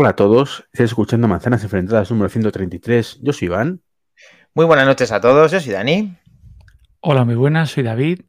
[0.00, 3.18] Hola a todos, estoy escuchando Manzanas Enfrentadas número 133.
[3.20, 3.82] Yo soy Iván.
[4.54, 6.16] Muy buenas noches a todos, yo soy Dani.
[7.00, 8.20] Hola, muy buenas, soy David.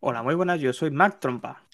[0.00, 1.68] Hola, muy buenas, yo soy Mark Trompa.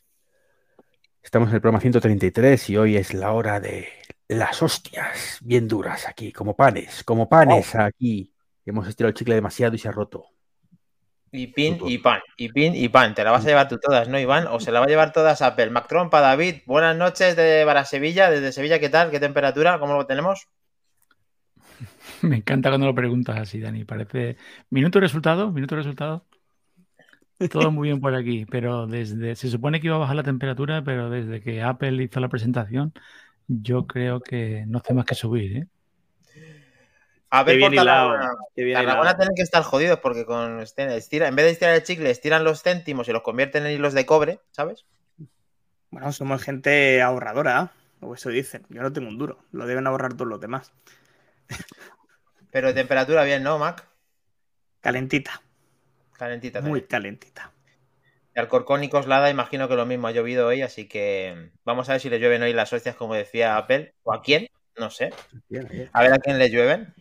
[1.23, 3.89] Estamos en el programa 133 y hoy es la hora de
[4.29, 8.35] las hostias bien duras aquí, como panes, como panes aquí.
[8.67, 10.27] Hemos estirado el chicle demasiado y se ha roto.
[11.31, 13.15] Y pin y pan, y pin y pan.
[13.15, 14.47] Te la vas a llevar tú todas, ¿no, Iván?
[14.47, 15.71] O se la va a llevar todas Apple.
[15.71, 19.11] Mac Trompa, David, buenas noches de para Sevilla, desde Sevilla, ¿qué tal?
[19.11, 19.79] ¿Qué temperatura?
[19.79, 20.49] ¿Cómo lo tenemos?
[22.23, 23.85] Me encanta cuando lo preguntas así, Dani.
[23.85, 24.37] Parece.
[24.71, 26.25] Minuto resultado, minuto resultado.
[27.53, 29.37] Todo muy bien por aquí, pero desde.
[29.37, 32.93] Se supone que iba a bajar la temperatura, pero desde que Apple hizo la presentación,
[33.47, 35.67] yo creo que no hace más que subir, ¿eh?
[37.31, 38.31] A ver, por Tarragona.
[38.73, 42.45] Tarragona tienen que estar jodidos porque con estira- en vez de estirar el chicle, estiran
[42.45, 44.87] los céntimos y los convierten en hilos de cobre, ¿sabes?
[45.91, 48.65] Bueno, somos gente ahorradora, o eso dicen.
[48.69, 50.73] Yo no tengo un duro, lo deben ahorrar todos los demás.
[52.51, 53.87] Pero de temperatura bien, ¿no, Mac?
[54.81, 55.43] Calentita,
[56.17, 56.87] Calentita muy también.
[56.89, 57.53] calentita.
[58.35, 61.93] De Alcorcón y Coslada, imagino que lo mismo ha llovido hoy, así que vamos a
[61.93, 65.13] ver si le llueven hoy las hostias, como decía Apple, o a quién, no sé.
[65.93, 66.95] A ver a quién le llueven.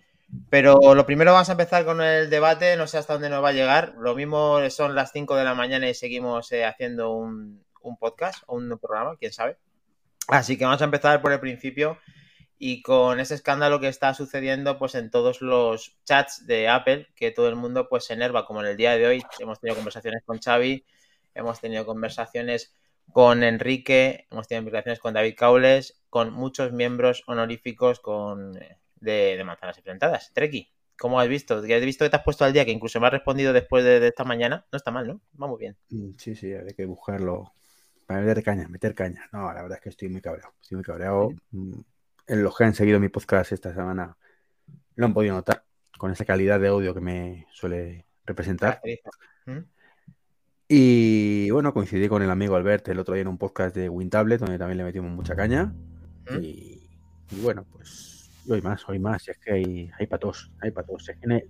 [0.50, 3.50] Pero lo primero vamos a empezar con el debate, no sé hasta dónde nos va
[3.50, 3.95] a llegar.
[3.97, 7.66] Lo mismo son las 5 de la mañana y seguimos eh, haciendo un,
[8.00, 9.58] podcast o un programa, quién sabe.
[10.28, 11.98] Así que vamos a empezar por el principio
[12.59, 17.31] y con ese escándalo que está sucediendo pues en todos los chats de Apple, que
[17.31, 19.23] todo el mundo pues se enerva, como en el día de hoy.
[19.39, 20.86] Hemos tenido conversaciones con Xavi,
[21.33, 22.75] hemos tenido conversaciones
[23.14, 29.36] con Enrique, hemos tenido conversaciones con David Caules, con muchos miembros honoríficos con, eh, de,
[29.38, 30.31] de Manzanas Enfrentadas.
[30.34, 31.64] Treki, ¿cómo has visto?
[31.64, 34.00] He visto que te has puesto al día, que incluso me has respondido después de,
[34.00, 34.66] de esta mañana.
[34.72, 35.22] No está mal, ¿no?
[35.42, 35.77] Va muy bien.
[35.89, 37.54] Mm, Sí, sí, hay que buscarlo.
[38.05, 39.27] Para meter caña, meter caña.
[39.33, 40.54] No, la verdad es que estoy muy cabreado.
[40.61, 41.30] Estoy muy cabreado.
[41.52, 41.80] Mm,
[42.27, 44.17] En los que han seguido mi podcast esta semana
[44.95, 45.64] lo han podido notar
[45.98, 48.82] con esa calidad de audio que me suele representar.
[49.45, 49.60] ¿Mm?
[50.70, 54.39] Y bueno, coincidí con el amigo Albert el otro día en un podcast de WinTablet,
[54.39, 55.73] donde también le metimos mucha caña.
[56.30, 56.42] ¿Mm?
[56.42, 56.89] Y,
[57.32, 58.17] y bueno, pues
[58.47, 59.27] y hoy más, hoy más.
[59.27, 61.09] Es que hay, hay patos, hay patos.
[61.09, 61.43] Es, que no hay-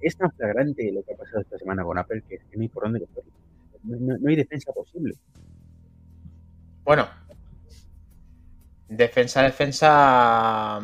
[0.00, 2.62] es tan flagrante lo que ha pasado esta semana con Apple que es que no
[2.62, 3.32] hay por dónde cogerlo.
[3.82, 5.14] No, hay defensa posible.
[6.84, 7.08] Bueno,
[8.88, 10.80] defensa, defensa.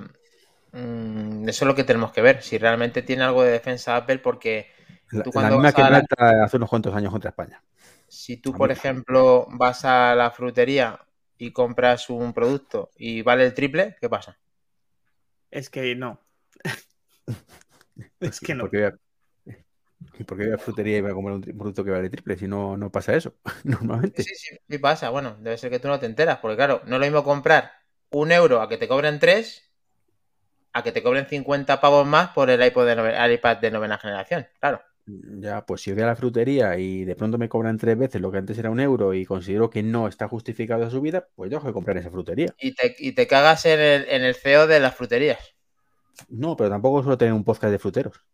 [0.72, 2.42] mm, eso es lo que tenemos que ver.
[2.42, 4.68] Si realmente tiene algo de defensa Apple, porque
[5.12, 6.04] La, Tú la cuando misma que la-
[6.44, 7.62] hace unos cuantos años contra España.
[8.08, 11.00] si tú, por ejemplo, vas a la frutería
[11.38, 14.38] y compras un producto y vale el triple, ¿qué pasa?
[15.54, 16.20] Es que no.
[18.20, 18.64] es que ¿Y no.
[18.64, 18.98] por qué voy a-
[20.18, 22.36] ¿Y por qué voy a frutería y voy a comprar un producto que vale triple?
[22.36, 24.26] Si no, no pasa eso, normalmente.
[24.26, 25.10] Sí, sí, sí pasa.
[25.10, 27.72] Bueno, debe ser que tú no te enteras, porque claro, no es lo mismo comprar
[28.10, 29.70] un euro a que te cobren tres,
[30.74, 32.92] a que te cobren 50 pavos más por el iPod de
[33.24, 34.46] el iPad de novena generación.
[34.60, 34.82] Claro.
[35.06, 38.32] Ya, pues si voy a la frutería y de pronto me cobran tres veces lo
[38.32, 41.66] que antes era un euro y considero que no está justificado su vida, pues dejo
[41.66, 42.54] de comprar esa frutería.
[42.58, 45.54] Y te, y te cagas en el, en el CEO de las fruterías.
[46.28, 48.24] No, pero tampoco suelo tener un podcast de fruteros.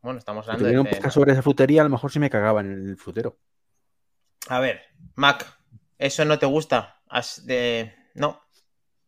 [0.00, 0.90] Bueno, estamos Si hablando tuviera un de...
[0.92, 3.38] podcast sobre esa frutería, a lo mejor sí me cagaba en el frutero.
[4.48, 4.80] A ver,
[5.16, 5.58] Mac,
[5.98, 7.02] ¿eso no te gusta?
[7.06, 7.94] Has de...
[8.14, 8.40] No,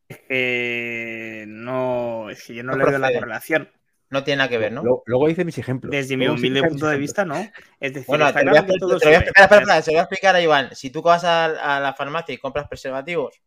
[0.08, 2.28] Es que no.
[2.30, 3.70] Es que yo no, No le veo la correlación.
[4.12, 4.82] No tiene nada que ver, ¿no?
[4.82, 5.90] Luego, luego hice mis ejemplos.
[5.90, 7.34] Desde mi humilde punto de vista, no.
[7.80, 9.98] Es decir, Bueno, te voy a, todo te voy explicar, espera, espera, se lo voy
[9.98, 10.76] a explicar a Iván.
[10.76, 13.42] Si tú vas a, a la farmacia y compras preservativos...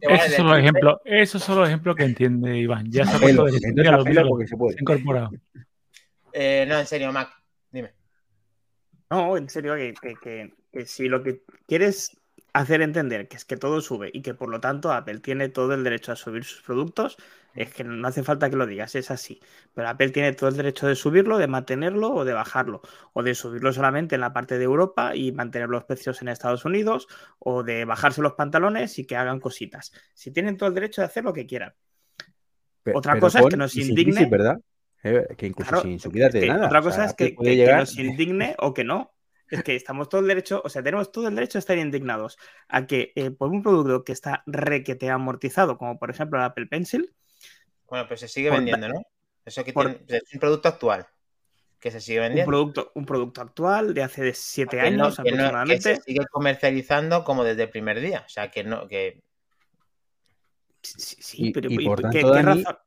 [0.00, 2.86] Esos el son los ejemplos, esos son los ejemplos que entiende Iván.
[2.90, 4.76] Ya se ha puesto de porque se puede.
[4.80, 5.30] Incorporado.
[6.32, 7.30] Eh, no, en serio, Mac,
[7.70, 7.92] dime.
[9.10, 12.16] No, en serio, que, que- que- que si lo que quieres
[12.52, 15.74] hacer entender que es que todo sube y que por lo tanto Apple tiene todo
[15.74, 17.16] el derecho a subir sus productos,
[17.54, 19.40] es que no hace falta que lo digas, es así.
[19.74, 22.82] Pero Apple tiene todo el derecho de subirlo, de mantenerlo o de bajarlo,
[23.12, 26.64] o de subirlo solamente en la parte de Europa y mantener los precios en Estados
[26.64, 27.08] Unidos,
[27.38, 29.92] o de bajarse los pantalones y que hagan cositas.
[30.14, 31.74] Si tienen todo el derecho de hacer lo que quieran.
[32.94, 34.60] Otra pero cosa es que nos indigne- crisis, ¿verdad?
[35.02, 36.66] Eh, que incluso Claro, sin subida de nada.
[36.66, 39.12] Otra O cosa sea, es que, que- nos indigne o que no.
[39.50, 42.38] Es que estamos todo el derecho, o sea, tenemos todo el derecho a estar indignados
[42.68, 46.66] a que eh, por un producto que está requete amortizado, como por ejemplo el Apple
[46.66, 47.12] Pencil,
[47.90, 49.02] Bueno, pues se sigue vendiendo, ¿no?
[49.44, 51.06] Eso que por- tiene- es un producto actual
[51.78, 52.46] que se sigue un vendiendo.
[52.50, 55.96] producto, un producto actual de hace de siete Que no- años que no- que aproximadamente.
[55.96, 58.22] se sigue comercializando como desde el primer día.
[58.24, 59.20] O sea, que no, que
[60.82, 62.78] Sí, sí, Y- pero y ¿y por qué- tanto, qué Dani, razón?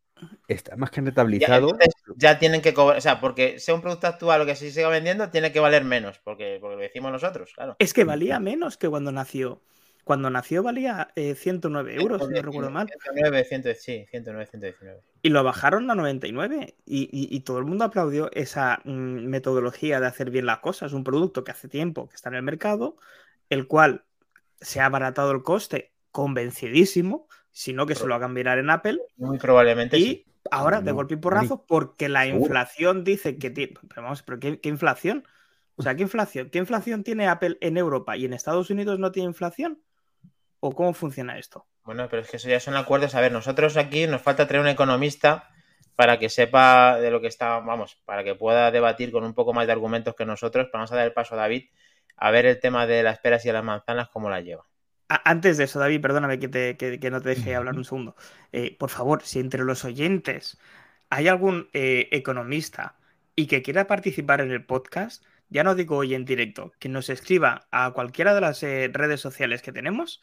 [0.48, 1.78] Está más que rentabilizado.
[2.16, 2.98] ya tienen que cobrar.
[2.98, 5.84] O sea, porque sea un producto actual o que se siga vendiendo, tiene que valer
[5.84, 6.20] menos.
[6.24, 7.76] Porque, porque lo decimos nosotros, claro.
[7.78, 9.62] Es que valía menos que cuando nació.
[10.04, 12.88] Cuando nació valía 109 eh, euros, si no recuerdo mal.
[12.88, 15.02] 109, 100, sí, 109, 119.
[15.22, 20.08] Y lo bajaron a 99 y, y, todo el mundo aplaudió esa mm, metodología de
[20.08, 20.94] hacer bien las cosas.
[20.94, 22.98] Un producto que hace tiempo que está en el mercado,
[23.50, 24.04] el cual
[24.60, 29.00] se ha abaratado el coste convencidísimo, sino que se lo hagan mirar en Apple.
[29.18, 29.98] Muy probablemente.
[29.98, 33.74] Y ahora, de golpe y porrazo, porque la inflación dice que tiene.
[33.88, 35.26] Pero vamos, pero ¿qué, inflación?
[35.76, 36.50] O sea, ¿qué inflación?
[36.50, 39.80] ¿Qué inflación tiene Apple en Europa y en Estados Unidos no tiene inflación?
[40.66, 41.68] ¿O cómo funciona esto?
[41.84, 43.16] Bueno, pero es que eso ya son acuerdos.
[43.16, 45.50] A ver, nosotros aquí nos falta traer un economista
[45.98, 49.52] para que sepa de lo que está, vamos, para que pueda debatir con un poco
[49.52, 50.70] más de argumentos que nosotros.
[50.72, 51.66] Vamos a dar el paso a David
[52.16, 54.66] a ver el tema de las peras y las manzanas, cómo la lleva.
[55.10, 58.16] Antes de eso, David, perdóname que, no te deje hablar un segundo.
[58.54, 60.58] Eh, por favor, si entre los oyentes
[61.10, 62.96] hay algún eh, economista
[63.36, 67.10] y que quiera participar en el podcast, ya no digo hoy en directo, que nos
[67.10, 70.22] escriba a cualquiera de las eh, redes sociales que tenemos,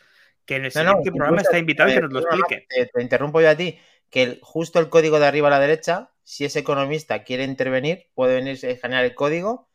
[0.51, 2.67] que en el siguiente programa está invitado y que nos lo explique.
[2.69, 3.79] Te, interrumpo yo a ti,
[4.11, 8.35] que justo el código de arriba a la derecha, si ese economista quiere intervenir, puede
[8.35, 9.69] venir a escanear el código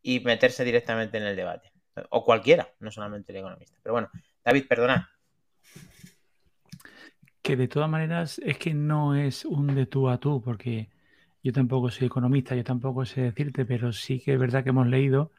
[0.00, 1.70] y meterse directamente en el debate.
[2.08, 3.78] O cualquiera, no solamente el economista.
[3.82, 4.10] Pero bueno,
[4.42, 5.10] David, perdona.
[7.42, 10.88] Que de todas maneras es que no es un de tú a tú, porque
[11.42, 14.86] yo tampoco soy economista, yo tampoco sé decirte, pero sí que es verdad que hemos
[14.86, 15.30] leído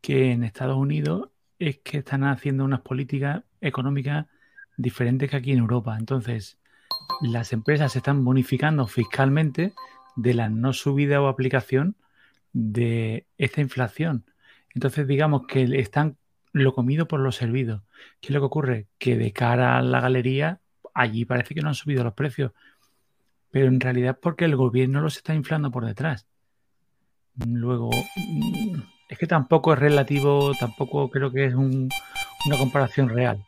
[0.00, 1.31] que en Estados Unidos
[1.68, 4.26] es que están haciendo unas políticas económicas
[4.76, 5.96] diferentes que aquí en Europa.
[5.96, 6.58] Entonces,
[7.20, 9.72] las empresas se están bonificando fiscalmente
[10.16, 11.94] de la no subida o aplicación
[12.52, 14.24] de esta inflación.
[14.74, 16.16] Entonces, digamos que están
[16.52, 17.84] lo comido por lo servido.
[18.20, 18.86] ¿Qué es lo que ocurre?
[18.98, 20.60] Que de cara a la galería,
[20.94, 22.52] allí parece que no han subido los precios,
[23.52, 26.26] pero en realidad porque el gobierno los está inflando por detrás.
[27.46, 27.90] Luego,
[29.12, 33.44] es que tampoco es relativo, tampoco creo que es una comparación real.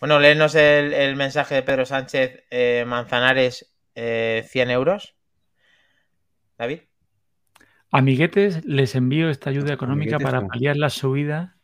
[0.00, 5.14] Bueno, léenos el, mensaje de Pedro Sánchez eh, Manzanares, 100 eh, euros.
[6.58, 6.80] David.
[7.92, 11.56] Amiguetes, les envío esta ayuda económica para paliar la subida.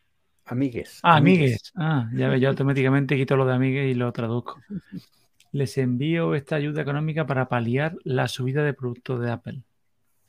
[0.44, 1.00] Amigues.
[1.02, 1.73] Ah, amigues.
[1.75, 4.61] Ah, ya ve, yo automáticamente quito lo de amigues y lo traduzco.
[5.50, 9.62] Les envío esta ayuda económica para paliar la subida de productos de Apple.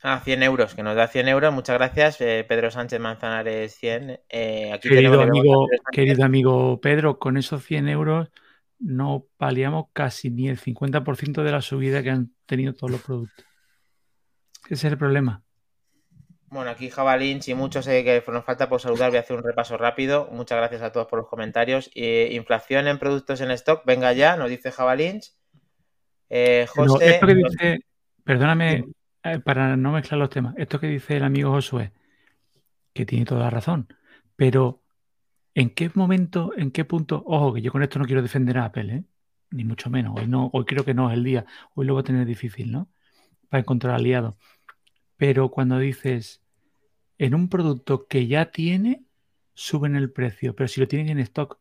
[0.02, 1.52] Ah, 100 euros, que nos da 100 euros.
[1.52, 4.20] Muchas gracias, eh, Pedro Sánchez Manzanares 100.
[4.28, 8.30] Eh, querido, amigo, querido amigo Pedro, con esos 100 euros
[8.80, 13.44] no paliamos casi ni el 50% de la subida que han tenido todos los productos.
[14.66, 15.42] Ese es el problema.
[16.50, 19.42] Bueno, aquí Jabalín y muchos eh, que nos falta por saludar, voy a hacer un
[19.42, 20.28] repaso rápido.
[20.30, 21.90] Muchas gracias a todos por los comentarios.
[21.94, 25.20] inflación en productos en stock, venga ya, nos dice Jabalín.
[26.30, 27.10] Eh, José.
[27.10, 27.78] esto que dice,
[28.24, 28.84] perdóname,
[29.24, 31.92] eh, para no mezclar los temas, esto que dice el amigo Josué,
[32.92, 33.92] que tiene toda la razón,
[34.36, 34.82] pero
[35.54, 37.22] ¿en qué momento, en qué punto?
[37.26, 39.04] Ojo, que yo con esto no quiero defender a Apple, ¿eh?
[39.50, 40.14] ni mucho menos.
[40.16, 42.70] Hoy, no, hoy creo que no es el día, hoy lo voy a tener difícil,
[42.70, 42.88] ¿no?
[43.48, 44.34] Para encontrar aliados.
[45.16, 46.42] Pero cuando dices,
[47.18, 49.02] en un producto que ya tiene,
[49.54, 51.58] suben el precio, pero si lo tienen en stock,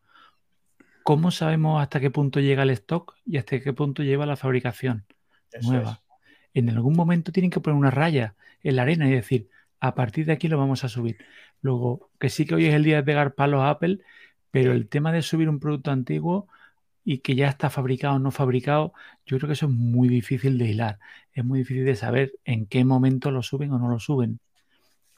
[1.04, 5.06] ¿cómo sabemos hasta qué punto llega el stock y hasta qué punto lleva la fabricación
[5.64, 6.02] nueva?
[6.58, 8.34] En algún momento tienen que poner una raya
[8.64, 9.48] en la arena y decir,
[9.80, 11.24] a partir de aquí lo vamos a subir.
[11.62, 14.00] Luego, que sí que hoy es el día de pegar palos a Apple,
[14.50, 16.48] pero el tema de subir un producto antiguo
[17.06, 18.94] y que ya está fabricado o no fabricado,
[19.28, 20.98] yo creo que eso es muy difícil de hilar.
[21.32, 24.40] Es muy difícil de saber en qué momento lo suben o no lo suben.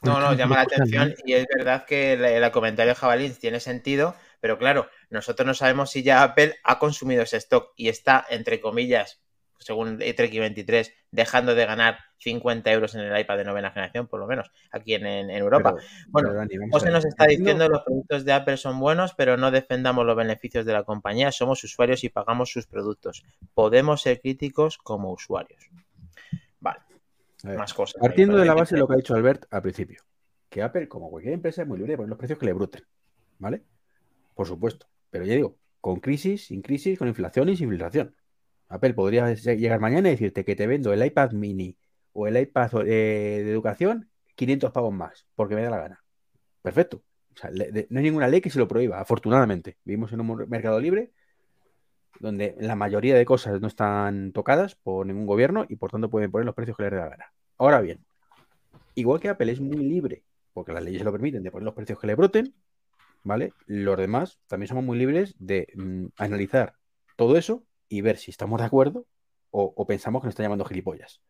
[0.02, 4.14] No, no, llama la atención y es verdad que el, comentario de Jabalín tiene sentido,
[4.40, 8.60] pero claro, nosotros no sabemos si ya Apple ha consumido ese stock y está, entre
[8.60, 9.22] comillas,
[9.60, 14.18] según Trek 23, dejando de ganar 50 euros en el iPad de novena generación, por
[14.18, 15.74] lo menos, aquí en, Europa.
[16.08, 16.30] bueno,
[16.70, 20.16] José nos está diciendo que los productos de Apple son buenos, pero no defendamos los
[20.16, 23.24] beneficios de la compañía, somos usuarios y pagamos sus productos.
[23.54, 25.68] Podemos ser críticos como usuarios.
[26.58, 26.80] Vale.
[27.44, 28.00] Más cosas.
[28.00, 30.02] Partiendo de la base de lo que ha dicho Albert al principio,
[30.48, 32.84] que Apple, como cualquier empresa, es muy libre de poner los precios que le bruten.
[33.38, 33.62] ¿Vale?
[34.34, 34.86] Por supuesto.
[35.10, 38.14] Pero ya digo, con crisis, sin crisis, con inflación y sin inflación.
[38.70, 41.76] Apple podría llegar mañana y decirte que te vendo el iPad mini
[42.12, 46.04] o el iPad eh, de educación 500 pavos más, porque me da la gana.
[46.62, 47.02] Perfecto.
[47.90, 49.76] no hay ninguna ley que se lo prohíba, afortunadamente.
[49.84, 51.10] Vivimos en un mercado libre
[52.20, 56.30] donde la mayoría de cosas no están tocadas por ningún gobierno y por tanto pueden
[56.30, 57.32] poner los precios que les dé la gana.
[57.58, 58.04] Ahora bien,
[58.94, 60.22] igual que Apple es muy libre,
[60.52, 62.54] porque las leyes lo permiten, de poner los precios que le broten,
[63.24, 63.52] ¿vale?
[63.66, 66.74] Los demás también somos muy libres de mm, analizar
[67.16, 69.04] todo eso y ver si estamos de acuerdo
[69.50, 71.20] o, pensamos que nos están llamando gilipollas.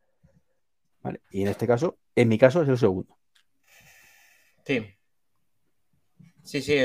[1.02, 1.22] ¿Vale?
[1.30, 3.16] Y en este caso, en mi caso, es el segundo.
[4.66, 4.86] Sí.
[6.42, 6.76] Sí, sí.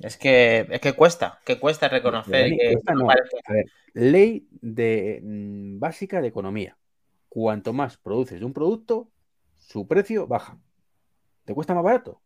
[0.00, 2.74] Es que, es que cuesta, que cuesta reconocer que.
[3.46, 6.78] A ver, ley de, mm, básica de economía.
[7.28, 9.10] Cuanto más produces de un producto,
[9.58, 10.58] su precio baja.
[11.44, 12.22] ¿Te cuesta más barato?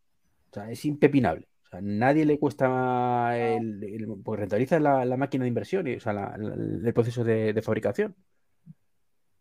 [0.50, 1.49] O sea, es impepinable.
[1.76, 6.92] Sea, nadie le cuesta el, porque rentabiliza la, máquina de inversión y o sea, el
[6.95, 8.14] proceso de, fabricación.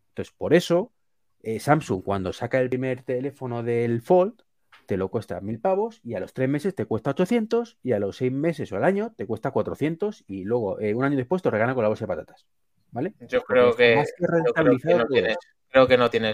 [0.10, 0.94] Entonces, por eso,
[1.42, 4.42] eh, Samsung, cuando saca el primer teléfono del Fold,
[4.86, 8.00] te lo cuesta mil pavos y a los tres meses te cuesta 800 y a
[8.00, 11.42] los seis meses o al año te cuesta 400 y luego eh, un año después
[11.42, 12.46] te regala con la bolsa de patatas.
[12.92, 13.13] ¿Vale?
[13.27, 15.38] Yo creo que, creo que no tienes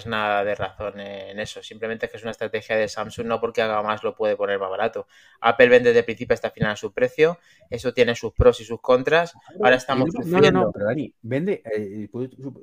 [0.05, 1.63] nada de razón en eso.
[1.63, 4.59] Simplemente es que es una estrategia de Samsung, no porque haga más lo puede poner
[4.59, 5.07] más barato.
[5.39, 7.37] Apple vende desde principio hasta final a su precio.
[7.69, 9.33] Eso tiene sus pros y sus contras.
[9.61, 12.09] Ahora estamos no, no, no, pero Dani, vende eh,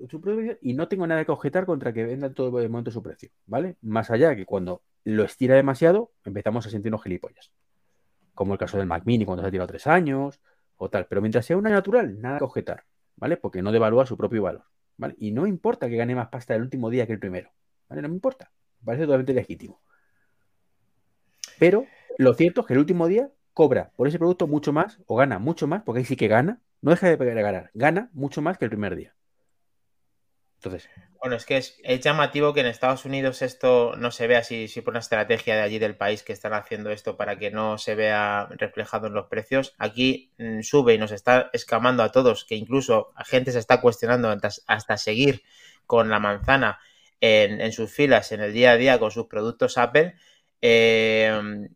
[0.08, 3.02] su, precio y no tengo nada que objetar contra que venda todo el momento su
[3.02, 3.76] precio, ¿vale?
[3.82, 7.50] Más allá que cuando lo estira demasiado, empezamos a sentirnos gilipollas.
[8.34, 10.40] Como el caso del Mac Mini cuando se ha tirado tres años
[10.76, 11.06] o tal.
[11.06, 12.84] Pero mientras sea una natural, nada que objetar,
[13.16, 13.36] ¿vale?
[13.36, 14.64] Porque no devalúa su propio valor.
[15.18, 17.50] Y no importa que gane más pasta el último día que el primero.
[17.88, 18.50] No me importa,
[18.80, 19.80] me parece totalmente legítimo.
[21.58, 21.86] Pero
[22.18, 25.38] lo cierto es que el último día cobra por ese producto mucho más, o gana
[25.38, 28.64] mucho más, porque ahí sí que gana, no deja de ganar, gana mucho más que
[28.64, 29.14] el primer día.
[30.56, 30.88] Entonces.
[31.20, 34.82] Bueno, es que es, llamativo que en Estados Unidos esto no se vea si, si
[34.82, 37.96] por una estrategia de allí del país que están haciendo esto para que no se
[37.96, 39.74] vea reflejado en los precios.
[39.78, 43.80] Aquí mm, sube y nos está escamando a todos, que incluso a gente se está
[43.80, 44.32] cuestionando
[44.68, 45.42] hasta, seguir
[45.86, 46.78] con la manzana
[47.20, 50.14] en, sus filas en el día a día con sus productos Apple.
[50.62, 51.32] Eh,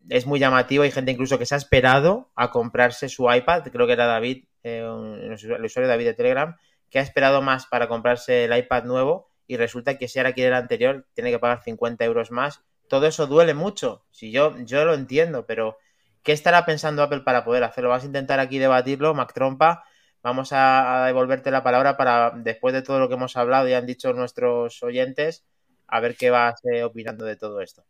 [0.09, 0.85] es muy llamativo.
[0.85, 3.65] Hay gente incluso que se ha esperado a comprarse su iPad.
[3.73, 6.57] Creo que era David, eh, el usuario David de Telegram,
[6.91, 10.49] que ha esperado más para comprarse el iPad nuevo y resulta que si ahora quiere
[10.49, 12.63] el anterior tiene que pagar 50 euros más.
[12.89, 14.05] Todo eso duele mucho.
[14.11, 15.79] Si yo, yo lo entiendo, pero
[16.23, 17.91] ¿qué estará pensando Apple para poder hacerlo?
[17.91, 19.85] Vas a intentar aquí debatirlo, Mac Trompa.
[20.23, 23.87] Vamos a, devolverte la palabra para, después de todo lo que hemos hablado y han
[23.87, 25.45] dicho nuestros oyentes,
[25.89, 27.85] a ver qué vas eh, opinando de todo esto.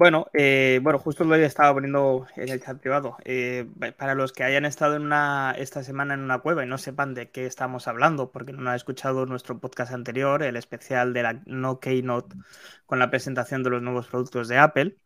[0.00, 3.18] Bueno, eh, bueno, justo lo he estado poniendo en el chat privado.
[3.26, 6.78] Eh, para los que hayan estado en una, esta semana en una cueva y no
[6.78, 11.22] sepan de qué estamos hablando, porque no han escuchado nuestro podcast anterior, el especial de
[11.22, 12.34] la No Keynote,
[12.86, 14.96] con la presentación de los nuevos productos de Apple,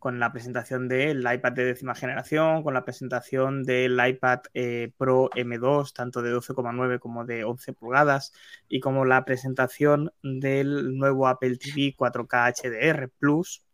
[0.00, 5.30] con la presentación del iPad de décima generación, con la presentación del iPad eh, Pro
[5.36, 8.32] M2, tanto de 12,9 como de 11 pulgadas,
[8.68, 13.64] y como la presentación del nuevo Apple TV 4K HDR Plus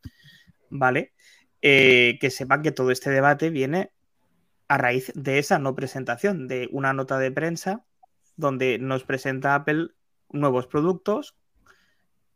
[0.70, 1.12] ¿vale?
[1.60, 3.92] Eh, que sepan que todo este debate viene
[4.68, 7.84] a raíz de esa no presentación, de una nota de prensa
[8.36, 9.88] donde nos presenta Apple
[10.30, 11.36] nuevos productos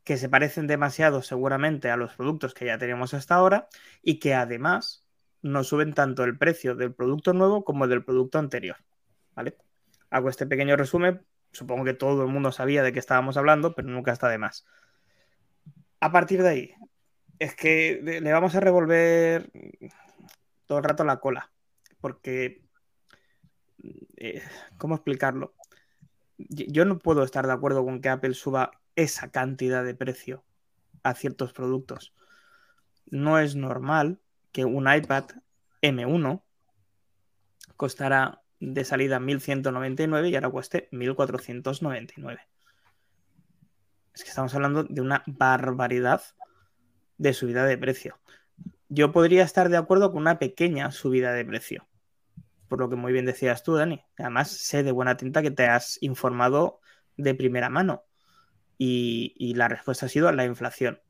[0.04, 3.68] que se parecen demasiado seguramente a los productos que ya teníamos hasta ahora
[4.02, 5.06] y que además
[5.42, 8.76] no suben tanto el precio del producto nuevo como del producto anterior.
[9.34, 9.56] ¿Vale?
[10.10, 11.24] Hago este pequeño resumen.
[11.52, 14.66] Supongo que todo el mundo sabía de qué estábamos hablando, pero nunca está de más.
[16.00, 16.74] A partir de ahí,
[17.42, 19.50] es que le vamos a revolver
[20.66, 21.50] todo el rato la cola.
[22.00, 22.62] Porque,
[24.16, 24.42] eh,
[24.78, 25.52] ¿cómo explicarlo?
[26.38, 30.44] Yo no puedo estar de acuerdo con que Apple suba esa cantidad de precio
[31.02, 32.14] a ciertos productos.
[33.06, 34.20] No es normal
[34.52, 35.24] que un iPad
[35.82, 36.44] M1
[37.76, 42.38] costará de salida 1.199 y ahora cueste 1.499.
[44.14, 46.22] Es que estamos hablando de una barbaridad
[47.18, 48.18] de subida de precio.
[48.88, 51.88] Yo podría estar de acuerdo con una pequeña subida de precio,
[52.68, 54.04] por lo que muy bien decías tú, Dani.
[54.18, 56.80] Además, sé de buena tinta que te has informado
[57.16, 58.04] de primera mano
[58.84, 61.00] y, la respuesta ha sido la inflación.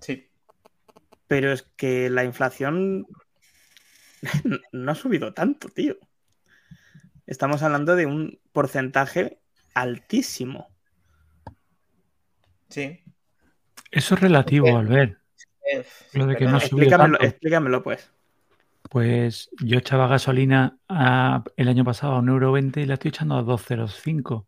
[0.00, 0.30] Sí.
[1.26, 3.06] Pero es que la inflación
[4.72, 5.96] no ha subido tanto, tío.
[7.26, 9.40] Estamos hablando de un porcentaje
[9.74, 10.68] altísimo.
[12.68, 13.04] Sí.
[13.90, 15.18] Eso es relativo, Albert.
[16.12, 18.10] Lo de que no explícamelo, explícamelo, pues.
[18.88, 20.78] Pues yo echaba gasolina
[21.56, 24.32] el año pasado a 1,20€ y la estoy echando a 2,05.
[24.32, 24.46] O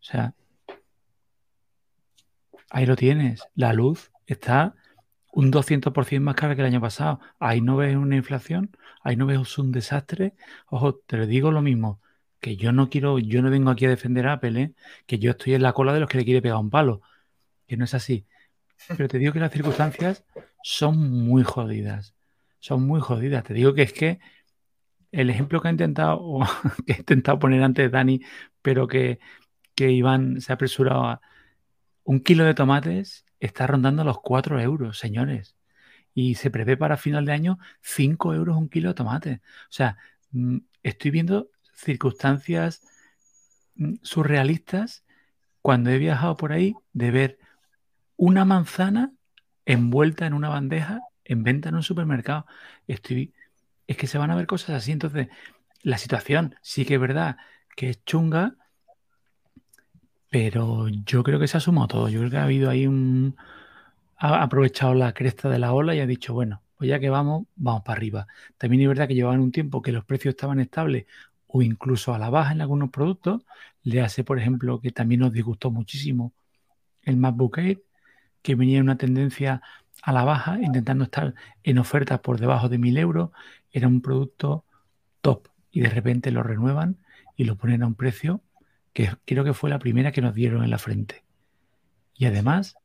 [0.00, 0.34] sea,
[2.70, 3.42] ahí lo tienes.
[3.54, 4.74] La luz está
[5.32, 7.20] un 200% más cara que el año pasado.
[7.38, 10.34] Ahí no ves una inflación, ahí no ves un desastre.
[10.68, 12.00] Ojo, te lo digo lo mismo,
[12.40, 14.72] que yo no quiero, yo no vengo aquí a defender a Apple, ¿eh?
[15.06, 17.02] que yo estoy en la cola de los que le quiere pegar un palo.
[17.66, 18.26] Que no es así.
[18.88, 20.24] Pero te digo que las circunstancias
[20.62, 22.14] son muy jodidas.
[22.58, 23.44] Son muy jodidas.
[23.44, 24.20] Te digo que es que
[25.12, 26.40] el ejemplo que ha intentado,
[26.86, 28.20] que he intentado poner antes Dani,
[28.62, 29.20] pero que,
[29.74, 31.20] que Iván se ha apresurado a.
[32.04, 35.56] Un kilo de tomates está rondando los 4 euros, señores.
[36.14, 39.42] y se prevé para final de año 5 euros un kilo de tomate.
[39.70, 39.98] O sea,
[40.32, 42.82] mm, estoy viendo circunstancias
[43.76, 45.04] mm, surrealistas
[45.62, 47.38] cuando he viajado por ahí de ver
[48.22, 49.12] una manzana
[49.66, 52.46] envuelta en una bandeja en venta en un supermercado.
[52.86, 53.32] Estoy,
[53.88, 54.92] es que se van a ver cosas así.
[54.92, 55.26] Entonces,
[55.82, 57.36] la situación sí que es verdad
[57.74, 58.54] que es chunga,
[60.30, 62.08] pero yo creo que se ha sumado todo.
[62.08, 63.34] Yo creo que ha habido ahí un.
[64.18, 67.46] Ha aprovechado la cresta de la ola y ha dicho, bueno, pues ya que vamos,
[67.56, 68.28] vamos para arriba.
[68.56, 71.06] También es verdad que llevaban un tiempo que los precios estaban estables
[71.48, 73.42] o incluso a la baja en algunos productos.
[73.82, 76.32] Le hace, por ejemplo, que también nos disgustó muchísimo
[77.02, 77.82] el MacBook Air,
[78.42, 79.62] que venía en una tendencia
[80.02, 83.30] a la baja, intentando estar en ofertas por debajo de 1000 euros.
[83.70, 84.64] Era un producto
[85.20, 86.98] top y de repente lo renuevan
[87.36, 88.42] y lo ponen a un precio
[88.92, 91.24] que creo que fue la primera que nos dieron en la frente.
[92.14, 92.76] Y además,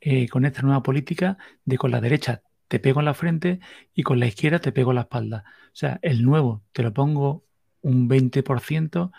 [0.00, 3.60] eh, con esta nueva política de con la derecha te pego en la frente
[3.94, 5.44] y con la izquierda te pego en la espalda.
[5.68, 7.44] O sea, el nuevo te lo pongo
[7.82, 9.12] un 20%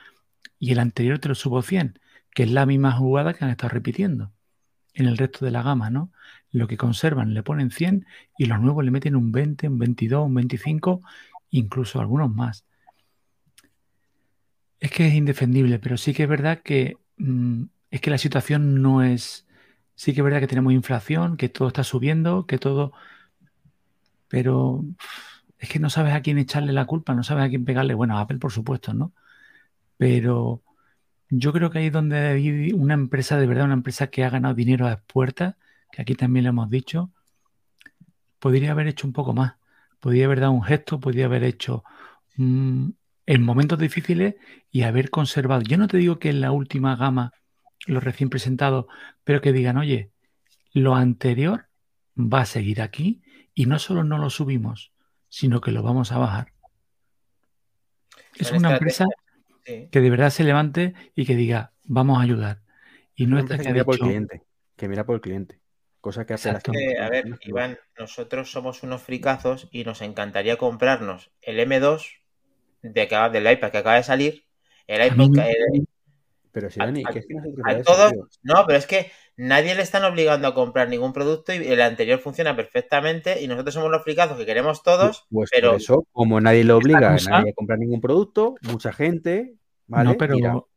[0.60, 2.00] y el anterior te lo subo 100,
[2.32, 4.32] que es la misma jugada que han estado repitiendo
[4.94, 6.12] en el resto de la gama, ¿no?
[6.52, 8.06] Lo que conservan le ponen 100
[8.38, 11.02] y los nuevos le meten un 20, un 22, un 25,
[11.52, 12.66] incluso algunos más.
[14.80, 18.82] Es que es indefendible, pero sí que es verdad que mm, es que la situación
[18.82, 19.48] no es.
[19.96, 22.94] Sí que es verdad que tenemos inflación, que todo está subiendo, que todo.
[24.28, 24.86] Pero
[25.58, 27.94] es que no sabes a quién echarle la culpa, no sabes a quién pegarle.
[27.94, 29.14] Bueno, a Apple, por supuesto, ¿no?
[29.98, 30.64] Pero
[31.30, 34.30] yo creo que ahí es donde hay una empresa, de verdad, una empresa que ha
[34.30, 35.56] ganado dinero a las puertas,
[35.92, 37.12] que aquí también lo hemos dicho,
[38.40, 39.56] podría haber hecho un poco más.
[40.00, 41.84] Podría haber dado un gesto, podría haber hecho
[42.38, 42.96] en
[43.44, 44.36] momentos difíciles
[44.72, 45.62] y haber conservado.
[45.62, 47.34] Yo no te digo que en la última gama,
[47.86, 48.86] los recién presentados,
[49.24, 50.12] pero que digan, oye,
[50.74, 51.68] lo anterior
[52.18, 53.22] va a seguir aquí
[53.54, 54.94] y no solo no lo subimos,
[55.28, 56.54] sino que lo vamos a bajar.
[58.36, 59.06] Es una empresa
[59.92, 62.62] que de verdad se levante y que diga, vamos a ayudar.
[63.16, 64.44] Y no está que, mira por el cliente,
[64.76, 65.60] que mira por el cliente.
[66.02, 71.60] Cosa que hace A ver, Iván, nosotros somos unos fricazos y nos encantaría comprarnos el
[71.60, 72.22] M2
[72.82, 74.46] de que, del iPad que acaba de salir,
[74.88, 75.28] el iPad.
[76.52, 77.26] pero si Dani, que
[78.44, 82.20] no, pero es que nadie le están obligando a comprar ningún producto y el anterior
[82.20, 85.26] funciona perfectamente y nosotros somos los fricazos que queremos todos.
[85.32, 89.56] Pues pero eso, como nadie le obliga a nadie a comprar ningún producto, mucha gente,
[89.88, 90.16] ¿vale?
[90.16, 90.68] pero...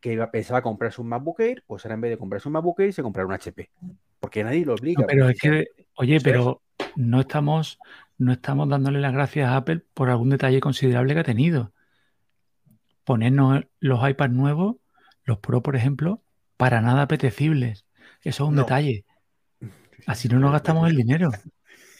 [0.00, 2.80] que iba, pensaba comprarse un MacBook Air, pues ahora en vez de comprarse un MacBook
[2.80, 3.70] Air se comprar un HP.
[4.18, 5.06] Porque nadie lo obliga.
[5.06, 6.60] pero es que, oye, pero
[6.96, 7.78] no estamos,
[8.16, 11.72] no estamos dándole las gracias a Apple por algún detalle considerable que ha tenido.
[13.04, 14.76] Ponernos los iPads nuevos,
[15.22, 16.20] los Pro, por ejemplo,
[16.56, 17.87] para nada apetecibles.
[18.22, 19.04] Eso es un detalle.
[20.06, 21.30] Así no nos gastamos el dinero.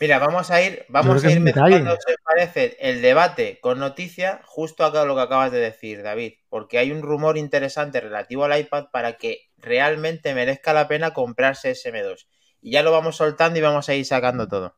[0.00, 4.84] Mira, vamos a ir, vamos a ir mezclando, si parece, el debate con noticia justo
[4.84, 8.86] acá lo que acabas de decir, David, porque hay un rumor interesante relativo al iPad
[8.92, 12.26] para que realmente merezca la pena comprarse ese M2.
[12.60, 14.76] Y ya lo vamos soltando y vamos a ir sacando todo.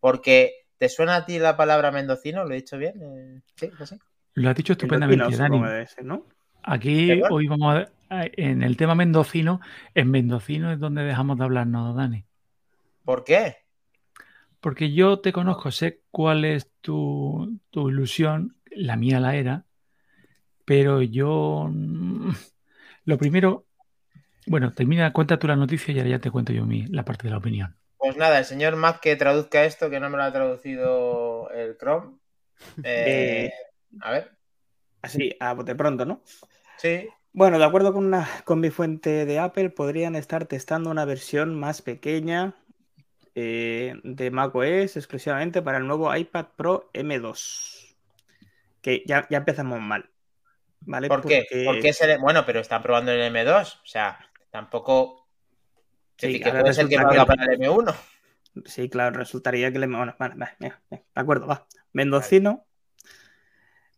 [0.00, 2.44] Porque ¿Te suena a ti la palabra mendocino?
[2.44, 2.94] ¿Lo he dicho bien?
[3.02, 3.98] Eh, sí, así.
[4.34, 5.60] Lo has dicho estupendamente, Dani.
[6.70, 9.60] Aquí hoy vamos a en el tema mendocino,
[9.94, 12.26] en mendocino es donde dejamos de hablarnos, Dani.
[13.06, 13.56] ¿Por qué?
[14.60, 19.64] Porque yo te conozco, sé cuál es tu, ilusión, la mía la era,
[20.66, 22.32] pero yo mm,
[23.06, 23.64] lo primero,
[24.46, 27.24] bueno, termina, cuenta tú la noticia y ahora ya te cuento yo mi, la parte
[27.24, 27.76] de la opinión.
[27.96, 31.78] Pues nada, el señor Mac que traduzca esto, que no me lo ha traducido el
[31.78, 32.18] Chrome.
[32.82, 33.52] Eh,
[34.00, 34.32] a ver.
[35.00, 36.22] Así, a bote pronto, ¿no?
[36.78, 37.08] Sí.
[37.32, 41.54] Bueno, de acuerdo con, una, con mi fuente de Apple, podrían estar testando una versión
[41.54, 42.54] más pequeña
[43.34, 47.94] eh, de macOS exclusivamente para el nuevo iPad Pro M2.
[48.80, 50.10] Que ya, ya empezamos mal.
[50.80, 51.08] ¿Vale?
[51.08, 51.46] ¿Por qué?
[51.64, 51.92] Porque...
[51.92, 53.80] se Bueno, pero están probando el M2.
[53.82, 54.18] O sea,
[54.50, 55.28] tampoco
[56.18, 57.94] Sí, que puede ser que valga para el M1.
[58.64, 60.16] Sí, claro, resultaría que el M1.
[60.18, 61.66] Bueno, de acuerdo, va.
[61.92, 62.66] Mendocino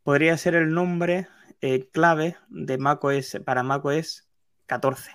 [0.03, 1.29] podría ser el nombre
[1.61, 4.29] eh, clave de macOS para macOS
[4.67, 5.13] 14.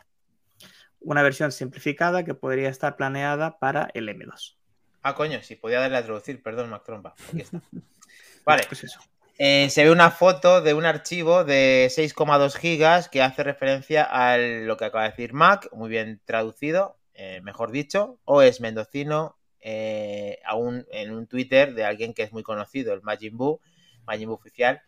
[1.00, 4.56] Una versión simplificada que podría estar planeada para el M2.
[5.02, 7.14] Ah, coño, sí, podía darle a traducir, perdón, Mac Trompa.
[7.30, 7.62] Aquí está.
[8.46, 8.64] Vale.
[8.68, 9.00] Pues eso.
[9.38, 14.38] Eh, se ve una foto de un archivo de 6,2 gigas que hace referencia a
[14.38, 19.38] lo que acaba de decir Mac, muy bien traducido, eh, mejor dicho, o es mendocino
[19.60, 23.60] eh, aún en un Twitter de alguien que es muy conocido, el Majin Buu,
[24.08, 24.82] Majin Buu oficial,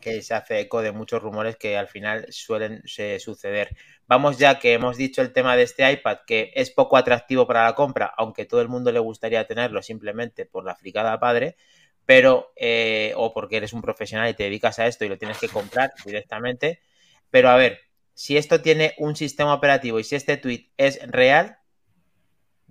[0.00, 3.76] que se hace eco de muchos rumores que al final suelen suceder.
[4.06, 7.64] Vamos ya que hemos dicho el tema de este iPad, que es poco atractivo para
[7.64, 11.56] la compra, aunque todo el mundo le gustaría tenerlo simplemente por la fricada padre,
[12.06, 15.38] pero, eh, o porque eres un profesional y te dedicas a esto y lo tienes
[15.38, 16.80] que comprar directamente.
[17.30, 17.80] Pero a ver,
[18.14, 21.58] si esto tiene un sistema operativo y si este tweet es real,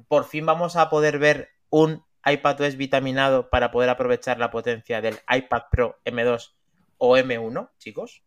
[0.07, 5.19] por fin vamos a poder ver un iPadOS vitaminado para poder aprovechar la potencia del
[5.29, 6.56] iPad Pro M2
[6.97, 8.23] o M1, chicos.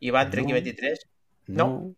[0.00, 1.08] Iván Trek 23.
[1.46, 1.94] No.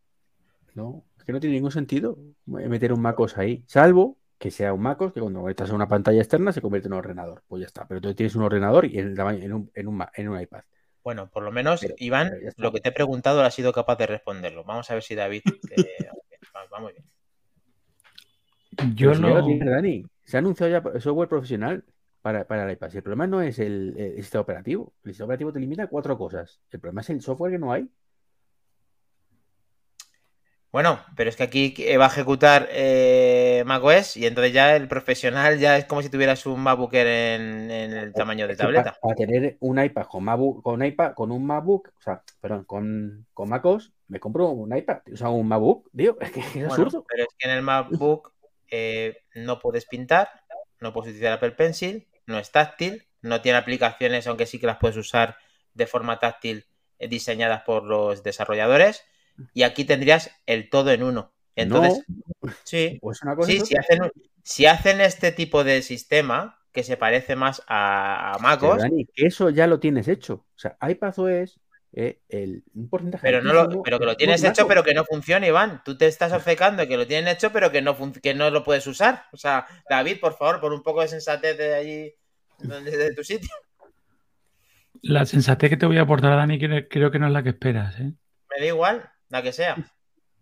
[0.74, 4.82] No, es que no tiene ningún sentido meter un MacOS ahí, salvo que sea un
[4.82, 7.42] MacOS que cuando conectas a una pantalla externa se convierte en un ordenador.
[7.48, 10.40] Pues ya está, pero tú tienes un ordenador y en, un, en, un, en un
[10.40, 10.62] iPad.
[11.02, 14.64] Bueno, por lo menos, Iván, lo que te he preguntado ha sido capaz de responderlo.
[14.64, 15.42] Vamos a ver si David.
[16.70, 18.94] Vamos bien.
[18.94, 19.34] Yo no.
[19.34, 20.04] Dani.
[20.24, 21.84] Se ha anunciado ya software profesional
[22.28, 22.94] para, para el iPad.
[22.94, 24.92] el problema no es el, sistema operativo.
[25.02, 26.60] El sistema operativo te limita a cuatro cosas.
[26.70, 27.88] El problema es el software que no hay.
[30.70, 35.58] Bueno, pero es que aquí va a ejecutar eh, macOS y entonces ya el profesional
[35.58, 38.94] ya es como si tuvieras un MacBook en, el tamaño de tableta.
[39.00, 43.26] Para, tener un iPad con MacBook, con iPad, con un MacBook, o sea, perdón, con,
[43.32, 47.06] con macOS, me compro un iPad, o sea, un MacBook, digo, es que es absurdo.
[47.08, 48.34] Pero es que en el MacBook
[48.70, 50.28] eh, no puedes pintar,
[50.80, 54.78] no puedes utilizar Apple Pencil, no es táctil, no tiene aplicaciones, aunque sí que las
[54.78, 55.38] puedes usar
[55.74, 56.66] de forma táctil
[56.98, 59.04] eh, diseñadas por los desarrolladores.
[59.54, 61.32] Y aquí tendrías el todo en uno.
[61.56, 62.04] Entonces,
[62.64, 63.20] sí, pues
[64.44, 68.82] si, hacen, este tipo de sistema que se parece más a, MacOS.
[69.14, 70.46] eso ya lo tienes hecho.
[70.54, 71.60] O sea, iPadOS
[71.92, 73.22] eh, el, un porcentaje.
[73.22, 75.82] Pero, no lo, pero que lo tienes hecho, pero que no funciona, Iván.
[75.84, 78.86] Tú te estás obcecando que lo tienen hecho, pero que no, que no lo puedes
[78.86, 79.24] usar.
[79.32, 82.14] O sea, David, por favor, por un poco de sensatez de allí,
[82.59, 83.51] de tu sitio.
[85.03, 87.99] La sensatez que te voy a aportar, Dani, creo que no es la que esperas.
[88.01, 88.12] ¿eh?
[88.51, 89.77] Me da igual, la que sea.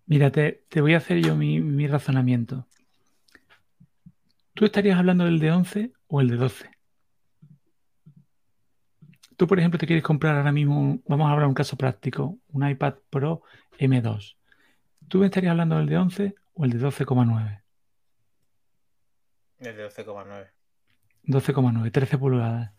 [0.07, 2.67] Mira, te, voy a hacer yo mi, mi razonamiento.
[4.55, 6.71] ¿Tú estarías hablando del de 11 o el de 12?
[9.37, 12.67] Tú, por ejemplo, te quieres comprar ahora mismo, vamos a hablar un caso práctico, un
[12.67, 13.43] iPad Pro
[13.79, 14.37] M2.
[15.09, 17.63] ¿Tú me estarías hablando del de 11 o el de 12,9?
[19.59, 20.56] El de 12,9.
[21.27, 22.73] 12,9, 13 pulgadas.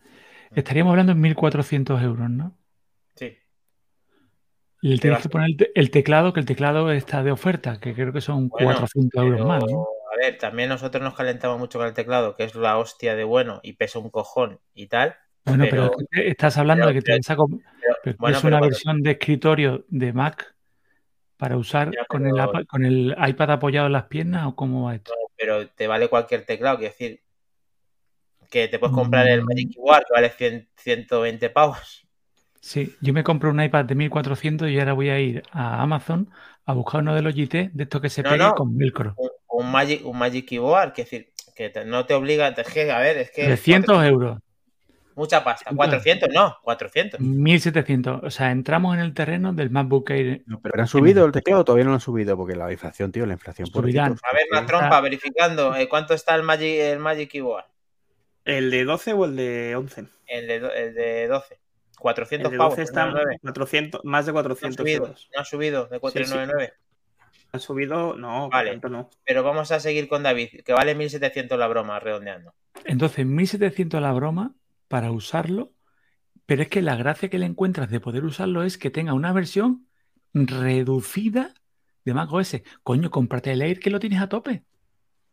[0.54, 2.56] Estaríamos hablando en 1.400 euros, ¿no?
[3.14, 3.36] Sí.
[4.80, 8.20] Y tienes que poner el teclado, que el teclado está de oferta, que creo que
[8.20, 9.86] son 400 euros más, ¿no?
[10.12, 13.24] A ver, también nosotros nos calentamos mucho con el teclado, que es la hostia de
[13.24, 15.16] bueno y pesa un cojón y tal.
[15.44, 20.54] Bueno, pero, estás hablando de que te es una versión de escritorio de Mac
[21.36, 25.12] para usar con, el, con el iPad apoyado en las piernas o cómo va esto.
[25.36, 27.22] pero te vale cualquier teclado, quiero decir
[28.50, 29.46] que te puedes comprar el mm.
[29.46, 32.06] Magic Keyboard que vale 120 pavos.
[32.60, 36.30] Sí, yo me compro un iPad de 1400 y ahora voy a ir a Amazon
[36.66, 39.14] a buscar uno de los GT de estos que se no, con velcro.
[39.48, 43.16] Un, Magic, un Magic Keyboard, que decir, que no te obliga, es que, a ver,
[43.18, 43.44] es que...
[43.44, 44.38] 300 euros.
[45.18, 45.70] Mucha pasta.
[45.74, 47.18] 400, no, 400.
[47.18, 48.22] 1700.
[48.22, 50.44] O sea, entramos en el terreno del MacBook Air.
[50.62, 53.32] pero han subido el teclado todavía no lo han subido porque la inflación, tío, la
[53.32, 53.68] inflación.
[53.72, 54.14] Por a ver,
[54.52, 55.74] la trompa, verificando.
[55.74, 57.64] Eh, ¿Cuánto está el Magic, el Magic Keyboard?
[58.48, 60.06] ¿El de 12 o el de 11?
[60.26, 61.58] El de, el de 12.
[61.98, 65.86] 400 el de 12 está 400, más de 400 no ha subido, No ha subido
[65.88, 66.72] de 499.
[67.52, 68.78] Ha subido, no, vale.
[68.88, 69.10] no.
[69.24, 72.54] Pero vamos a seguir con David, que vale 1700 la broma, redondeando.
[72.84, 74.54] Entonces, 1700 la broma
[74.86, 75.74] para usarlo,
[76.46, 79.32] pero es que la gracia que le encuentras de poder usarlo es que tenga una
[79.34, 79.86] versión
[80.32, 81.52] reducida
[82.06, 82.62] de macOS.
[82.82, 84.64] Coño, cómprate el Air que lo tienes a tope.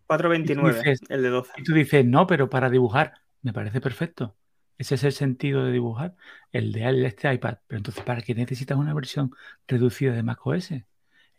[0.08, 1.52] 429, el de 12.
[1.58, 4.36] Y tú dices, no, pero para dibujar, me parece perfecto.
[4.78, 6.16] Ese es el sentido de dibujar,
[6.52, 7.60] el de este iPad.
[7.68, 9.32] Pero entonces, ¿para qué necesitas una versión
[9.68, 10.72] reducida de macOS?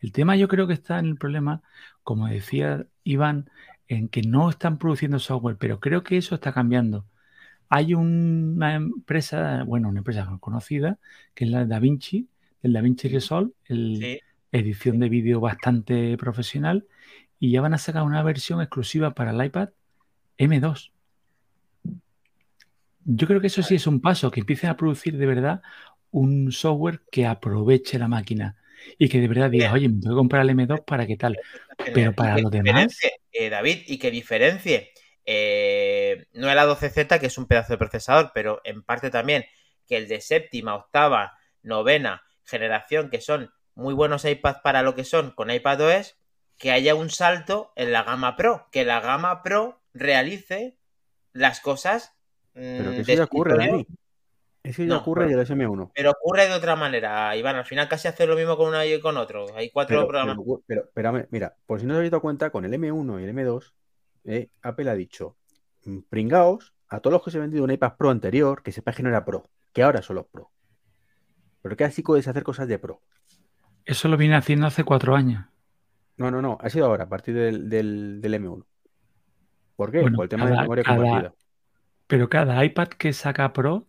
[0.01, 1.63] El tema yo creo que está en el problema,
[2.03, 3.51] como decía Iván,
[3.89, 7.07] en que no están produciendo software, pero creo que eso está cambiando.
[7.69, 10.99] Hay una empresa, bueno, una empresa conocida,
[11.35, 12.29] que es la de DaVinci,
[12.63, 14.21] el DaVinci Resolve, el,
[14.53, 16.87] edición de vídeo bastante profesional,
[17.39, 19.71] y ya van a sacar una versión exclusiva para el iPad
[20.39, 20.91] M2.
[23.05, 25.63] Yo creo que eso sí es un paso, que empiecen a producir de verdad
[26.11, 28.57] un software que aproveche la máquina
[28.99, 31.39] y que de verdad diga, oye, me tengo que comprar el M2 para qué tal.
[31.95, 32.99] Pero para lo demás.
[33.33, 34.93] Eh, David, y que diferencie
[35.27, 39.45] eh, no el A12Z, que es un pedazo de procesador, pero en parte también
[39.87, 45.05] que el de séptima, octava, novena generación, que son muy buenos iPads para lo que
[45.05, 46.17] son con iPadOS,
[46.59, 50.79] que haya un salto en la gama Pro, que la gama Pro realice
[51.33, 52.15] las cosas.
[52.55, 53.87] Mm, pero que eso ya ocurre, Dani.
[54.63, 55.93] Eso ya ocurre en el SM1.
[55.95, 57.55] Pero ocurre de otra manera, Iván.
[57.55, 59.47] Al final casi hace lo mismo con uno y con otro.
[59.55, 60.37] Hay cuatro programas.
[60.67, 63.31] Pero, pero, mira, por si no os habéis dado cuenta, con el M1 y el
[63.31, 63.73] M2,
[64.25, 65.37] eh, Apple ha dicho,
[65.85, 68.93] mm, pringaos a todos los que se han vendido un iPad Pro anterior, que sepa
[68.93, 70.51] que no era Pro, que ahora son los Pro.
[71.63, 73.03] Pero que así puedes hacer cosas de Pro.
[73.85, 75.45] Eso lo viene haciendo hace cuatro años.
[76.17, 76.59] No, no, no.
[76.61, 78.65] Ha sido ahora, a partir del, del, M1.
[79.77, 80.01] ¿Por qué?
[80.01, 81.35] Por el tema de memoria compartida.
[82.07, 83.89] Pero cada iPad que saca Pro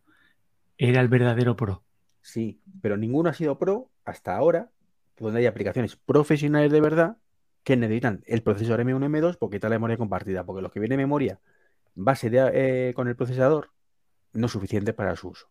[0.78, 1.84] era el verdadero Pro.
[2.22, 4.70] Sí, pero ninguno ha sido Pro hasta ahora,
[5.18, 7.18] donde hay aplicaciones profesionales de verdad
[7.64, 10.98] que necesitan el procesador M1 M2 porque está la memoria compartida, porque los que viene
[10.98, 11.40] memoria
[11.96, 13.72] base de, eh, con el procesador
[14.34, 15.50] no es suficiente para su uso.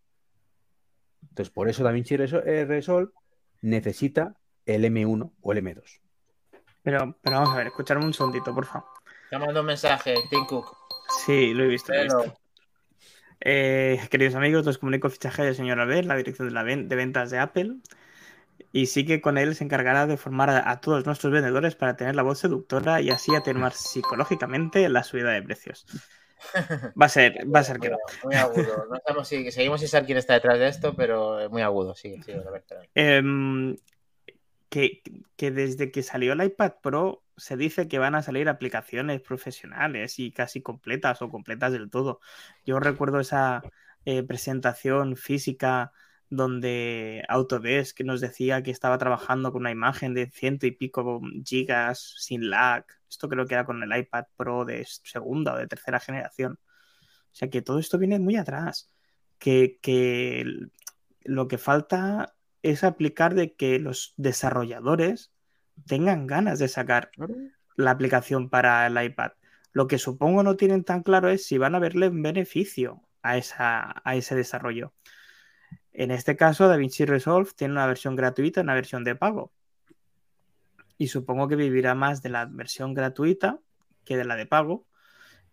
[1.22, 3.12] Entonces, por eso DaVinci eh, Resolve
[3.60, 6.00] necesita el M1 o el M2.
[6.86, 8.88] Pero, pero vamos a ver, escucharme un sondito, por favor.
[9.28, 10.72] Te mando un mensaje, Tim Cook.
[11.24, 11.92] Sí, lo he visto.
[11.92, 12.34] Lo he visto.
[13.40, 17.32] Eh, queridos amigos, os comunico fichaje del señor Abel, la dirección de, la de ventas
[17.32, 17.78] de Apple.
[18.70, 22.14] Y sí que con él se encargará de formar a, todos nuestros vendedores para tener
[22.14, 25.86] la voz seductora y así atenuar psicológicamente la subida de precios.
[27.02, 27.96] Va a ser, va a ser que no.
[28.22, 28.86] Muy agudo.
[28.88, 32.14] No sabemos si seguimos sin saber quién está detrás de esto, pero muy agudo, sí,
[32.24, 32.32] sí,
[32.94, 33.22] eh,
[34.68, 35.02] que,
[35.36, 40.18] que desde que salió el iPad Pro se dice que van a salir aplicaciones profesionales
[40.18, 42.20] y casi completas o completas del todo.
[42.64, 43.62] Yo recuerdo esa
[44.04, 45.92] eh, presentación física
[46.28, 52.14] donde Autodesk nos decía que estaba trabajando con una imagen de ciento y pico gigas
[52.18, 52.84] sin lag.
[53.08, 56.58] Esto creo que era con el iPad Pro de segunda o de tercera generación.
[57.32, 58.90] O sea que todo esto viene muy atrás.
[59.38, 60.44] Que, que
[61.24, 65.32] lo que falta es aplicar de que los desarrolladores
[65.86, 67.10] tengan ganas de sacar
[67.76, 69.32] la aplicación para el iPad.
[69.72, 73.36] Lo que supongo no tienen tan claro es si van a verle un beneficio a,
[73.36, 74.94] esa, a ese desarrollo.
[75.92, 79.52] En este caso, DaVinci Resolve tiene una versión gratuita y una versión de pago.
[80.98, 83.60] Y supongo que vivirá más de la versión gratuita
[84.04, 84.85] que de la de pago,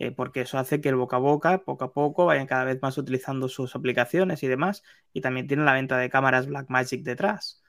[0.03, 2.81] eh, porque eso hace que el boca a boca, poco a poco, vayan cada vez
[2.81, 4.83] más utilizando sus aplicaciones y demás.
[5.13, 7.63] Y también tiene la venta de cámaras Blackmagic detrás.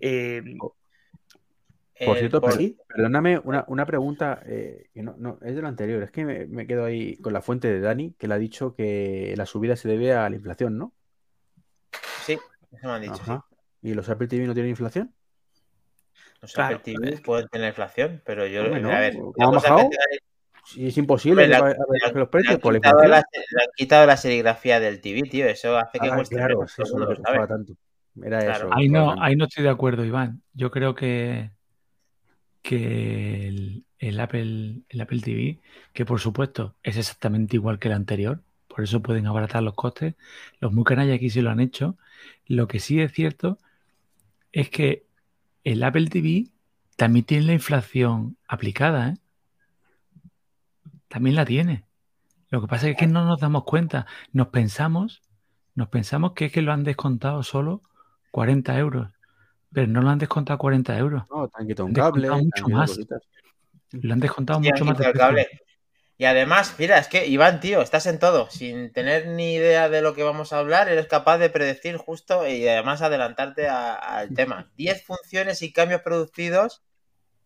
[0.00, 0.42] Eh,
[2.06, 6.02] por cierto, perdóname una, pregunta eh, que no, es de lo anterior.
[6.04, 9.34] Es que me, quedo ahí con la fuente de Dani, que le ha dicho que
[9.36, 10.92] la subida se debe a la inflación, ¿no?
[12.24, 12.38] Sí,
[12.72, 13.44] eso me han dicho.
[13.82, 15.12] ¿Y los Apple TV no tienen inflación?
[16.40, 18.62] Los Apple TV pueden tener inflación, pero yo.
[18.62, 19.90] a ver, ¿cómo han bajado?
[20.64, 22.98] Si es imposible que, los precios la.
[23.02, 23.24] Le han
[23.76, 25.46] quitado la serigrafía del TV, tío.
[25.46, 26.36] Eso hace que ah, cueste.
[26.36, 27.74] Claro, eso no lo tanto.
[28.22, 28.68] Era eso.
[28.72, 30.42] Ahí no, ahí no estoy de acuerdo, Iván.
[30.54, 31.50] Yo creo que
[32.64, 33.48] que
[33.98, 35.60] el, Apple, el Apple TV,
[35.92, 40.14] que por supuesto es exactamente igual que el anterior, por eso pueden abaratar los costes.
[40.60, 41.98] Los muy canallas aquí sí lo han hecho.
[42.46, 43.58] Lo que sí es cierto
[44.50, 45.04] es que
[45.62, 46.46] el Apple TV
[46.96, 49.14] también tiene la inflación aplicada, ¿eh?
[51.14, 51.84] También la tiene.
[52.50, 54.04] Lo que pasa es que no nos damos cuenta.
[54.32, 55.22] Nos pensamos,
[55.76, 57.82] nos pensamos que es que lo han descontado solo
[58.32, 59.12] 40 euros.
[59.72, 61.22] Pero no lo han descontado 40 euros.
[61.30, 62.30] No, te han quitado un cable.
[62.30, 62.98] Mucho más.
[63.92, 64.98] Lo han descontado mucho más.
[64.98, 65.46] De cable.
[66.18, 68.50] Y además, mira, es que Iván, tío, estás en todo.
[68.50, 72.44] Sin tener ni idea de lo que vamos a hablar, eres capaz de predecir justo
[72.48, 74.72] y además adelantarte al tema.
[74.74, 76.82] 10 funciones y cambios producidos,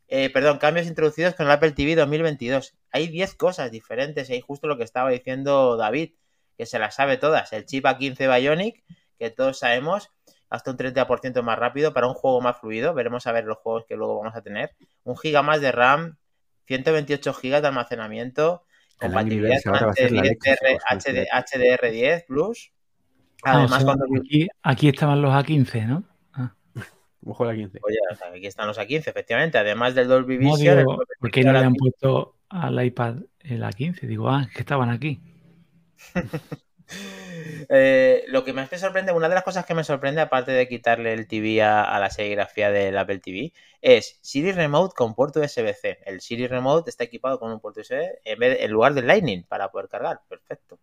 [0.09, 2.75] eh, perdón, cambios introducidos con el Apple TV 2022.
[2.91, 6.13] Hay 10 cosas diferentes y justo lo que estaba diciendo David,
[6.57, 7.53] que se las sabe todas.
[7.53, 8.83] El chip A15 Bionic,
[9.19, 10.11] que todos sabemos,
[10.49, 12.95] hasta un 30% más rápido para un juego más fluido.
[12.95, 14.75] Veremos a ver los juegos que luego vamos a tener.
[15.05, 16.17] Un giga más de RAM,
[16.67, 18.65] 128 gigas de almacenamiento,
[18.99, 22.73] compatibilidad con HDR10 Plus.
[23.45, 24.05] Ah, Además, cuando...
[24.63, 26.03] aquí, estaban los A15, ¿no?
[27.29, 27.81] Ojo la 15.
[27.83, 27.99] Oye,
[28.35, 29.59] aquí están los A15, efectivamente.
[29.59, 30.85] Además del Dolby Vision.
[31.21, 34.01] ¿Por qué no le han puesto al iPad el A15?
[34.07, 35.21] Digo, ah, que estaban aquí.
[37.71, 40.67] Eh, lo que más me sorprende, una de las cosas que me sorprende, aparte de
[40.69, 45.99] quitarle el TV a, la serigrafía del Apple TV, es Siri Remote con puerto USB-C.
[46.07, 49.89] El Siri Remote está equipado con un puerto USB en, lugar del Lightning para poder
[49.89, 50.23] cargar.
[50.29, 50.79] Perfecto.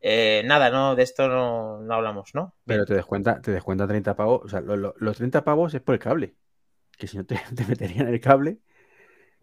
[0.00, 2.54] Eh, nada, no, de esto no, hablamos, ¿no?
[2.64, 4.42] Pero te descuenta, te descuenta 30 pavos.
[4.44, 6.34] O sea, los 30 pavos es por el cable.
[6.96, 8.58] Que si no te, meterían el cable,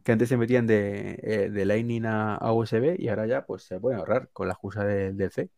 [0.03, 3.97] que antes se metían de, eh, Lightning a, USB y ahora ya pues se puede
[3.97, 5.49] ahorrar con la excusa del C.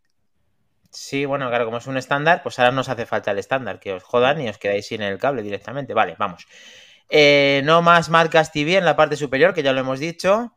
[0.91, 3.91] Sí, bueno, claro, como es un estándar, pues ahora nos hace falta el estándar, que
[3.91, 5.93] os jodan y os quedáis sin el cable directamente.
[5.93, 6.47] Vale, vamos.
[7.10, 10.53] Eh, no más marcas TV en la parte superior, que ya lo hemos dicho.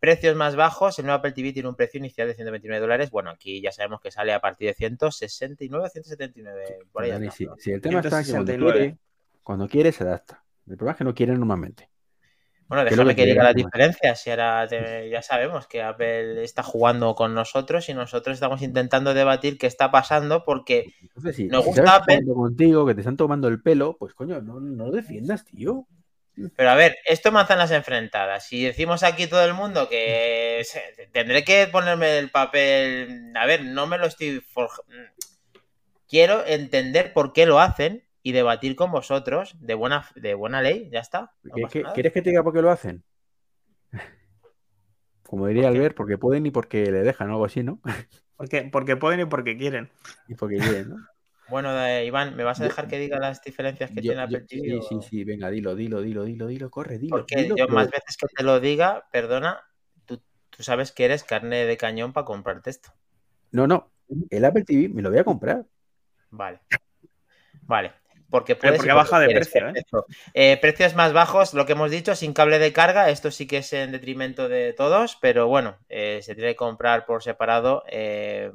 [0.00, 3.10] Precios más bajos, el nuevo Apple TV tiene un precio inicial de 129 dólares.
[3.10, 6.78] Bueno, aquí ya sabemos que sale a partir de 169, 179.
[6.92, 8.98] Por ahí si, el tema está que cuando quiere,
[9.42, 10.44] cuando quiere se adapta.
[10.68, 11.90] El problema es que no quiere normalmente.
[12.68, 14.20] Bueno, déjame que, diga las diferencias.
[14.20, 14.68] Si ahora
[15.08, 19.90] ya sabemos que Apple está jugando con nosotros y nosotros estamos intentando debatir qué está
[19.90, 20.92] pasando porque
[21.50, 22.20] nos gusta Apple.
[22.26, 25.86] contigo, que te están tomando el pelo, pues coño, no, no defiendas, tío.
[26.56, 28.46] Pero a ver, esto manzanas enfrentadas.
[28.46, 30.62] Si decimos aquí todo el mundo que
[31.12, 33.32] tendré que ponerme el papel.
[33.36, 34.44] A ver, no me lo estoy.
[36.08, 40.88] Quiero entender por qué lo hacen y debatir con vosotros de buena, de buena ley,
[40.92, 41.32] ya está.
[41.94, 43.04] ¿Quieres que te diga por qué lo hacen?
[45.22, 47.80] Como diría Albert, porque pueden y porque le dejan, algo así, ¿no?
[48.38, 49.90] Porque, porque pueden y porque quieren.
[50.28, 50.96] Y porque quieren, ¿no?
[51.48, 54.80] Bueno, eh, Iván, ¿me vas a dejar que diga las diferencias que tiene Apple TV?
[54.80, 57.16] Sí, sí, sí, venga, dilo, dilo, dilo, dilo, dilo, corre, dilo.
[57.16, 59.62] Porque yo más veces que te lo diga, perdona,
[60.04, 62.90] tú, tú sabes que eres carne de cañón para comprarte esto.
[63.50, 63.90] No, no,
[64.30, 65.66] el Apple TV me lo voy a comprar.
[66.30, 66.60] Vale.
[67.62, 67.92] Vale
[68.30, 69.68] porque puede porque baja de precio.
[69.68, 69.84] ¿eh?
[70.34, 70.58] ¿eh?
[70.60, 73.10] precios más bajos, lo que hemos dicho, sin cable de carga.
[73.10, 77.06] Esto sí que es en detrimento de todos, pero bueno, eh, se tiene que comprar
[77.06, 78.50] por separado eh,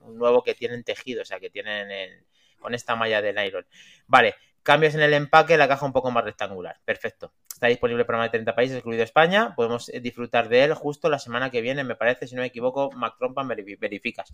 [0.00, 2.24] un nuevo que tienen tejido, o sea, que tienen
[2.62, 3.66] con esta malla de nylon.
[4.06, 6.80] Vale, cambios en el empaque, la caja un poco más rectangular.
[6.84, 7.32] Perfecto.
[7.52, 9.54] Está disponible para más de 30 países, incluido España.
[9.54, 12.90] Podemos disfrutar de él justo la semana que viene, me parece, si no me equivoco,
[12.92, 14.32] Mac Trompan verificas.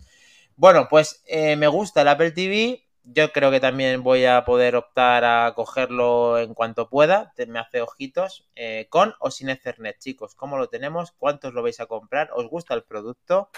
[0.55, 5.23] Bueno, pues me gusta el Apple TV yo creo que también voy a poder optar
[5.25, 7.33] a cogerlo en cuanto pueda.
[7.47, 8.47] Me hace ojitos.
[8.55, 10.35] Eh, con o sin Ethernet, chicos.
[10.35, 11.11] ¿Cómo lo tenemos?
[11.11, 12.29] ¿Cuántos lo vais a comprar?
[12.33, 13.49] ¿Os gusta el producto?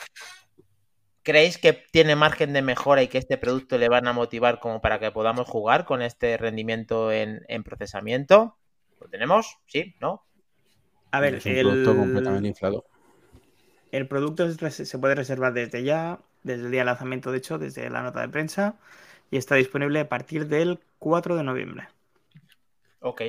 [1.23, 4.81] ¿Creéis que tiene margen de mejora y que este producto le van a motivar como
[4.81, 8.57] para que podamos jugar con este rendimiento en, procesamiento?
[8.99, 9.57] ¿Lo tenemos?
[9.67, 9.95] ¿Sí?
[9.99, 10.25] ¿No?
[11.11, 12.85] A ver, es un el producto completamente inflado.
[13.91, 17.89] El producto se puede reservar desde ya, desde el día de lanzamiento, de hecho, desde
[17.89, 18.79] la nota de prensa
[19.31, 21.87] y está disponible a partir del 4 de noviembre.
[22.99, 23.21] Ok,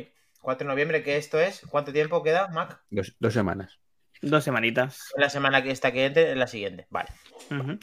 [0.43, 1.63] 4 de noviembre, ¿qué esto es?
[1.71, 2.81] ¿Cuánto tiempo queda, Mac?
[2.91, 3.79] Dos, semanas.
[4.23, 5.13] Dos semanitas.
[5.17, 7.11] La semana que está que entre, la siguiente, vale.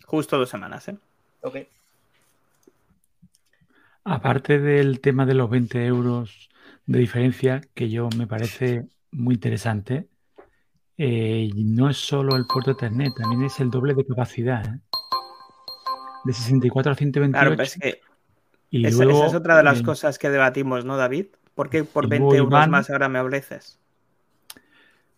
[0.06, 0.97] Justo dos semanas, ¿eh?
[1.41, 1.58] Ok.
[4.06, 6.49] Aparte del tema de los 20 euros
[6.86, 10.08] de diferencia, que yo me parece muy interesante,
[10.97, 14.65] eh, no es solo el puerto de Ethernet, también es el doble de capacidad.
[14.65, 14.80] ¿eh?
[16.25, 17.56] De 64 a 128.
[17.56, 18.02] Claro, es que
[18.71, 21.28] y esa, es otra de las cosas que debatimos, ¿no, David?
[21.56, 23.80] ¿Por qué por 20 euros más ahora me ofreces?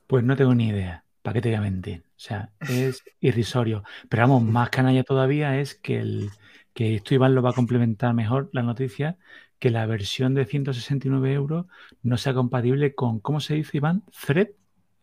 [0.08, 1.04] Pues no tengo ni idea.
[1.22, 2.04] ¿Para qué te voy a mentir?
[2.06, 3.84] O sea, es irrisorio.
[4.10, 6.30] Pero vamos, más canalla todavía es que, el,
[6.74, 9.18] que esto Iván lo va a complementar mejor la noticia,
[9.60, 11.66] que la versión de 169 euros
[12.02, 14.04] no sea compatible con, ¿cómo se dice, Iván?
[14.26, 14.50] Thread.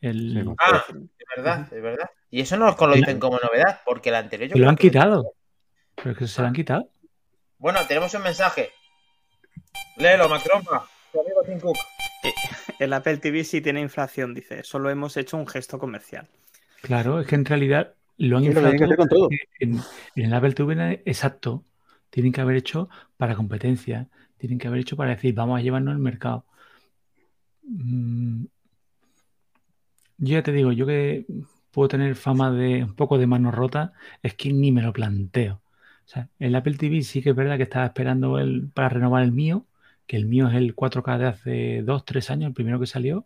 [0.00, 0.54] El...
[0.58, 2.10] Ah, de verdad, de verdad.
[2.30, 4.50] Y eso no lo dicen como novedad, porque la anterior...
[4.50, 5.32] Yo lo han quitado.
[5.96, 6.88] Pero es que se lo han quitado.
[7.58, 8.70] Bueno, tenemos un mensaje.
[9.96, 10.86] Léelo, Macrompa.
[11.12, 11.76] Tu amigo Tim Cook.
[12.22, 12.32] Eh,
[12.78, 14.62] el Apple TV sí tiene inflación, dice.
[14.64, 16.28] Solo hemos hecho un gesto comercial.
[16.82, 19.28] Claro, es que en realidad lo han inflado con todo.
[19.60, 19.80] En,
[20.16, 21.64] el Apple TV exacto.
[22.10, 24.08] Tienen que haber hecho para competencia.
[24.38, 26.44] Tienen que haber hecho para decir, vamos a llevarnos al mercado.
[27.62, 28.44] Mm,
[30.18, 31.26] yo ya te digo, yo que
[31.70, 35.62] puedo tener fama de un poco de mano rota, es que ni me lo planteo.
[36.06, 39.22] O sea, el Apple TV sí que es verdad que estaba esperando el, para renovar
[39.22, 39.66] el mío,
[40.08, 43.24] que el mío es el 4K de hace 2, 3 años, el primero que salió,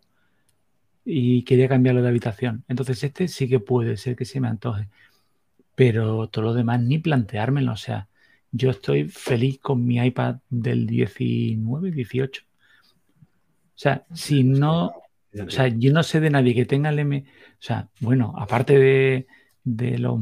[1.05, 2.63] y quería cambiarlo de habitación.
[2.67, 4.89] Entonces este sí que puede ser que se me antoje,
[5.75, 7.71] pero todo lo demás ni planteármelo.
[7.71, 8.09] O sea,
[8.51, 12.43] yo estoy feliz con mi iPad del 19, 18.
[12.43, 12.47] O
[13.75, 17.55] sea, si no, o sea, yo no sé de nadie que tenga el M, o
[17.59, 19.27] sea, bueno, aparte de,
[19.63, 20.19] de los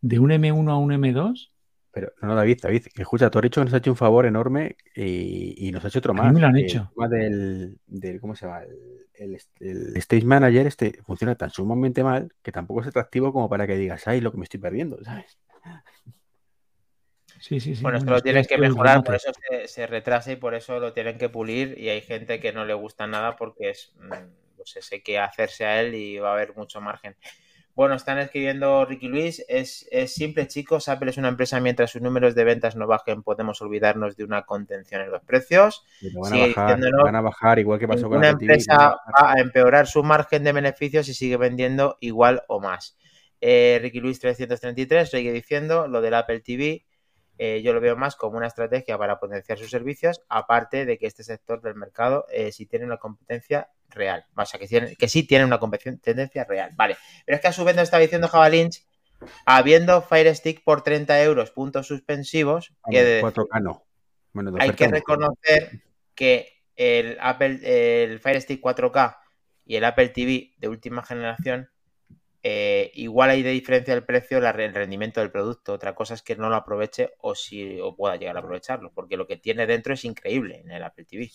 [0.00, 1.50] de un M1 a un M2.
[1.96, 4.76] Pero no, David, David, escucha, tú has dicho que nos ha hecho un favor enorme
[4.94, 6.30] y, nos ha hecho otro más.
[6.30, 6.92] me lo han hecho.
[7.10, 8.64] El del, ¿cómo se llama?
[9.14, 9.38] El,
[9.96, 14.06] Stage Manager este funciona tan sumamente mal que tampoco es atractivo como para que digas,
[14.08, 15.38] ay, lo que me estoy perdiendo, ¿sabes?
[17.40, 17.82] Sí, sí, sí.
[17.82, 19.32] Bueno, esto lo tienen que mejorar, por eso
[19.64, 22.74] se, retrasa y por eso lo tienen que pulir y hay gente que no le
[22.74, 26.54] gusta nada porque es, mm, pues sé que hacerse a él y va a haber
[26.54, 27.16] mucho margen.
[27.76, 29.44] Bueno, están escribiendo Ricky Luis.
[29.48, 30.88] Es, simple, chicos.
[30.88, 34.46] Apple es una empresa mientras sus números de ventas no bajen, podemos olvidarnos de una
[34.46, 35.84] contención en los precios.
[36.14, 40.52] Van a, bajar, igual que pasó con Una empresa va a empeorar su margen de
[40.52, 42.96] beneficios y sigue vendiendo igual o más.
[43.42, 46.86] Eh, Ricky Luis 333 sigue diciendo lo del Apple TV.
[47.36, 51.06] Eh, yo lo veo más como una estrategia para potenciar sus servicios, aparte de que
[51.06, 54.24] este sector del mercado, eh, si tiene una competencia, real.
[54.36, 56.70] O sea, que, que sí tienen una competencia real.
[56.74, 56.96] Vale.
[57.24, 58.86] Pero es que a su vez nos está diciendo Java Lynch,
[59.44, 63.86] habiendo Fire Stick por 30 euros, puntos suspensivos, que 4K no.
[64.58, 65.82] hay que reconocer
[66.14, 69.16] que el Apple, el Fire Stick 4K
[69.64, 71.70] y el Apple TV de última generación
[72.48, 75.72] eh, igual hay de diferencia el precio, el rendimiento del producto.
[75.72, 79.16] Otra cosa es que no lo aproveche o si o pueda llegar a aprovecharlo, porque
[79.16, 81.28] lo que tiene dentro es increíble en el Apple TV.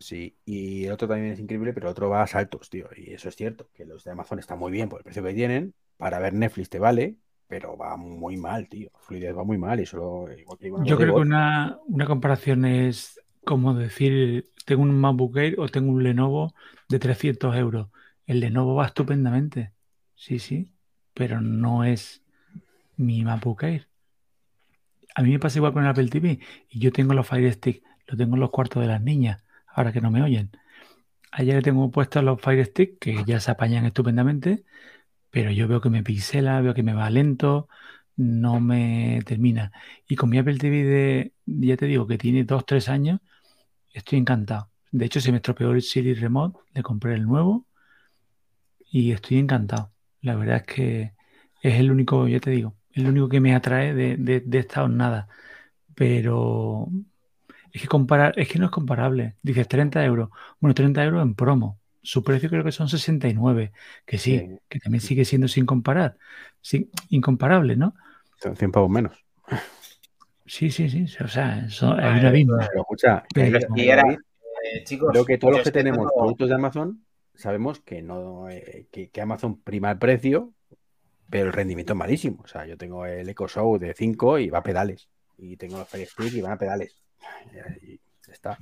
[0.00, 2.88] Sí, y el otro también es increíble, pero el otro va a saltos, tío.
[2.96, 5.34] Y eso es cierto, que los de Amazon están muy bien por el precio que
[5.34, 5.74] tienen.
[5.98, 8.90] Para ver Netflix te vale, pero va muy mal, tío.
[9.00, 10.26] Fluidez va muy mal y solo.
[10.84, 15.92] Yo creo que una, una comparación es como decir: tengo un MacBook Air o tengo
[15.92, 16.54] un Lenovo
[16.88, 17.88] de 300 euros.
[18.26, 19.72] El Lenovo va estupendamente
[20.20, 20.70] Sí, sí,
[21.14, 22.22] pero no es
[22.96, 23.88] mi MacBook Air.
[25.14, 26.38] A mí me pasa igual con el Apple TV
[26.68, 29.42] y yo tengo los Fire Stick, lo tengo en los cuartos de las niñas,
[29.72, 30.50] ahora que no me oyen.
[31.32, 34.64] Ayer tengo puestos los Fire Stick que ya se apañan estupendamente,
[35.30, 37.68] pero yo veo que me pixela, veo que me va lento,
[38.16, 39.72] no me termina.
[40.08, 43.20] Y con mi Apple TV de, ya te digo, que tiene 2-3 años,
[43.92, 44.70] estoy encantado.
[44.92, 47.66] De hecho, se me estropeó el Siri Remote, le compré el nuevo
[48.90, 49.92] y estoy encantado.
[50.20, 51.14] La verdad es que
[51.62, 54.86] es el único, ya te digo, el único que me atrae de, de, de esta
[54.88, 55.28] nada.
[55.94, 56.88] Pero
[57.72, 59.36] es que comparar, es que no es comparable.
[59.42, 60.30] Dices 30 euros.
[60.60, 61.78] Bueno, 30 euros en promo.
[62.02, 63.72] Su precio creo que son 69.
[64.04, 66.16] Que sí, que también sigue siendo sin comparar.
[66.60, 67.94] Sí, incomparable, ¿no?
[68.40, 69.24] Son 100 pavos menos.
[70.46, 71.04] Sí, sí, sí.
[71.22, 72.58] O sea, eso, hay una misma.
[72.68, 77.04] Pero escucha, eh, chicos, creo que todos los que tenemos productos de Amazon
[77.34, 80.52] sabemos que no eh, que, Amazon prima el precio,
[81.28, 82.42] pero el rendimiento es malísimo.
[82.42, 85.08] O sea, yo tengo el Echo Show de 5 y va a pedales.
[85.38, 86.96] Y tengo los Fire Stick y van a pedales.
[87.82, 88.00] Y
[88.30, 88.58] está.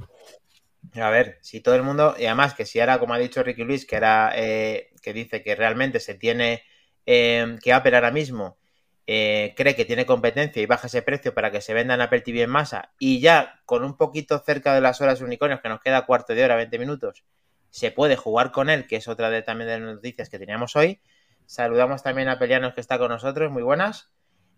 [0.94, 3.62] A ver, si todo el mundo, y además que si ahora, como ha dicho Ricky
[3.64, 6.62] Luis, que era eh, que dice que realmente se tiene
[7.06, 8.58] eh, que Apple ahora mismo
[9.06, 12.50] cree que tiene competencia y baja ese precio para que se vendan Apple TV en
[12.50, 16.34] masa y ya con un poquito cerca de las horas unicornios que nos queda cuarto
[16.34, 17.24] de hora, 20 minutos,
[17.70, 20.76] se puede jugar con él, que es otra de también de las noticias que teníamos
[20.76, 21.00] hoy.
[21.46, 24.10] Saludamos también a Pelianos que está con nosotros, muy buenas.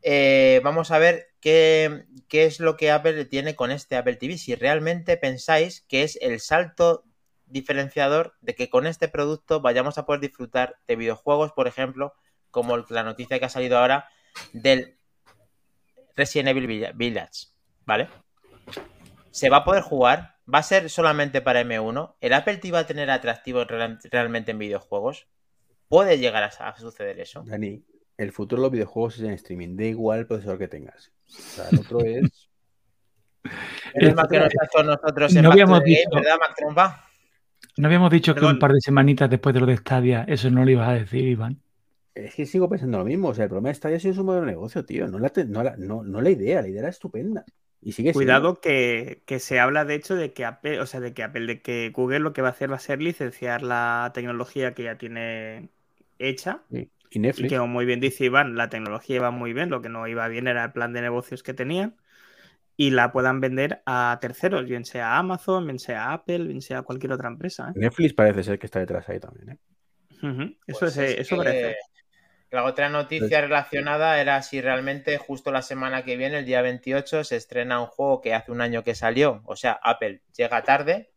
[0.03, 4.38] Eh, vamos a ver qué, es lo que Apple tiene con este Apple TV.
[4.38, 7.05] Si realmente pensáis que es el salto
[7.46, 12.14] diferenciador de que con este producto vayamos a poder disfrutar de videojuegos, por ejemplo,
[12.51, 14.09] como la noticia que ha salido ahora
[14.53, 14.96] del
[16.16, 17.48] Resident Evil Village,
[17.84, 18.09] ¿vale?
[19.30, 22.16] Se va a poder jugar ¿Va a ser solamente para M1?
[22.20, 25.28] ¿El Apple TV va a tener atractivo realmente en videojuegos?
[25.88, 27.44] ¿Puede llegar a, suceder eso?
[27.46, 27.84] Dani,
[28.23, 29.77] el futuro de los videojuegos es en streaming.
[29.77, 31.12] Da igual el procesador que tengas.
[31.29, 32.49] O sea, el otro es.
[33.95, 36.37] El que no está con nosotros en no habíamos dicho, ¿verdad,
[36.75, 37.05] Mac
[37.79, 40.64] No habíamos dicho que un par de semanitas después de lo de Stadia, eso no
[40.64, 41.59] lo ibas a decir, Iván.
[42.14, 43.29] Es que sigo pensando lo mismo.
[43.29, 45.09] O sea, el problema de Stadia es un modelo de negocio, tío.
[45.09, 45.33] No la,
[45.79, 47.45] no, no la idea, la idea era estupenda.
[48.12, 51.62] Cuidado que, se habla de hecho de que Apple, o sea, de que Apple, de
[51.62, 54.99] que Google lo que va a hacer va a ser licenciar la tecnología que ya
[54.99, 55.71] tiene
[56.18, 56.61] hecha.
[57.11, 57.49] Y Netflix.
[57.49, 60.27] que como muy bien dice Iván, la tecnología iba muy bien, lo que no iba
[60.29, 61.97] bien era el plan de negocios que tenían.
[62.77, 67.13] Y la puedan vender a terceros, bien sea Amazon, bien sea Apple, bien sea cualquier
[67.13, 67.69] otra empresa.
[67.71, 67.73] ¿eh?
[67.75, 69.51] Netflix parece ser que está detrás ahí también.
[69.51, 70.57] ¿eh?
[70.67, 71.77] Eso, pues es, eso parece.
[72.51, 77.23] La otra noticia relacionada era si realmente justo la semana que viene, el día 28,
[77.23, 79.43] se estrena un juego que hace un año que salió.
[79.45, 81.11] O sea, Apple llega tarde,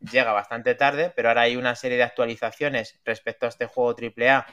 [0.00, 4.46] llega bastante tarde, pero ahora hay una serie de actualizaciones respecto a este juego AAA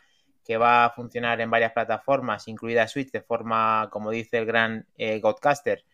[0.49, 4.87] que va a funcionar en varias plataformas, incluida Switch, de forma, como dice el gran
[4.97, 5.85] eh, Godcaster,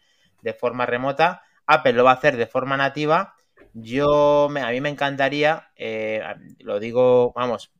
[0.41, 1.43] de forma remota.
[1.65, 3.35] Apple lo va a hacer de forma nativa.
[3.73, 6.23] Yo, a mí me encantaría, eh,
[6.59, 7.73] lo digo, vamos,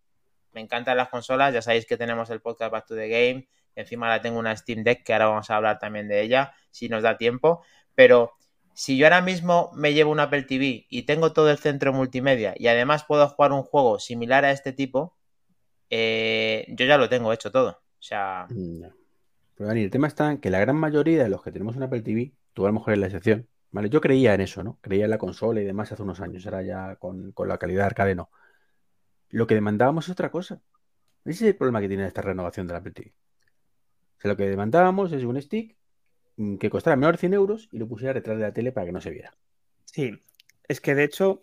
[0.52, 4.10] me encantan las consolas, ya sabéis que tenemos el podcast Back to the Game, encima
[4.10, 7.04] la tengo una Steam Deck que ahora vamos a hablar también de ella, si nos
[7.04, 7.64] da tiempo,
[7.96, 8.34] pero
[8.74, 12.54] si yo ahora mismo me llevo un Apple TV y tengo todo el centro multimedia
[12.58, 15.15] y además puedo jugar un juego similar a este tipo,
[15.90, 17.70] eh, yo ya lo tengo hecho todo.
[17.70, 18.48] O sea.
[18.50, 21.84] Pero Dani, el tema está en que la gran mayoría de los que tenemos un
[21.84, 23.90] Apple TV, tú a lo mejor es la excepción, ¿vale?
[23.90, 24.80] Yo creía en eso, ¿no?
[24.82, 27.86] Creía en la consola y demás hace unos años, ahora ya con, con la calidad
[27.86, 28.30] arcade no.
[29.30, 30.62] Lo que demandábamos es otra cosa.
[31.24, 33.14] Ese es el problema que tiene esta renovación de la Apple TV.
[34.18, 35.76] O sea, lo que demandábamos es un stick
[36.38, 38.86] mm, que costara menor de 100 euros y lo pusiera detrás de la tele para
[38.86, 39.34] que no se viera.
[39.86, 40.20] Sí,
[40.68, 41.42] es que de hecho,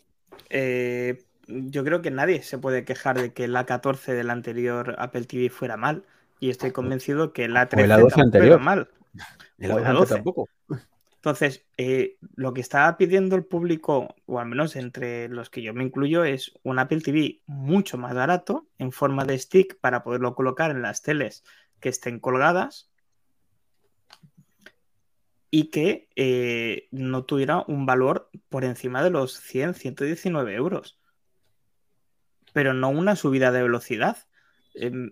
[0.51, 5.25] eh, yo creo que nadie se puede quejar de que la 14 del anterior Apple
[5.25, 6.05] TV fuera mal.
[6.41, 8.61] Y estoy convencido que la 13 tampoco anterior.
[8.61, 8.89] mal.
[9.59, 10.49] El A12 tampoco.
[11.23, 15.73] Entonces, eh, lo que está pidiendo el público, o al menos entre los que yo
[15.73, 20.35] me incluyo, es un Apple TV mucho más barato en forma de stick para poderlo
[20.35, 21.45] colocar en las teles
[21.79, 22.91] que estén colgadas
[25.49, 30.99] y que eh, no tuviera un valor por encima de los 100, 119 euros.
[32.53, 34.19] Pero no una subida de velocidad.
[34.75, 35.11] Em,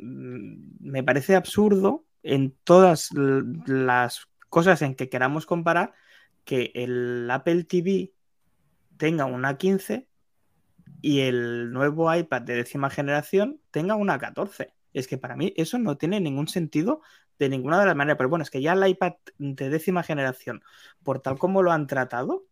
[0.81, 5.95] me parece absurdo en todas las cosas en que queramos comparar
[6.45, 8.13] que el Apple TV
[8.97, 10.09] tenga una 15
[11.03, 14.75] y el nuevo iPad de décima generación tenga una 14.
[14.93, 17.01] Es que para mí eso no tiene ningún sentido
[17.39, 18.19] de ninguna de las maneras.
[18.19, 20.63] Pero bueno, es que ya el iPad de décima generación,
[21.03, 22.45] por tal como lo han tratado,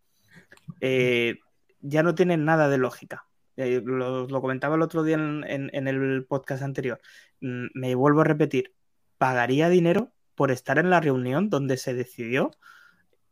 [0.80, 1.38] eh,
[1.80, 3.27] ya no tiene nada de lógica.
[3.58, 7.00] Eh, lo, comentaba el otro día en el podcast anterior.
[7.40, 8.72] Mm, me vuelvo a repetir,
[9.18, 12.52] pagaría dinero por estar en la reunión donde se decidió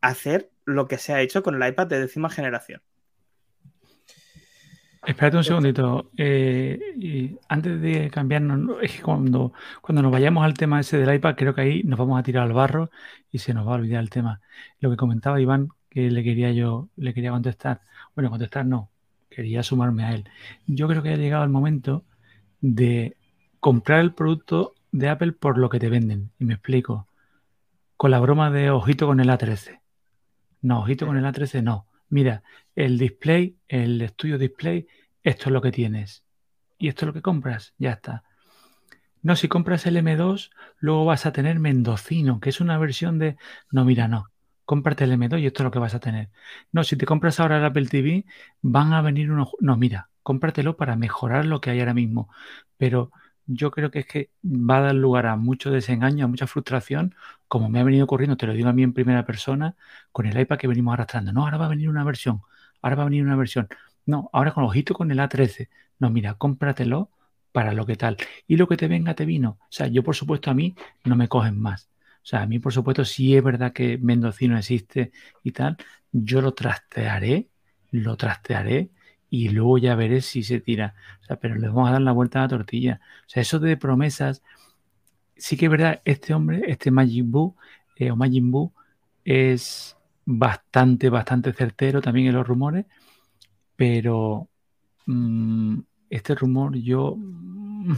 [0.01, 2.81] hacer lo que se ha hecho con el iPad de décima generación.
[5.05, 6.11] Espérate un segundito.
[6.17, 11.35] Eh, antes de cambiarnos, es que cuando, cuando nos vayamos al tema ese del iPad,
[11.37, 12.91] creo que ahí nos vamos a tirar al barro
[13.31, 14.41] y se nos va a olvidar el tema.
[14.81, 17.79] Lo que comentaba Iván, que le quería yo, le quería contestar.
[18.15, 18.91] Bueno, contestar no,
[19.37, 20.27] quería sumarme a él.
[20.65, 22.03] Yo creo que ha llegado el momento
[22.59, 23.17] de
[23.59, 26.31] comprar el producto de Apple por lo que te venden.
[26.39, 27.07] Y me explico.
[27.97, 29.79] Con la broma de ojito con el A13.
[30.63, 31.85] No, ojito con el A13 no.
[32.09, 32.41] Mira,
[32.75, 34.87] el display, el estudio display,
[35.21, 36.23] esto es lo que tienes.
[36.79, 37.75] Y esto es lo que compras.
[37.77, 38.23] Ya está.
[39.21, 43.37] No, si compras el M2, luego vas a tener Mendocino, que es una versión de...
[43.69, 44.31] No, mira, no.
[44.67, 46.29] Cómprate el M2 y esto es lo que vas a tener.
[46.73, 48.25] No, si te compras ahora el Apple TV,
[48.61, 49.51] van a venir unos...
[49.61, 52.29] No, mira, cómpratelo para mejorar lo que hay ahora mismo.
[52.77, 53.11] Pero
[53.45, 57.15] yo creo que es que va a dar lugar a mucho desengaño, a mucha frustración,
[57.47, 59.75] como me ha venido ocurriendo, te lo digo a mí en primera persona,
[60.11, 61.31] con el iPad que venimos arrastrando.
[61.31, 62.41] No, ahora va a venir una versión,
[62.81, 63.69] ahora va a venir una versión.
[64.05, 65.69] No, ahora con ojito con el A13.
[65.99, 67.09] No, mira, cómpratelo
[67.53, 68.17] para lo que tal.
[68.47, 69.57] Y lo que te venga te vino.
[69.61, 71.89] O sea, yo por supuesto a mí no me cogen más.
[72.27, 75.13] O sea, a mí por supuesto si es verdad que Mendocino existe
[75.43, 75.77] y tal,
[76.11, 77.47] yo lo trastearé,
[77.91, 78.89] lo trastearé
[79.29, 80.93] y luego ya veré si se tira.
[81.21, 82.99] O sea, pero le vamos a dar la vuelta a la tortilla.
[83.25, 84.43] O sea, eso de promesas,
[85.37, 87.55] sí que es verdad, este hombre, este Majin Buu
[87.95, 88.73] eh, o Majin Buu
[89.23, 92.87] es bastante, bastante certero también en los rumores,
[93.77, 94.49] pero
[95.05, 97.95] mm, este rumor yo mm,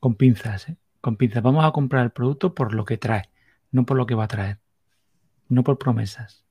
[0.00, 0.76] con pinzas, ¿eh?
[1.00, 1.40] con pinzas.
[1.44, 3.30] Vamos a comprar el producto por lo que trae,
[3.74, 4.58] no por lo que va a traer,
[5.48, 6.44] no por promesas.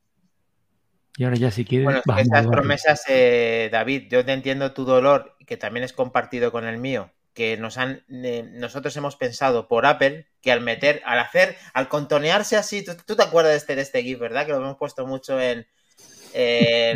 [1.16, 1.86] Y ahora ya si quieres...
[1.86, 6.66] Bueno, esas promesas, eh, David, yo te entiendo tu dolor, que también es compartido con
[6.66, 11.18] el mío, que nos han, eh, nosotros hemos pensado por Apple que al meter, al
[11.20, 14.46] hacer, al contonearse así, tú, te acuerdas de este, de este GIF, ¿verdad?
[14.46, 15.66] Que lo hemos puesto mucho en,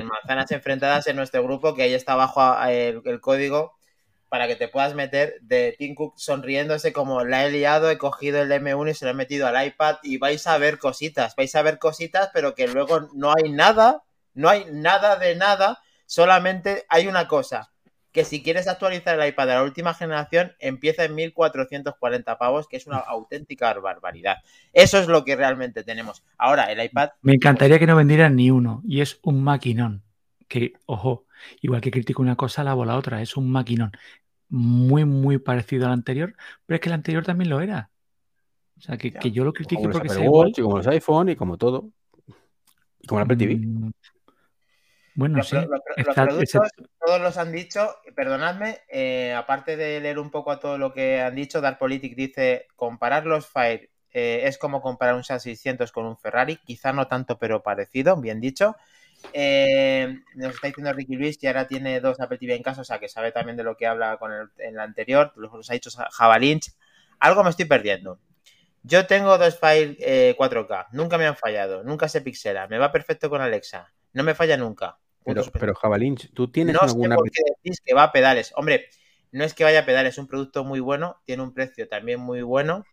[0.03, 3.76] manzanas enfrentadas en nuestro grupo, que ahí está abajo el, el, código
[4.29, 8.41] para que te puedas meter de Tim Cook sonriéndose como la he liado, he cogido
[8.41, 11.55] el M1 y se lo he metido al iPad y vais a ver cositas, vais
[11.55, 14.03] a ver cositas, pero que luego no hay nada
[14.37, 17.71] no hay nada de nada, solamente hay una cosa,
[18.11, 22.77] que si quieres actualizar el iPad de la última generación, empieza en 1440 pavos, que
[22.77, 24.37] es una auténtica barbaridad.
[24.73, 26.23] Eso es lo que realmente tenemos.
[26.37, 27.09] Ahora, el iPad...
[27.21, 30.03] Me encantaría que no vendieran ni uno, y es un maquinón,
[30.47, 31.25] que, ojo,
[31.61, 33.91] igual que critico una cosa, lavo la otra, es un maquinón
[34.49, 36.35] muy, muy parecido al anterior,
[36.65, 37.89] pero es que el anterior también lo era.
[38.77, 40.53] O sea, que, yo lo critico porque sea igual.
[40.55, 41.89] Y como los iPhone y como todo.
[42.99, 43.55] Y como el Apple TV.
[43.55, 43.91] Mm,
[45.15, 45.57] bueno, sí.
[47.03, 51.21] todos los han dicho, perdonadme, eh, aparte de leer un poco a todo lo que
[51.21, 56.05] han dicho, Darpolitik dice, comparar los Fire eh, es como comparar un SAT 600 con
[56.05, 58.75] un Ferrari, quizá no tanto, pero parecido, bien dicho.
[59.33, 62.83] Eh, nos está diciendo Ricky Luis que ahora tiene dos Apple TV en casa, o
[62.83, 65.89] sea que sabe también de lo que habla con el, en anterior, los, ha dicho
[66.11, 66.73] Javalinch.
[67.19, 68.19] Algo me estoy perdiendo.
[68.83, 73.29] Yo tengo dos Fire 4K, nunca me han fallado, nunca se pixela, me va perfecto
[73.29, 74.97] con Alexa, no me falla nunca.
[75.25, 75.73] Pero, pero
[76.33, 77.15] ¿tú tienes no alguna...
[77.15, 78.53] Sé por qué decís que va a pedales.
[78.55, 78.87] Hombre,
[79.33, 82.21] no es que vaya a pedales, es un producto muy bueno, tiene un precio también
[82.21, 82.85] muy bueno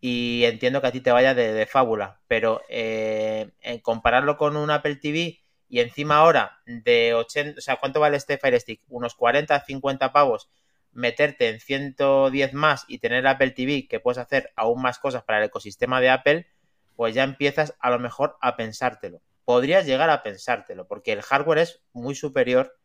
[0.00, 4.70] y entiendo que a ti te vaya de, fábula, pero eh, en compararlo con un
[4.70, 5.41] Apple TV
[5.72, 8.82] y encima ahora de 80, o sea, ¿cuánto vale este Fire Stick?
[8.88, 10.50] Unos 40, 50 pavos,
[10.92, 15.38] meterte en 110 más y tener Apple TV que puedes hacer aún más cosas para
[15.38, 16.46] el ecosistema de Apple,
[16.94, 21.58] pues ya empiezas a lo mejor a pensártelo podrías llegar a pensártelo, porque el hardware
[21.58, 22.78] es muy superior,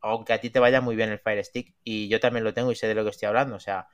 [0.00, 2.72] aunque a ti te vaya muy bien el Fire Stick, y yo también lo tengo
[2.72, 3.56] y sé de lo que estoy hablando.
[3.56, 3.88] O sea,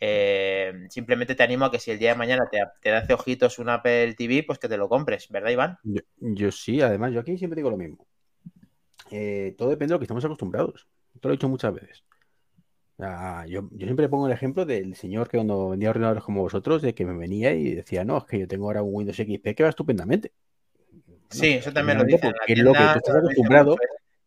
[0.00, 3.58] Eh, simplemente te animo a que si el día de mañana te, te hace ojitos
[3.58, 5.78] un Apple TV, pues que te lo compres, ¿verdad, Iván?
[6.18, 8.06] Yo, sí, además, yo aquí siempre digo lo mismo.
[9.10, 10.86] Eh, todo depende de lo que estamos acostumbrados.
[11.14, 12.04] Esto lo he dicho muchas veces.
[13.48, 17.06] yo, siempre pongo el ejemplo del señor que cuando vendía ordenadores como vosotros, de que
[17.06, 19.70] me venía y decía, no, es que yo tengo ahora un Windows XP que va
[19.70, 20.32] estupendamente.
[21.30, 22.32] sí, eso también lo dice.
[22.46, 23.76] es lo que tú estás acostumbrado.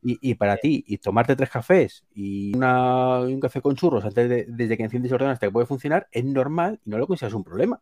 [0.01, 4.77] Y, para ti, y tomarte tres cafés y un café con churros antes de, desde
[4.77, 7.43] que enciendes el ordenador hasta que puede funcionar, es normal y no lo consideras un
[7.43, 7.81] problema.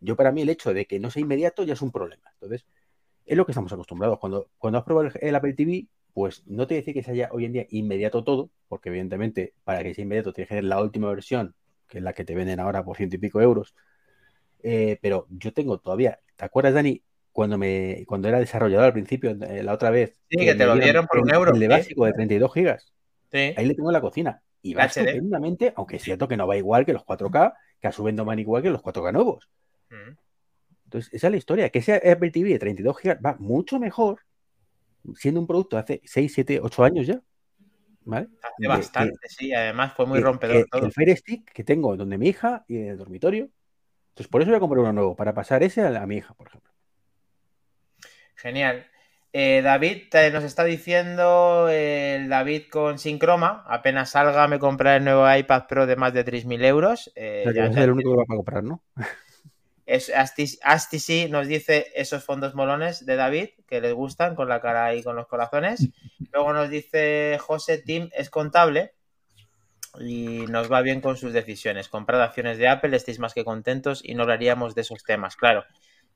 [0.00, 2.22] Yo, para mí, el hecho de que no sea inmediato ya es un problema.
[2.34, 2.66] Entonces,
[3.26, 4.18] es lo que estamos acostumbrados.
[4.18, 7.52] Cuando, cuando has probado el, Apple TV, pues no te decir que sea hoy en
[7.52, 11.54] día inmediato todo, porque evidentemente para que sea inmediato tienes que tener la última versión,
[11.88, 13.74] que es la que te venden ahora por ciento y pico euros.
[14.62, 17.02] Eh, pero yo tengo todavía, ¿te acuerdas, Dani?
[17.34, 20.16] Cuando me cuando era desarrollador al principio, eh, la otra vez.
[20.30, 21.52] Sí, que, te lo dieron por un euro.
[21.52, 22.92] El de básico de 32 gigas.
[23.32, 24.40] Ahí le tengo en la cocina.
[24.62, 27.92] Y va estupendamente, aunque es cierto que no va igual que los 4K, que a
[27.92, 29.50] su vez no van igual que los 4K nuevos.
[29.90, 30.16] Mm.
[30.84, 31.70] Entonces, esa es la historia.
[31.70, 34.20] Que ese Apple TV de 32 gigas va mucho mejor,
[35.16, 37.20] siendo un producto hace 6, 7, 8 años ya.
[38.04, 38.28] ¿Vale?
[38.42, 39.52] Hace bastante, sí.
[39.52, 40.66] Además, fue muy rompedor.
[40.70, 40.86] todo.
[40.86, 43.50] El Fire Stick que tengo donde mi hija y en el dormitorio.
[44.10, 46.46] Entonces, por eso voy a comprar uno nuevo, para pasar ese a mi hija, por
[46.46, 46.73] ejemplo.
[48.34, 48.86] Genial.
[49.36, 53.64] Eh, David nos está diciendo el David con Synchroma.
[53.66, 57.12] Apenas salga, me compraré el nuevo iPad Pro de más de 3.000 euros.
[57.16, 58.82] Eh, es el único que va a comprar, ¿no?
[59.86, 64.94] Es, Asti, nos dice esos fondos molones de David que les gustan con la cara
[64.94, 65.90] y con los corazones.
[66.32, 68.94] Luego nos dice José Tim es contable
[70.00, 71.88] y nos va bien con sus decisiones.
[71.88, 75.36] Comprad acciones de Apple, estéis más que contentos y no hablaríamos de esos temas.
[75.36, 75.64] Claro,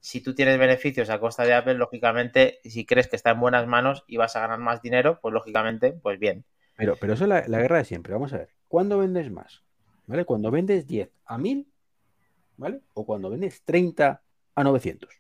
[0.01, 3.67] si tú tienes beneficios a costa de Apple, lógicamente, si crees que está en buenas
[3.67, 6.45] manos y vas a ganar más dinero, pues lógicamente, pues bien.
[6.77, 8.13] Pero, pero eso es la, guerra de siempre.
[8.13, 8.51] Vamos a ver.
[8.69, 9.63] ¿Cuándo vendes más?
[10.07, 10.25] ¿Vale?
[10.25, 11.71] Cuando vendes 10 a 1000,
[12.57, 12.81] ¿vale?
[12.95, 14.23] O cuando vendes 30
[14.55, 15.11] a 900.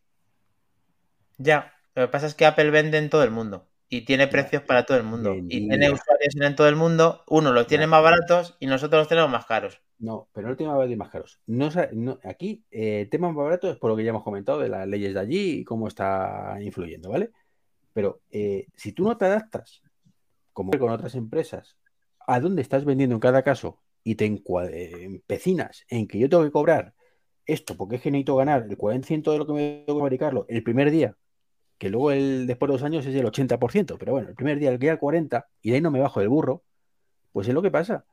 [1.38, 4.62] Ya, lo que pasa es que Apple vende en todo el mundo y tiene precios
[4.62, 5.34] para todo el mundo.
[5.34, 7.24] Y tiene usuarios en todo el mundo.
[7.26, 9.80] Uno los tiene más baratos y nosotros los tenemos más caros.
[9.98, 11.40] No, pero no tiene más más caros.
[11.46, 11.70] No,
[12.24, 14.86] aquí eh, el tema más barato es por lo que ya hemos comentado de las
[14.86, 17.30] leyes de allí y cómo está influyendo, ¿vale?
[17.92, 19.82] Pero eh, si tú no te adaptas,
[20.52, 21.76] como con otras empresas,
[22.26, 26.50] a dónde estás vendiendo en cada caso y te empecinas en que yo tengo que
[26.50, 26.94] cobrar
[27.46, 30.46] esto porque es que necesito ganar el 40% de lo que me tengo que fabricarlo
[30.48, 31.16] el primer día,
[31.78, 34.70] que luego el, después de dos años es el 80%, pero bueno, el primer día
[34.70, 36.64] el día 40 y de ahí no me bajo del burro,
[37.32, 38.04] pues es lo que pasa.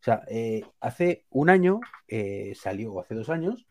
[0.00, 3.66] O sea, eh, hace un año eh, salió, o hace dos años,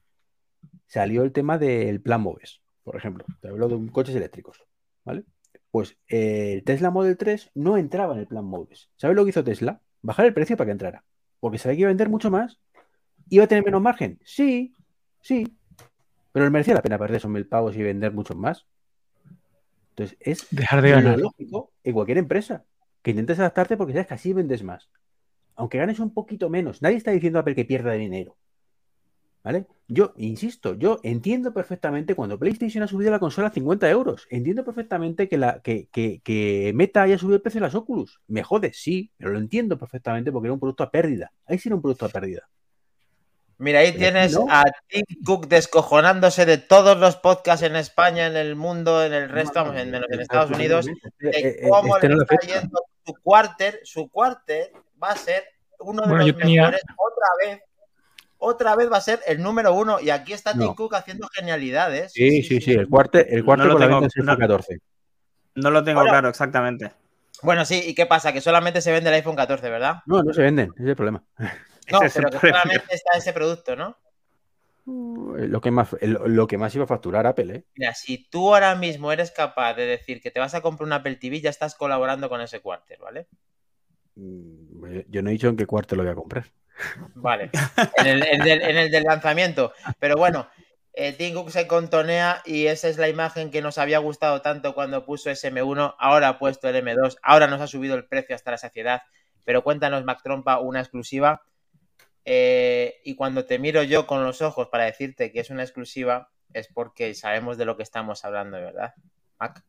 [0.88, 3.26] salió el tema del plan MOVES, por ejemplo.
[3.42, 4.64] Te hablo de coches eléctricos,
[5.04, 5.26] ¿vale?
[5.72, 8.90] Pues eh, el Tesla Model 3 no entraba en el plan MOVES.
[8.96, 9.82] ¿Sabes lo que hizo Tesla?
[10.02, 11.04] Bajar el precio para que entrara.
[11.42, 12.60] Porque sabía que iba a vender mucho más.
[13.30, 14.20] ¿Iba a tener menos margen?
[14.24, 14.74] Sí,
[15.22, 15.58] sí.
[16.32, 18.66] Pero merecía la pena perder esos mil pavos y vender muchos más.
[19.92, 21.20] Entonces, es dejar de ganar.
[21.20, 22.66] lógico en cualquier empresa
[23.02, 24.90] que intentes adaptarte porque sabes que así vendes más
[25.56, 28.36] aunque ganes un poquito menos, nadie está diciendo a Apple que pierda dinero.
[29.44, 29.66] ¿Vale?
[29.88, 34.28] Yo, insisto, yo entiendo perfectamente cuando PlayStation ha subido la consola a 50 euros.
[34.30, 38.22] Entiendo perfectamente que, la, que, Meta haya subido el precio de las Oculus.
[38.28, 41.32] Me jode, sí, pero lo entiendo perfectamente porque era un producto a pérdida.
[41.46, 42.48] Ahí sí era un producto a pérdida.
[43.62, 48.56] Mira, ahí tienes a Tim Cook descojonándose de todos los podcasts en España, en el
[48.56, 50.88] mundo, en el resto, menos en Estados Unidos,
[51.20, 55.44] de eh, eh, cómo este le está yendo su cuarter, su cuarter va a ser
[55.78, 57.62] uno de los mejores otra vez.
[58.40, 60.00] Otra vez va a ser el número uno.
[60.00, 62.14] Y aquí está Tim Cook haciendo genialidades.
[62.14, 62.72] Sí, sí, sí.
[62.72, 64.80] El cuarto, el cuarto no con la venta 14.
[65.54, 66.92] No lo tengo claro exactamente.
[67.44, 68.34] Bueno, sí, ¿y qué pasa?
[68.34, 69.98] Que solamente se vende el iPhone 14, ¿verdad?
[70.08, 71.24] No, no se venden, ese es el problema.
[71.90, 73.98] No, pero que solamente está ese producto, ¿no?
[74.88, 77.64] Eh, lo que, más, lo que más iba a facturar Apple, ¿eh?
[77.76, 80.94] Mira, si tú ahora mismo eres capaz de decir que te vas a comprar un
[80.94, 83.28] Apple TV, ya estás colaborando con ese cuarter, ¿vale?
[84.16, 86.46] Mm, yo no he dicho en qué cuarto lo voy a comprar.
[87.16, 87.52] Vale,
[87.98, 89.72] en el, del, lanzamiento.
[90.00, 90.48] Pero bueno,
[90.94, 94.74] eh, Tim Cook se contonea y esa es la imagen que nos había gustado tanto
[94.74, 98.52] cuando puso SM1, ahora ha puesto el M2, ahora nos ha subido el precio hasta
[98.52, 99.04] la saciedad.
[99.46, 101.44] Pero cuéntanos, Mac Trompa, una exclusiva.
[102.26, 106.32] Eh, y cuando te miro yo con los ojos para decirte que es una exclusiva,
[106.54, 108.94] es porque sabemos de lo que estamos hablando, ¿verdad?
[109.40, 109.64] Mac.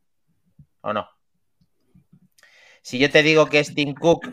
[0.81, 1.07] ¿O no?
[2.81, 4.27] Si yo te digo que es Tim Cook,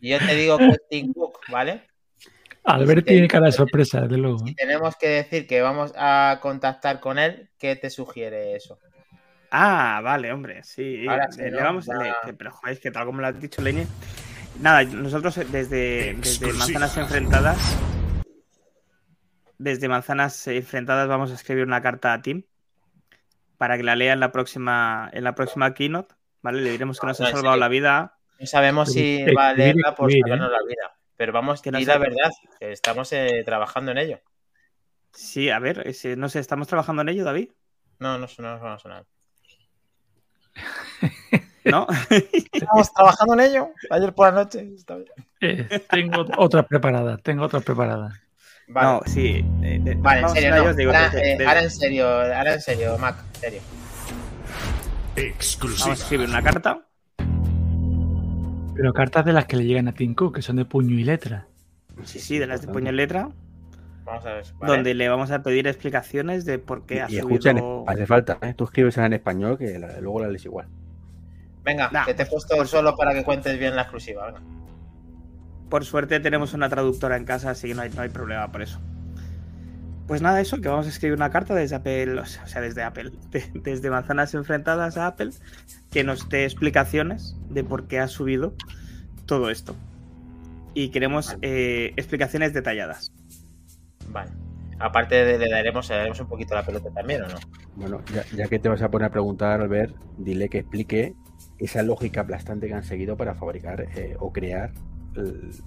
[0.00, 1.82] si yo te digo que es Tim Cook, ¿vale?
[2.64, 4.38] Albert tiene cara de sorpresa, desde luego.
[4.46, 8.78] Si tenemos que decir que vamos a contactar con él, ¿qué te sugiere eso?
[9.50, 11.06] Ah, vale, hombre, sí.
[11.06, 11.88] vamos,
[12.36, 13.86] pero joder, que tal como lo has dicho, Leñe.
[14.60, 17.78] Nada, nosotros desde, desde Manzanas Enfrentadas
[19.58, 22.44] desde Manzanas Enfrentadas vamos a escribir una carta a Tim
[23.58, 26.14] para que la lea en la próxima, en la próxima keynote.
[26.40, 26.62] ¿Vale?
[26.62, 28.16] Le diremos que nos ha salvado la vida.
[28.38, 30.94] No sabemos si va a leerla por salvarnos la vida.
[31.16, 32.30] Pero vamos, que no la verdad,
[32.60, 34.20] estamos eh, trabajando en ello.
[35.12, 37.50] Sí, a ver, no sé, ¿estamos trabajando en ello, David?
[37.98, 39.04] No, no, no nos va a sonar.
[41.70, 41.86] ¿No?
[42.52, 44.68] Estamos trabajando en ello ayer por la noche.
[45.40, 48.14] Eh, tengo otras preparadas, tengo otras preparadas.
[48.68, 48.86] Vale.
[48.86, 49.44] No, sí.
[49.62, 50.66] Eh, vale, en serio, ahora,
[51.62, 53.60] en serio, ahora en serio, Mac, en serio.
[55.60, 56.82] Vamos a escribir una carta.
[58.74, 61.02] Pero cartas de las que le llegan a Tim Cook, que son de puño y
[61.02, 61.48] letra.
[62.04, 63.30] Sí, sí, de las de puño y letra.
[64.04, 64.44] Vamos a ver.
[64.60, 67.84] Donde le vamos a pedir explicaciones de por qué ha y subido...
[67.88, 68.54] hace falta, ¿eh?
[68.54, 70.68] Tú escribes en español que luego la lees igual.
[71.68, 74.32] Venga, que te he puesto solo para que cuentes bien la exclusiva.
[75.68, 78.62] Por suerte tenemos una traductora en casa, así que no hay, no hay problema por
[78.62, 78.80] eso.
[80.06, 83.12] Pues nada, eso, que vamos a escribir una carta desde Apple, o sea, desde Apple,
[83.52, 85.32] desde Manzanas Enfrentadas a Apple,
[85.90, 88.54] que nos dé explicaciones de por qué ha subido
[89.26, 89.76] todo esto.
[90.72, 93.12] Y queremos eh, explicaciones detalladas.
[94.08, 94.30] Vale.
[94.78, 97.38] Aparte de, le daremos, daremos un poquito la pelota también, ¿o no?
[97.76, 98.00] Bueno,
[98.34, 101.14] ya, que te vas a poner a preguntar, Albert, dile que explique
[101.58, 104.72] esa lógica aplastante que han seguido para fabricar eh, o crear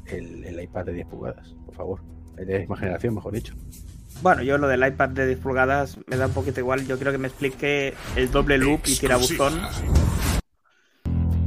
[0.08, 2.00] el, iPad de 10 pulgadas, por favor.
[2.36, 3.54] De décima generación, mejor dicho.
[4.22, 6.86] Bueno, yo lo del iPad de 10 pulgadas me da un poquito igual.
[6.88, 9.60] Yo quiero que me explique el doble loop y tirabuzón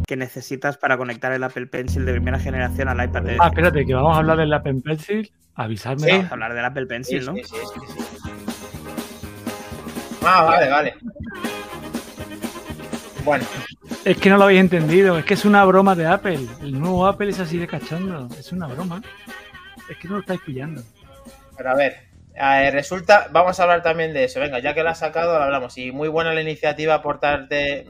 [0.07, 3.86] que necesitas para conectar el Apple Pencil de primera generación al iPad de Ah, espérate,
[3.86, 5.32] que vamos a hablar del Apple Pencil.
[5.55, 6.11] Avisadme.
[6.11, 7.34] Vamos a hablar del Apple Pencil, ¿no?
[7.34, 7.57] Sí, sí,
[10.22, 10.95] ah, vale, vale.
[13.24, 13.45] Bueno.
[14.05, 16.46] Es que no lo habéis entendido, es que es una broma de Apple.
[16.61, 19.00] El nuevo Apple es así de cachando, es una broma.
[19.88, 20.82] Es que no lo estáis pillando.
[21.57, 21.94] Pero a ver,
[22.74, 24.40] resulta, vamos a hablar también de eso.
[24.40, 25.78] Venga, ya que la has sacado, hablamos.
[25.78, 27.86] Y muy buena la iniciativa aportarte,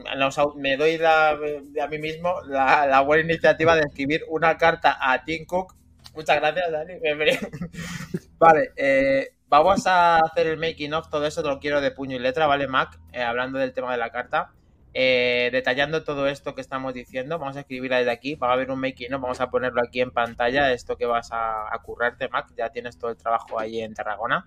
[0.55, 5.75] me doy a mí mismo la, buena iniciativa de escribir una carta a Tim Cook.
[6.13, 6.93] Muchas gracias, Dani.
[8.37, 12.15] vale, eh, vamos a hacer el making of, todo eso te lo quiero de puño
[12.15, 12.97] y letra, ¿vale, Mac?
[13.11, 14.53] Eh, hablando del tema de la carta.
[14.97, 18.71] Eh, detallando todo esto que estamos diciendo, vamos a escribirla desde aquí, va a haber
[18.71, 19.19] un making, ¿no?
[19.19, 23.11] vamos a ponerlo aquí en pantalla, esto que vas a, currarte, Mac, ya tienes todo
[23.11, 24.45] el trabajo ahí en Tarragona.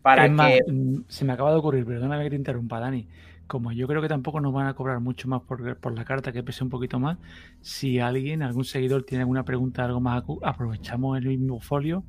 [0.00, 0.60] Para que...
[0.68, 3.08] Mm, se me acaba de ocurrir, perdóname que te interrumpa, Dani.
[3.48, 6.30] Como yo creo que tampoco nos van a cobrar mucho más por, por la carta,
[6.30, 7.18] que pese un poquito más,
[7.60, 12.04] si alguien, algún seguidor tiene alguna pregunta, algo más, aprovechamos el mismo folio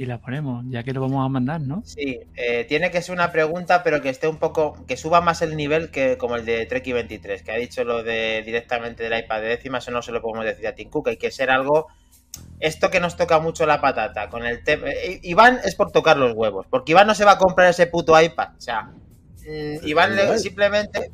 [0.00, 1.82] y la ponemos, ya que lo vamos a mandar, ¿no?
[1.84, 5.42] Sí, eh, tiene que ser una pregunta, pero que esté un poco, que suba más
[5.42, 9.18] el nivel que como el de Treki 23, que ha dicho lo de directamente del
[9.22, 11.50] iPad de décima, eso no se lo podemos decir a Tim Cook, hay que ser
[11.50, 11.88] algo,
[12.60, 16.16] esto que nos toca mucho la patata, con el tema, eh, Iván es por tocar
[16.16, 19.86] los huevos, porque Iván no se va a comprar ese puto iPad, o sea, mm,
[19.86, 21.10] Iván simplemente...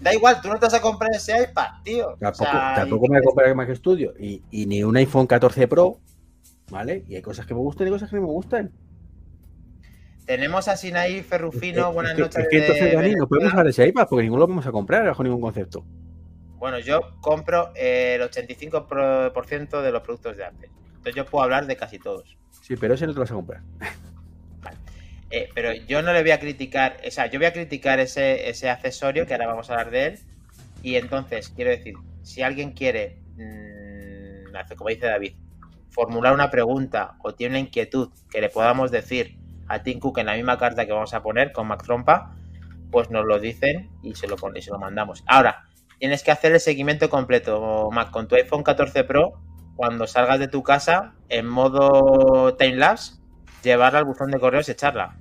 [0.00, 2.16] Da igual, tú no te vas a comprar ese iPad, tío.
[2.18, 6.00] Tampoco, me voy a comprar el Mac Studio y, y ni un iPhone 14 Pro
[6.72, 7.04] ¿vale?
[7.06, 8.72] Y hay cosas que me gustan y cosas que no me gustan.
[10.24, 12.44] Tenemos a Sinaí Ferrufino, buenas noches.
[12.44, 14.72] Es que entonces, Dani, no podemos hablar de ese iPad porque ninguno lo vamos a
[14.72, 15.84] comprar bajo ningún concepto.
[16.56, 20.70] Bueno, yo compro el 85% de los productos de Apple.
[20.88, 22.38] Entonces yo puedo hablar de casi todos.
[22.62, 23.60] Sí, pero ese no te lo vas a comprar.
[24.62, 24.76] Vale.
[25.30, 28.48] Eh, pero yo no le voy a criticar, o sea, yo voy a criticar ese,
[28.48, 30.18] ese accesorio, que ahora vamos a hablar de él.
[30.82, 35.34] Y entonces, quiero decir, si alguien quiere, mmm, como dice David,
[35.92, 39.38] formular una pregunta o tiene una inquietud que le podamos decir
[39.68, 42.34] a Tim Cook en la misma carta que vamos a poner con Mac Trompa,
[42.90, 45.22] pues nos lo dicen y se lo, y se lo mandamos.
[45.26, 45.68] Ahora,
[45.98, 49.40] tienes que hacer el seguimiento completo, Mac, con tu iPhone 14 Pro,
[49.76, 53.14] cuando salgas de tu casa, en modo timelapse,
[53.62, 55.16] llevarla al buzón de correos y echarla.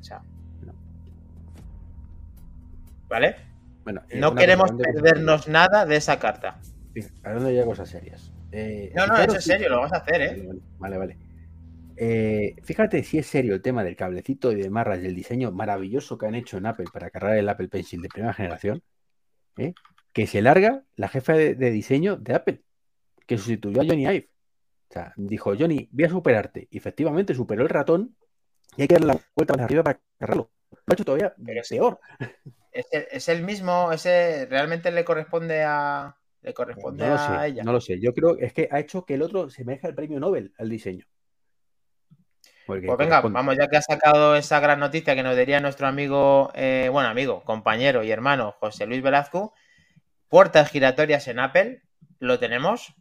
[3.07, 3.36] ¿Vale?
[3.84, 6.59] Bueno, no queremos perdernos nada de esa carta.
[6.93, 8.30] Sí, ¿a dónde hay cosas serias?
[8.52, 10.49] Eh, no, no, eso es serio, lo vamos a hacer, ¿eh?
[10.78, 11.18] Vale, vale.
[11.95, 15.52] Eh, fíjate si es serio el tema del cablecito y de marras y el diseño
[15.52, 18.82] maravilloso que han hecho en Apple para cargar el Apple Pencil de primera generación,
[19.58, 19.74] ¿eh?
[20.14, 22.64] que se larga la jefa de, diseño de Apple,
[23.28, 24.30] que sustituyó a Johnny Ive.
[24.89, 26.68] O sea, dijo, Johnny, voy a superarte.
[26.70, 28.16] Y efectivamente superó el ratón
[28.76, 30.52] y hay que dar la vuelta para arriba para cargarlo.
[30.72, 31.34] Lo ha hecho todavía
[31.70, 31.99] peor.
[32.72, 37.64] Es es el mismo, ese realmente le corresponde a, le corresponde no a ella.
[37.64, 39.88] No lo sé, yo creo es que ha hecho que el otro se me deje
[39.88, 41.06] el premio Nobel al diseño.
[42.66, 46.52] pues venga, vamos, ya que ha sacado esa gran noticia que nos diría nuestro amigo,
[46.56, 49.54] eh, bueno, amigo, compañero y hermano José Luis Velazco,
[50.28, 51.84] puertas giratorias en Apple,
[52.20, 52.96] lo tenemos.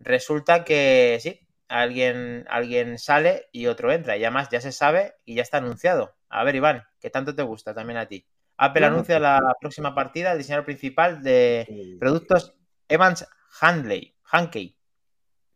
[0.00, 4.16] Resulta que sí, alguien, alguien sale y otro entra.
[4.16, 6.14] Y además ya se sabe y ya está anunciado.
[6.28, 8.26] A ver, Iván, ¿qué tanto te gusta también a ti?
[8.56, 12.54] Apple anuncia la próxima partida, el diseñador principal de productos
[12.92, 13.26] Evans
[13.60, 14.76] Handley, Hankey.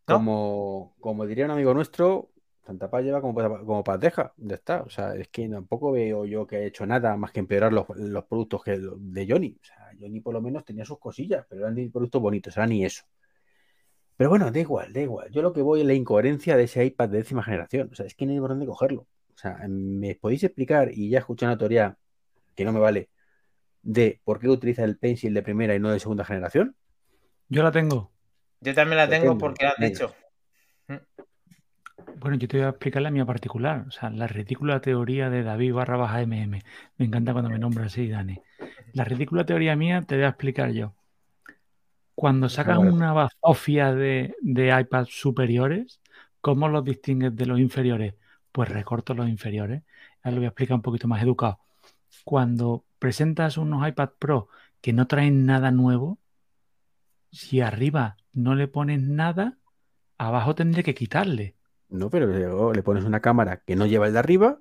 [0.07, 2.31] Como, como diría un amigo nuestro,
[2.65, 4.33] tanta paz lleva como, como deja.
[4.39, 4.81] ¿Dónde está?
[4.83, 7.85] O sea, es que tampoco veo yo que haya hecho nada más que empeorar los,
[8.25, 9.59] productos que de Johnny.
[9.61, 12.87] O sea, Johnny por lo menos tenía sus cosillas, pero eran productos bonitos, era ni
[12.87, 13.05] eso.
[14.17, 15.31] Pero bueno, da igual, da igual.
[15.31, 17.91] Yo lo que voy es la incoherencia de ese iPad de décima generación.
[17.93, 19.03] O sea, es que no hay por dónde cogerlo.
[19.35, 20.91] O sea, ¿me podéis explicar?
[20.91, 21.99] Y ya escuché una teoría
[22.55, 23.11] que no me vale
[23.83, 26.77] de por qué utiliza el Pencil de primera y no de segunda generación.
[27.49, 28.11] Yo la tengo.
[28.61, 30.15] Yo también la tengo porque la has dicho.
[32.19, 33.85] Bueno, yo te voy a explicar la mía particular.
[33.87, 36.63] O sea, la ridícula teoría de David barra baja MM.
[36.97, 38.41] Me encanta cuando me nombra así, Dani.
[38.93, 40.95] La ridícula teoría mía te voy a explicar yo.
[42.15, 46.01] Cuando sacas una bazofia de, de iPads superiores,
[46.41, 48.15] ¿cómo los distingues de los inferiores?
[48.51, 49.83] Pues recorto los inferiores.
[50.23, 51.61] Ahora lo voy a explicar un poquito más educado.
[52.25, 54.49] Cuando presentas unos iPad Pro
[54.81, 56.19] que no traen nada nuevo,
[57.37, 59.59] si arriba no le pones nada,
[60.17, 61.55] abajo tendré que quitarle.
[61.89, 64.59] No, pero luego le pones una cámara que no lleva el de arriba.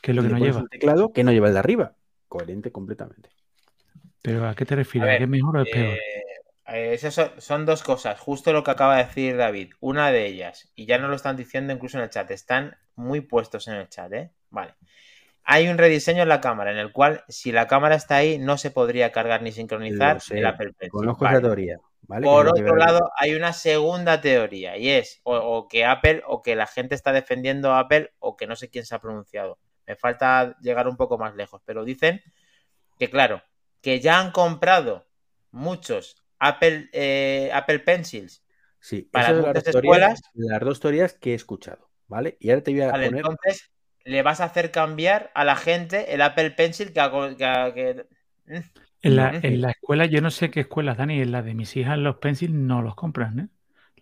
[0.00, 0.60] ¿Qué es lo que no lleva?
[0.60, 1.96] Un teclado que no lleva el de arriba.
[2.28, 3.30] Coherente completamente.
[4.22, 5.18] ¿Pero a qué te refieres?
[5.18, 5.98] ¿Qué es mejor o es peor?
[6.68, 6.98] Eh,
[7.38, 9.72] son, dos cosas, justo lo que acaba de decir David.
[9.80, 13.22] Una de ellas, y ya nos lo están diciendo incluso en el chat, están muy
[13.22, 14.30] puestos en el chat, ¿eh?
[14.50, 14.76] Vale.
[15.52, 18.56] Hay un rediseño en la cámara, en el cual, si la cámara está ahí, no
[18.56, 20.90] se podría cargar ni sincronizar el Apple Pencil.
[20.90, 21.80] Conozco esa teoría.
[22.06, 26.68] Por otro lado, hay una segunda teoría, y es o, que Apple, o que la
[26.68, 29.58] gente está defendiendo a Apple, o que no sé quién se ha pronunciado.
[29.88, 32.22] Me falta llegar un poco más lejos, pero dicen
[32.96, 33.42] que, claro,
[33.80, 35.08] que ya han comprado
[35.50, 38.44] muchos Apple, eh, Apple Pencils
[38.78, 40.22] sí, para muchas escuelas.
[40.34, 42.36] las dos teorías que he escuchado, ¿vale?
[42.38, 43.16] Y ahora te voy a poner...
[43.16, 43.72] Entonces,
[44.04, 48.06] le vas a hacer cambiar a la gente el Apple Pencil que...
[48.46, 48.54] Mm.
[49.02, 51.74] En, la, en la, escuela, yo no sé qué escuelas, Dani, en la de mis
[51.76, 53.48] hijas los pencils no los compran, ¿eh?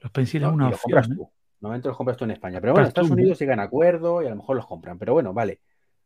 [0.01, 1.13] Los pencils es una opción.
[1.13, 1.27] ¿eh?
[1.61, 2.61] Normalmente los compras tú en España.
[2.61, 4.99] Pero bueno, en Estados Unidos llegan a acuerdo y a lo mejor los compran.
[4.99, 5.61] Pero bueno, vale.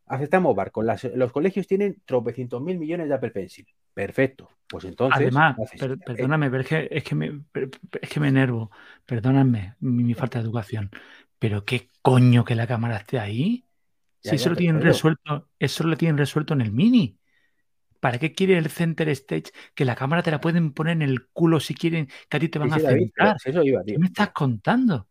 [0.07, 0.83] Aceptamos barco.
[0.83, 3.67] los colegios tienen tropecientos mil millones de Apple Pencil.
[3.95, 4.49] Perfecto.
[4.69, 5.21] Pues entonces.
[5.21, 5.57] Además,
[6.05, 7.43] perdóname, pero es que, es que, me,
[8.01, 8.71] es que me enervo.
[9.07, 10.91] Perdóname mi, falta de educación.
[11.39, 13.65] Pero qué coño que la cámara esté ahí.
[14.23, 17.19] Si eso lo tienen resuelto, eso lo tienen resuelto en el mini.
[18.01, 19.53] ¿Para qué quiere el center stage?
[19.75, 22.49] Que la cámara te la pueden poner en el culo si quieren, que a ti
[22.49, 23.37] te van a centrar.
[23.43, 25.09] ¿Qué me estás contando?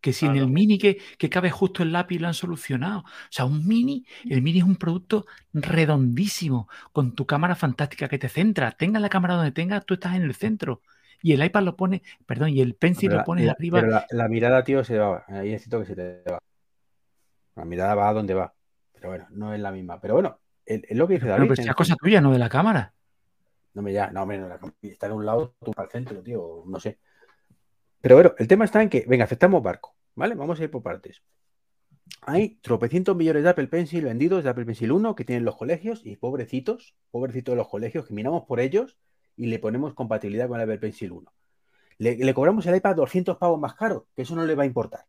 [0.00, 0.98] Que si en el mini que,
[1.28, 3.00] cabe justo el lápiz lo han solucionado.
[3.00, 8.18] O sea, un mini, el mini es un producto redondísimo, con tu cámara fantástica que
[8.18, 8.70] te centra.
[8.72, 10.80] Tenga la cámara donde tengas, tú estás en el centro.
[11.22, 13.82] Y el iPad lo pone, perdón, y el pencil lo pones arriba.
[13.82, 15.24] Pero la, mirada, tío, se va.
[15.28, 16.38] Ahí necesito que se te va.
[17.60, 18.54] La mirada va a donde va.
[18.92, 20.00] Pero bueno, no es la misma.
[20.00, 21.48] Pero bueno, es lo que dice David.
[21.48, 22.92] pero es cosa tuya, no de la cámara.
[23.74, 24.50] No me ya, no, menos
[24.82, 26.98] está en un lado, tú al centro, tío, no sé.
[28.00, 30.34] Pero bueno, el tema está en que, venga, aceptamos barco, ¿vale?
[30.34, 31.22] Vamos a ir por partes.
[32.22, 36.02] Hay tropecientos millones de Apple Pencil vendidos de Apple Pencil 1 que tienen los colegios
[36.04, 38.98] y pobrecitos, pobrecitos de los colegios que miramos por ellos
[39.36, 41.32] y le ponemos compatibilidad con el Apple Pencil 1.
[41.98, 45.04] Le, cobramos el iPad 200 pavos más caro, que eso no le va a importar,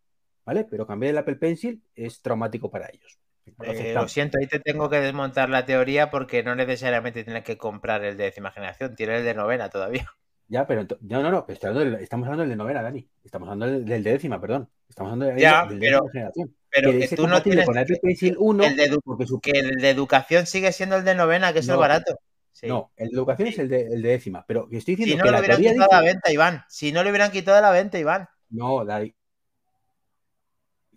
[0.45, 0.65] ¿vale?
[0.69, 3.19] Pero cambiar el Apple Pencil es traumático para ellos.
[3.63, 7.57] Eh, lo siento, ahí te tengo que desmontar la teoría porque no necesariamente tienes que
[7.57, 10.07] comprar el de décima generación, tiene el de novena todavía.
[10.47, 13.07] Ya, pero no, no, no, estamos hablando del de novena, Dani.
[13.23, 14.69] Estamos hablando del, de décima, perdón.
[14.89, 16.53] Estamos hablando del, ya, de pero, generación.
[16.69, 18.99] Pero que, tú no tienes el Pencil 1 el de,
[19.41, 22.19] que el de educación sigue siendo el de novena, que es el barato.
[22.63, 25.23] No, el de educación es el de, el de décima, pero estoy diciendo si no
[25.23, 26.63] que lo hubieran quitado de la venta, Iván.
[26.67, 28.27] Si no lo hubieran quitado la venta, Iván.
[28.49, 29.15] No, Dani.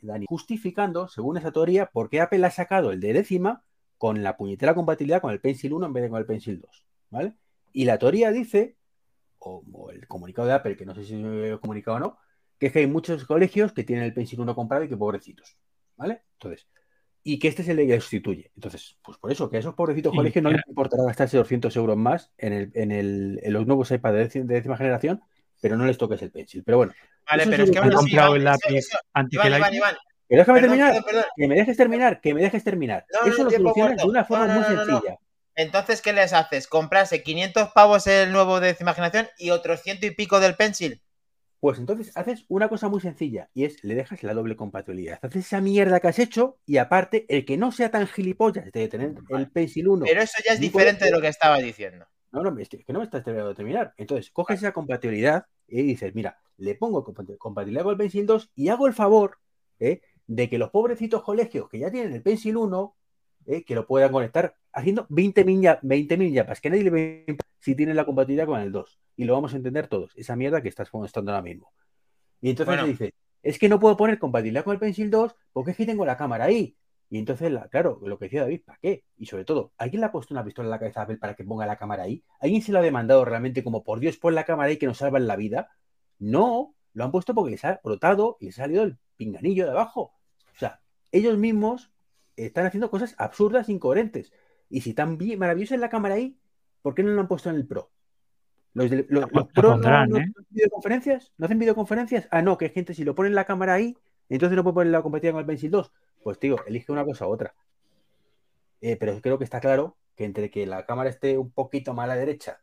[0.06, 3.64] Dani, justificando, según esa teoría, por qué Apple ha sacado el de décima
[3.98, 6.86] con la puñetera compatibilidad con el Pencil 1 en vez de con el Pencil 2.
[7.10, 7.34] ¿Vale?
[7.72, 8.76] Y la teoría dice
[9.38, 12.18] o, el comunicado de Apple, que no sé si he comunicado o no,
[12.58, 15.56] que es que hay muchos colegios que tienen el Pencil 1 comprado y que pobrecitos.
[15.96, 16.22] ¿Vale?
[16.32, 16.66] Entonces,
[17.22, 18.50] y que este es el que sustituye.
[18.54, 21.96] Entonces, pues por eso, que a esos pobrecitos colegios no les importará gastarse 200 euros
[21.96, 25.22] más en, el, en, el, en los nuevos iPad de, décima generación,
[25.64, 26.62] pero no les toques el Pencil.
[26.62, 26.92] Pero bueno.
[27.26, 28.86] Vale, pero es que han comprado el lápiz
[30.28, 31.02] déjame terminar,
[31.34, 33.06] que me dejes terminar, que me dejes terminar.
[33.24, 35.16] Eso lo solucionas de una forma muy sencilla.
[35.54, 36.66] Entonces, ¿qué les haces?
[36.68, 41.00] ¿Comprarse 500 pavos el nuevo de imaginación y otros ciento y pico del pencil?
[41.60, 45.18] Pues entonces haces una cosa muy sencilla y es le dejas la doble compatibilidad.
[45.22, 48.88] Haces esa mierda que has hecho y aparte el que no sea tan gilipollas de
[48.88, 50.04] tener el Pencil 1.
[50.04, 52.04] Pero eso ya es diferente de lo que estaba diciendo.
[52.34, 53.94] No, no, es que no me estás terminando de terminar.
[53.96, 57.04] Entonces, coges esa compatibilidad y dices, mira, le pongo
[57.38, 59.38] compatibilidad con el Pencil 2 y hago el favor
[59.80, 60.00] ¿eh?
[60.26, 62.96] de que los pobrecitos colegios que ya tienen el Pencil 1,
[63.46, 63.64] ¿eh?
[63.64, 68.04] que lo puedan conectar haciendo 20.000 20 yapas, que nadie le ve si tienen la
[68.04, 69.00] compatibilidad con el 2.
[69.16, 71.72] Y lo vamos a entender todos, esa mierda que estás mostrando ahora mismo.
[72.40, 75.70] Y entonces se dice, es que no puedo poner compatibilidad con el Pencil 2 porque
[75.70, 76.76] es que tengo la cámara ahí.
[77.10, 79.04] Y entonces, claro, lo que decía David, ¿para qué?
[79.16, 81.34] Y sobre todo, ¿alguien le ha puesto una pistola en la cabeza a Apple para
[81.34, 82.24] que ponga la cámara ahí?
[82.40, 84.98] ¿Alguien se lo ha demandado realmente como, por Dios, pon la cámara ahí que nos
[84.98, 85.68] salva la vida?
[86.18, 89.72] No, lo han puesto porque les ha brotado y les ha salido el pinganillo de
[89.72, 90.14] abajo.
[90.54, 90.80] O sea,
[91.12, 91.92] ellos mismos
[92.36, 94.32] están haciendo cosas absurdas, incoherentes.
[94.68, 96.38] Y si tan bien, maravillosa es la cámara ahí,
[96.82, 97.90] ¿por qué no lo han puesto en el Pro?
[98.74, 98.90] Los,
[99.54, 100.22] Pro no, ¿eh?
[100.22, 102.28] hacen videoconferencias, no hacen videoconferencias.
[102.32, 103.96] Ah, no, que gente, si lo ponen la cámara ahí,
[104.28, 105.92] entonces no puede poner la compatibilidad con el Pencil 2.
[106.24, 107.54] Pues tío, elige una cosa u otra.
[108.80, 112.04] Eh, pero creo que está claro que entre que la cámara esté un poquito más
[112.04, 112.60] a la derecha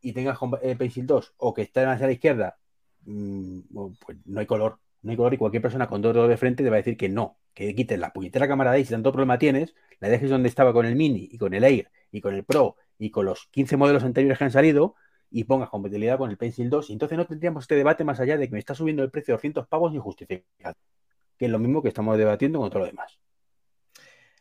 [0.00, 2.58] y tengas el Pencil 2 o que esté más a la izquierda,
[3.04, 3.60] mm,
[4.00, 4.78] pues no hay color.
[5.02, 6.96] No hay color y cualquier persona con dos dedos de frente te va a decir
[6.96, 10.30] que no, que quites la puñetera cámara de ahí si tanto problema tienes, la dejes
[10.30, 13.26] donde estaba con el Mini y con el Air y con el Pro y con
[13.26, 14.94] los 15 modelos anteriores que han salido
[15.30, 18.38] y pongas compatibilidad con el Pencil 2 y entonces no tendríamos este debate más allá
[18.38, 20.74] de que me está subiendo el precio de 200 pavos injustificado
[21.38, 23.18] que es lo mismo que estamos debatiendo con todo lo demás.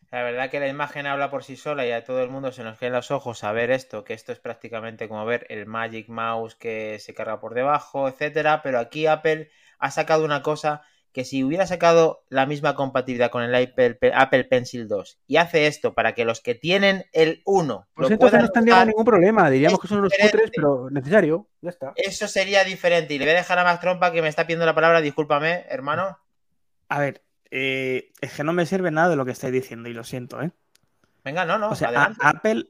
[0.10, 2.64] La verdad que la imagen habla por sí sola y a todo el mundo se
[2.64, 6.08] nos quedan los ojos a ver esto, que esto es prácticamente como ver el Magic
[6.08, 10.82] Mouse que se carga por debajo, etcétera, pero aquí Apple ha sacado una cosa
[11.12, 15.94] que si hubiera sacado la misma compatibilidad con el Apple, Pencil 2 y hace esto
[15.94, 19.90] para que los que tienen el 1 pues entonces no tendría ningún problema, diríamos que
[19.90, 21.92] son unos cutres, pero necesario, ya está.
[21.98, 24.66] Eso sería diferente y le voy a dejar a Max Trompa que me está pidiendo
[24.66, 26.18] la palabra, discúlpame, hermano.
[26.90, 29.94] A ver, eh, es que no me sirve nada de lo que estáis diciendo y
[29.94, 30.52] lo siento, ¿eh?
[31.24, 31.70] Venga, no, no.
[31.70, 32.70] O sea, Apple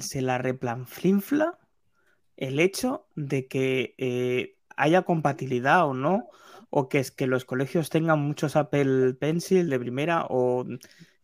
[0.00, 1.58] se la replanflinfla
[2.38, 6.28] el hecho de que eh, haya compatibilidad o no,
[6.70, 10.64] o que es que los colegios tengan muchos Apple Pencil de primera, o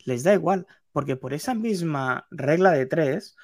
[0.05, 3.37] les da igual, porque por esa misma regla de tres,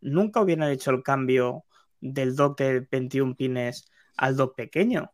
[0.00, 1.64] nunca hubieran hecho el cambio
[2.00, 5.12] del dock de 21 pines al dock pequeño.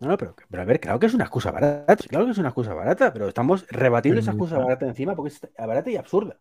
[0.00, 1.94] No, no, pero, a ver, claro que es una excusa barata.
[2.08, 5.40] Claro que es una excusa barata, pero estamos rebatiendo esa excusa barata encima porque es
[5.58, 6.38] barata y absurda.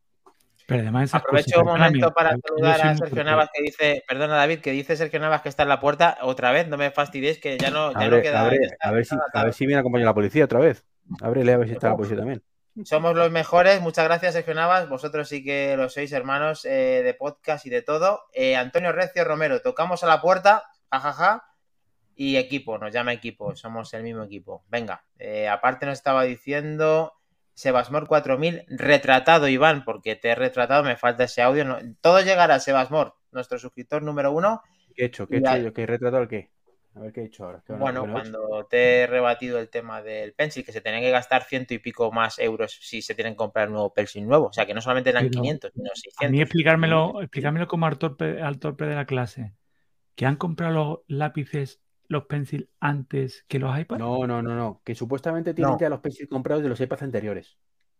[0.66, 4.72] Pero además Aprovecho un momento para saludar a Sergio Navas que dice, perdona David, que
[4.72, 7.72] dice Sergio Navas que está en la puerta otra vez, no me fastidies que ya
[7.72, 8.42] no, ya no queda.
[8.42, 10.86] a, ver si, a ver si viene a acompañar la policía otra vez.
[11.22, 12.44] Ábrele a ver si está la policía también.
[12.86, 17.14] Somos los mejores, muchas gracias Sergio Navas, vosotros sí que lo sois hermanos eh, de
[17.14, 18.22] podcast y de todo.
[18.32, 21.44] Eh, Antonio Recio Romero, tocamos a la puerta, jajaja,
[22.22, 24.66] y equipo, nos llama equipo, somos el mismo equipo.
[24.68, 27.14] Venga, eh, aparte nos estaba diciendo
[27.54, 31.80] Sebasmor 4000, retratado Iván, porque te he retratado, me falta ese audio.
[32.02, 34.62] todo llegará a Sebasmor, nuestro suscriptor número uno.
[34.94, 35.28] ¿Qué he hecho?
[35.28, 35.74] ¿Qué he hecho yo?
[35.74, 36.52] ¿Qué he retratado el qué?
[36.96, 37.64] A ver qué he hecho ahora.
[37.70, 41.74] bueno, cuando te he rebatido el tema del pencil, que se tienen que gastar ciento
[41.74, 44.48] y pico más euros si se tienen que comprar un nuevo pencil nuevo.
[44.48, 46.28] O sea, que no solamente eran 500, sino 600.
[46.28, 49.54] A mí explicármelo, explicármelo como al torpe, al torpe de la clase.
[50.16, 54.00] Que han comprado los lápices los Pencil antes que los iPads?
[54.00, 54.82] No, no, no, no.
[54.84, 57.58] Que supuestamente tienen ya los Pencil comprados de los iPads anteriores.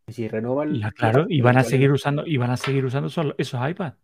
[0.08, 0.82] Y si renovan.
[0.96, 3.08] claro, y van a seguir usando, y van a seguir usando
[3.38, 3.98] esos iPads.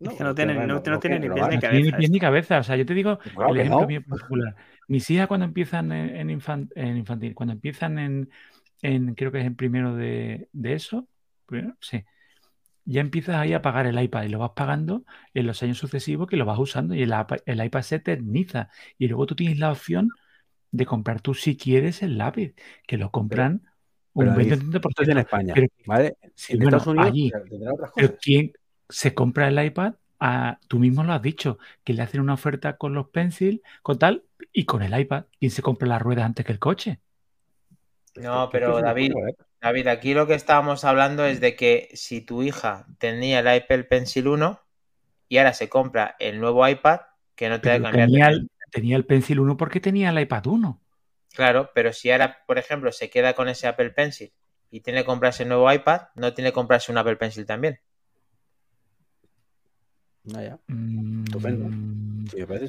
[0.00, 1.84] No, es que no tienen, no, tienen ni pies ni cabeza.
[1.84, 2.58] Ni pies ni cabeza.
[2.58, 4.56] O sea, yo te digo el ejemplo bien particular.
[4.88, 10.48] Mis hijas cuando empiezan en, infantil, cuando empiezan en, creo que es el primero de,
[10.52, 11.06] de eso,
[11.78, 12.04] sí,
[12.84, 15.04] ya empiezas ahí a pagar el iPad y lo vas pagando
[15.34, 17.14] en los años sucesivos que lo vas usando y el,
[17.46, 18.68] el iPad se eterniza.
[18.98, 20.10] Y luego tú tienes la opción
[20.70, 22.54] de comprar tú si quieres el lápiz,
[22.86, 23.62] que lo compran
[24.14, 25.54] un 20-30% en España,
[25.86, 26.16] ¿vale?
[26.48, 27.32] en Estados Unidos allí,
[27.94, 28.52] pero ¿quién
[28.88, 29.94] se compra el iPad?
[30.24, 33.98] A, tú mismo lo has dicho, que le hacen una oferta con los pencil, con
[33.98, 35.24] tal, y con el iPad.
[35.38, 37.00] ¿Quién se compra las ruedas antes que el coche?
[38.16, 39.14] No, pero David,
[39.62, 43.84] David, aquí lo que estábamos hablando es de que si tu hija tenía el Apple
[43.84, 44.60] Pencil 1
[45.28, 47.02] y ahora se compra el nuevo iPad,
[47.36, 48.08] que no te da cambiar.
[48.08, 50.82] Tenía el, tenía el Pencil 1 porque tenía el iPad 1.
[51.32, 54.32] Claro, pero si ahora, por ejemplo, se queda con ese Apple Pencil
[54.68, 57.78] y tiene que comprarse el nuevo iPad, no tiene que comprarse un Apple Pencil también.
[60.24, 60.58] Vaya.
[60.66, 61.68] Mm, estupendo.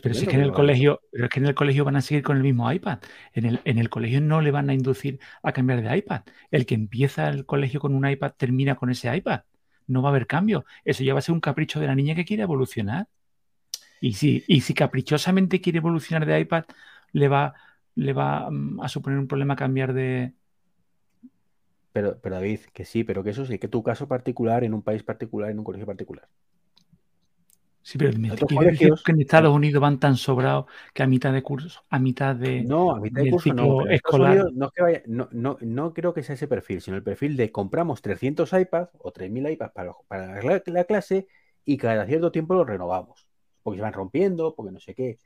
[0.01, 2.01] Pero si es que en el colegio, pero es que en el colegio van a
[2.01, 2.99] seguir con el mismo iPad.
[3.33, 6.21] En el, en el colegio no le van a inducir a cambiar de iPad.
[6.51, 9.41] El que empieza el colegio con un iPad termina con ese iPad.
[9.87, 10.65] No va a haber cambio.
[10.85, 13.07] Eso ya va a ser un capricho de la niña que quiere evolucionar.
[13.99, 16.65] Y si, y si caprichosamente quiere evolucionar de iPad,
[17.13, 17.53] le va,
[17.95, 20.33] le va mm, a suponer un problema cambiar de.
[21.93, 24.81] Pero, pero David, que sí, pero que eso sí, que tu caso particular en un
[24.81, 26.27] país particular, en un colegio particular.
[27.85, 31.81] Sí, pero me que en Estados Unidos van tan sobrados que a mitad de curso,
[31.89, 32.63] a mitad de.
[32.63, 33.85] No, a mitad de curso no.
[33.87, 34.53] Escolar...
[34.53, 37.51] no, que vaya, no, no, no, creo que sea ese perfil, sino el perfil de
[37.51, 41.27] compramos 300 iPads o 3000 iPads para, para la, clase
[41.65, 43.27] y cada cierto tiempo los renovamos.
[43.61, 45.19] Porque se van rompiendo, porque no sé qué.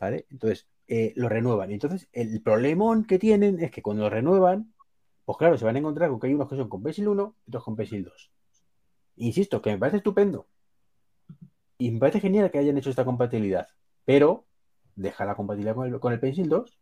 [0.00, 0.26] ¿Vale?
[0.30, 1.70] Entonces, eh, lo renuevan.
[1.70, 4.74] Y entonces, el problemón que tienen es que cuando lo renuevan,
[5.24, 7.36] pues claro, se van a encontrar con que hay unos que son con Pencil 1
[7.46, 8.32] y otros con Pencil 2.
[9.16, 10.48] Insisto, que me parece estupendo
[11.84, 13.68] y me parece genial que hayan hecho esta compatibilidad,
[14.06, 14.46] pero
[14.96, 16.78] deja la compatibilidad con el, Pencil 2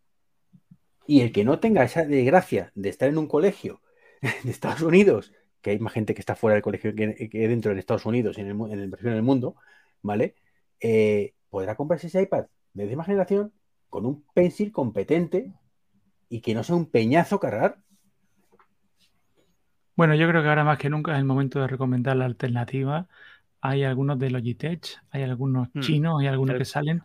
[1.09, 3.81] y el que no tenga esa desgracia de estar en un colegio
[4.45, 7.81] de Estados Unidos, que hay más gente que está fuera del colegio que, dentro de
[7.81, 9.57] Estados Unidos, en en el, en el mundo,
[10.03, 10.37] ¿vale?
[10.79, 13.53] Eh, podrá comprarse ese iPad de décima generación
[13.91, 15.53] con un pencil competente
[16.29, 17.79] y que no sea un peñazo cargar.
[19.97, 23.09] Bueno, yo creo que ahora más que nunca es el momento de recomendar la alternativa
[23.63, 25.81] hay algunos de Logitech, hay algunos hmm.
[25.81, 27.03] chinos, hay algunos que salen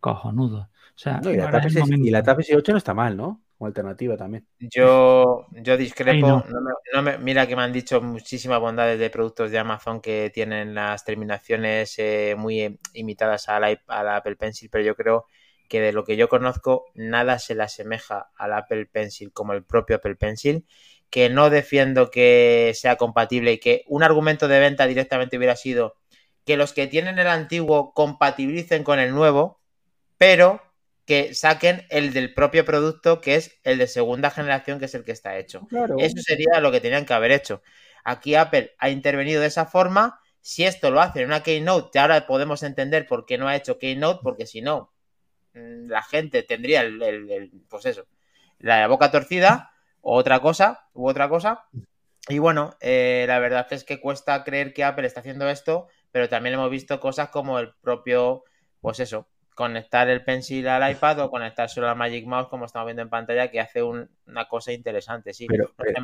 [0.00, 0.66] cojonudos.
[0.66, 3.40] O sea, y, la TAP 8 no está mal, ¿no?
[3.56, 4.44] Como alternativa también.
[4.58, 6.44] Yo, yo discrepo.
[6.92, 7.02] No.
[7.02, 11.04] me, mira que me han dicho muchísimas bondades de productos de Amazon que tienen las
[11.04, 15.26] terminaciones eh, muy eh, imitadas a la, a la Apple Pencil, pero yo creo
[15.68, 19.62] que de lo que yo conozco, nada se le asemeja al Apple Pencil como el
[19.62, 20.66] propio Apple Pencil
[21.10, 25.96] que no defiendo que sea compatible y que un argumento de venta directamente hubiera sido
[26.50, 29.60] que los que tienen el antiguo compatibilicen con el nuevo,
[30.18, 30.60] pero
[31.06, 35.04] que saquen el del propio producto, que es el de segunda generación, que es el
[35.04, 35.68] que está hecho.
[35.96, 37.62] Eso sería lo que tenían que haber hecho.
[38.02, 40.18] Aquí Apple ha intervenido de esa forma.
[40.40, 43.78] Si esto lo hace en una Keynote, ahora podemos entender por qué no ha hecho
[43.78, 44.92] Keynote, porque si no,
[45.54, 48.08] mm, la gente tendría el, pues eso,
[48.58, 49.70] la boca torcida
[50.00, 51.68] o otra cosa, u otra cosa.
[52.28, 56.28] Y bueno, eh, la verdad es que cuesta creer que Apple está haciendo esto, pero
[56.28, 58.44] también hemos visto cosas como el propio,
[58.80, 62.86] pues eso, conectar el pencil al iPad o conectar solo al Magic Mouse, como estamos
[62.86, 64.08] viendo en pantalla, que hace una
[64.48, 65.46] cosa interesante, sí.
[65.46, 65.94] Pero, eh,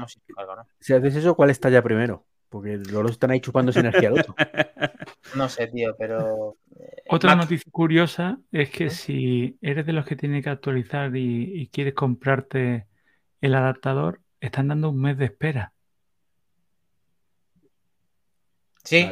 [0.81, 2.27] Si haces eso, ¿cuál está ya primero?
[2.49, 4.35] Porque los dos están ahí chupándose energía al otro.
[5.35, 6.57] No sé, tío, pero.
[6.79, 11.69] Eh, Otra noticia curiosa es que si eres de los que tiene que actualizar y
[11.73, 12.87] quieres comprarte
[13.41, 15.73] el adaptador, están dando un mes de espera.
[18.85, 19.05] Sí.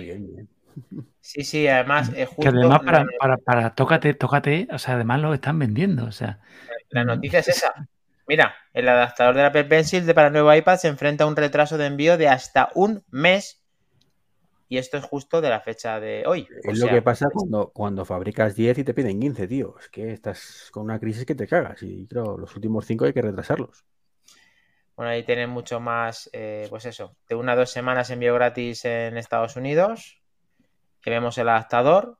[1.21, 2.43] Sí, sí, además es justo.
[2.43, 6.41] Que además para, para, para, tócate, tócate, o sea, además lo están vendiendo, o sea.
[6.91, 7.89] La noticia es esa.
[8.27, 11.37] Mira, el adaptador de Apple Pencil de para el nuevo iPad se enfrenta a un
[11.37, 13.61] retraso de envío de hasta un mes.
[14.69, 16.49] Y esto es justo de la fecha de hoy.
[16.63, 19.77] Es lo que pasa cuando, cuando fabricas 10 y te piden 15, tío.
[19.79, 21.83] Es que estás con una crisis que te cagas.
[21.83, 23.85] Y creo los últimos 5 hay que retrasarlos.
[24.97, 28.85] Bueno, ahí tienen mucho más, eh, pues eso, de una a dos semanas envío gratis
[28.85, 30.23] en Estados Unidos.
[31.11, 32.19] Vemos el adaptador.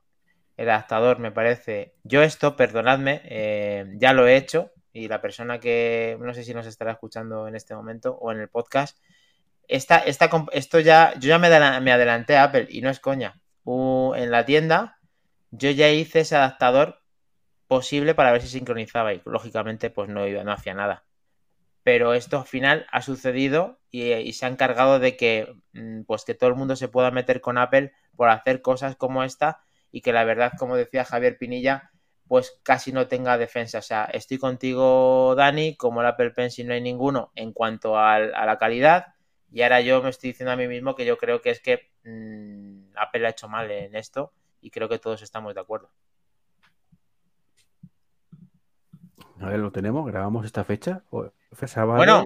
[0.57, 5.59] El adaptador me parece, yo esto, perdonadme, eh, ya lo he hecho y la persona
[5.59, 8.97] que no sé si nos estará escuchando en este momento o en el podcast,
[9.67, 13.41] esta, esta, esto ya, yo ya me, adelanté a Apple y no es coña.
[13.65, 14.97] en la tienda
[15.51, 17.01] yo ya hice ese adaptador
[17.67, 21.03] posible para ver si sincronizaba y lógicamente pues no, iba, no hacía nada
[21.85, 26.33] pero esto al final ha sucedido y, se ha encargado de que mm, pues que
[26.33, 29.59] todo el mundo se pueda meter con Apple por hacer cosas como esta
[29.91, 31.91] y que la verdad, como decía Javier Pinilla,
[32.27, 33.77] pues casi no tenga defensa.
[33.77, 38.17] O sea, estoy contigo, Dani, como el Apple Pencil no hay ninguno en cuanto a,
[38.19, 39.13] la calidad.
[39.51, 41.91] Y ahora yo me estoy diciendo a mí mismo que yo creo que es que
[42.03, 45.91] mm, Apple ha hecho mal en esto y creo que todos estamos de acuerdo.
[49.39, 51.03] A ver, lo tenemos, grabamos esta fecha.
[51.85, 52.25] Bueno,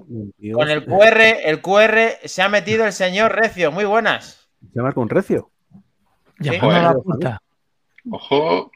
[0.54, 3.70] con el QR, el QR se ha metido el señor Recio.
[3.72, 4.48] Muy buenas.
[4.72, 5.50] Se marca un Recio.
[6.38, 7.40] Ya la
[8.10, 8.70] Ojo,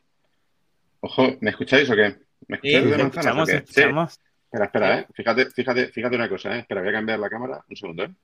[1.00, 2.16] ojo, ¿me escucháis o qué?
[2.46, 4.20] ¿Me escucháis de manzanas Escuchamos.
[4.44, 5.06] Espera, espera, ¿eh?
[5.14, 6.60] Fíjate, fíjate, fíjate una cosa, ¿eh?
[6.60, 7.64] Espera, voy a cambiar la cámara.
[7.68, 8.14] Un segundo, ¿eh?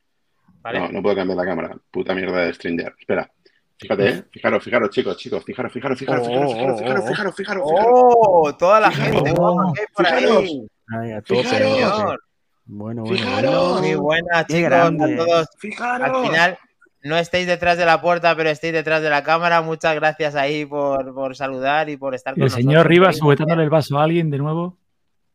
[0.74, 1.76] No, no puedo cambiar la cámara.
[1.90, 2.94] Puta mierda de Stringer.
[2.98, 3.30] Espera.
[3.78, 4.24] Fíjate, ¿eh?
[4.30, 8.54] Fijaros, fijaros, chicos, chicos, fijaros, fijaros, fijaros, fijaros, fijaros, fijaros, fijaros, fijaros, ¡Oh!
[8.58, 10.68] Toda la gente oh, que hay por ahí.
[10.90, 12.22] Ay, a todos, señor.
[12.64, 13.80] Bueno, bueno.
[13.80, 15.48] Muy buenas, chicos, a todos.
[15.58, 16.08] Fijaros.
[16.08, 16.58] Al final,
[17.02, 19.62] no estéis detrás de la puerta, pero estéis detrás de la cámara.
[19.62, 22.58] Muchas gracias ahí por, por saludar y por estar con nosotros.
[22.58, 24.78] El señor Rivas sujetándole el vaso a alguien de nuevo.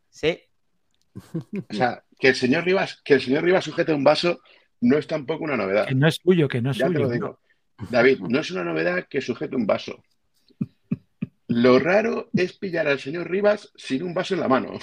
[0.09, 0.39] Sí.
[1.15, 4.39] O sea, que el señor Rivas, que el señor Rivas sujete un vaso
[4.81, 5.87] no es tampoco una novedad.
[5.87, 6.99] Que no es suyo, que no es ya suyo.
[6.99, 7.39] Te lo digo.
[7.89, 10.03] David, no es una novedad que sujete un vaso.
[11.47, 14.79] Lo raro es pillar al señor Rivas sin un vaso en la mano.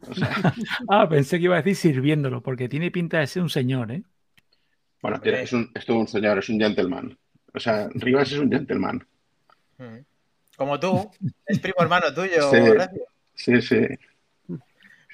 [0.88, 4.02] ah, pensé que iba a decir sirviéndolo, porque tiene pinta de ser un señor, ¿eh?
[5.00, 7.16] Bueno, es, un, todo un señor, es un gentleman.
[7.54, 9.06] O sea, Rivas es un gentleman.
[10.56, 11.10] Como tú.
[11.46, 12.50] Es primo hermano tuyo,
[13.34, 13.86] sí, sí.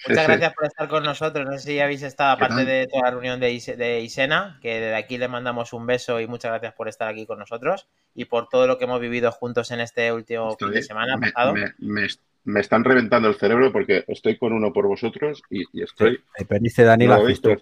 [0.08, 1.46] Muchas gracias por estar con nosotros.
[1.46, 5.18] No sé si habéis estado, aparte de toda la reunión de, Isena, que desde aquí
[5.18, 8.66] le mandamos un beso y muchas gracias por estar aquí con nosotros y por todo
[8.66, 11.54] lo que hemos vivido juntos en este último fin de semana me, pasado.
[11.78, 12.08] Me,
[12.56, 16.22] están reventando el cerebro porque estoy con uno por vosotros y, estoy.
[16.60, 17.56] dice Dani la estoy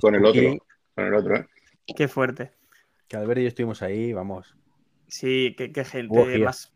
[0.00, 0.66] con el otro.
[0.94, 1.46] Con el otro, ¿eh?
[1.96, 2.52] Qué fuerte.
[3.06, 4.54] Que Albert y yo estuvimos ahí, vamos.
[5.06, 6.72] Sí, qué, gente más.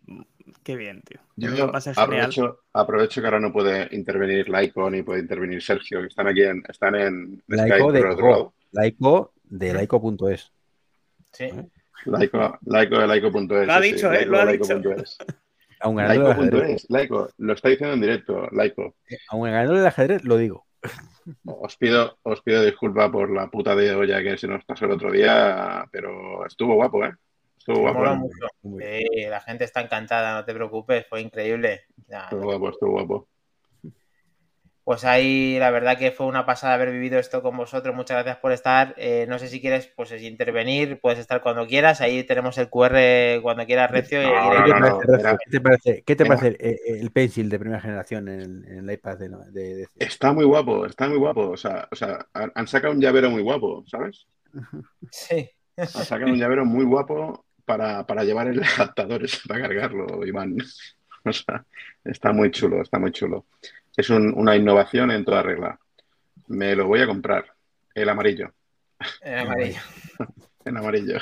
[0.62, 1.20] Qué bien, tío.
[1.36, 6.26] Yo aprovecho, aprovecho, que ahora no puede intervenir Laico ni puede intervenir Sergio, que están
[6.26, 10.52] aquí en, están en Laico de, otro Laico de laico.es.
[11.32, 11.44] Sí.
[11.44, 11.68] ¿Eh?
[12.06, 13.66] Laico, laico de laico.es.
[13.66, 14.26] Lo ha dicho, ¿eh?
[14.26, 14.80] Lo ha dicho.
[15.82, 18.94] Aún Laico.es, Laico, lo está diciendo en directo, Laico.
[19.28, 20.64] Aún ganador del ajedrez, lo digo.
[21.44, 24.92] Os pido, os pido disculpa por la puta de olla que se nos pasó el
[24.92, 27.12] otro día, pero estuvo guapo, ¿eh?
[27.58, 28.28] Estuvo guapo.
[28.80, 29.28] ¿eh?
[29.28, 31.82] la gente está encantada, no te preocupes, fue increíble.
[32.08, 33.28] estuvo guapo, estuvo guapo.
[34.84, 37.94] Pues ahí la verdad que fue una pasada haber vivido esto con vosotros.
[37.94, 38.94] Muchas gracias por estar.
[38.96, 42.00] Eh, no sé si quieres pues intervenir, puedes estar cuando quieras.
[42.00, 44.20] Ahí tenemos el QR cuando quieras, Recio.
[44.20, 49.18] ¿Qué, te parece, ¿Qué te parece, eh, el, pencil de primera generación en el, iPad
[49.18, 51.50] de, Está muy guapo, está muy guapo.
[51.50, 54.26] O sea, o sea, han sacado un llavero muy guapo, ¿sabes?
[55.10, 55.48] Sí.
[55.76, 60.56] Han sacado un llavero muy guapo para, para llevar el adaptador para cargarlo, Iván.
[61.24, 61.64] O sea,
[62.02, 63.46] está muy chulo, está muy chulo.
[63.96, 65.78] Es una innovación en toda regla.
[66.48, 67.46] Me lo voy a comprar.
[67.94, 68.52] El amarillo.
[69.20, 69.80] El amarillo.
[70.64, 71.18] el amarillo.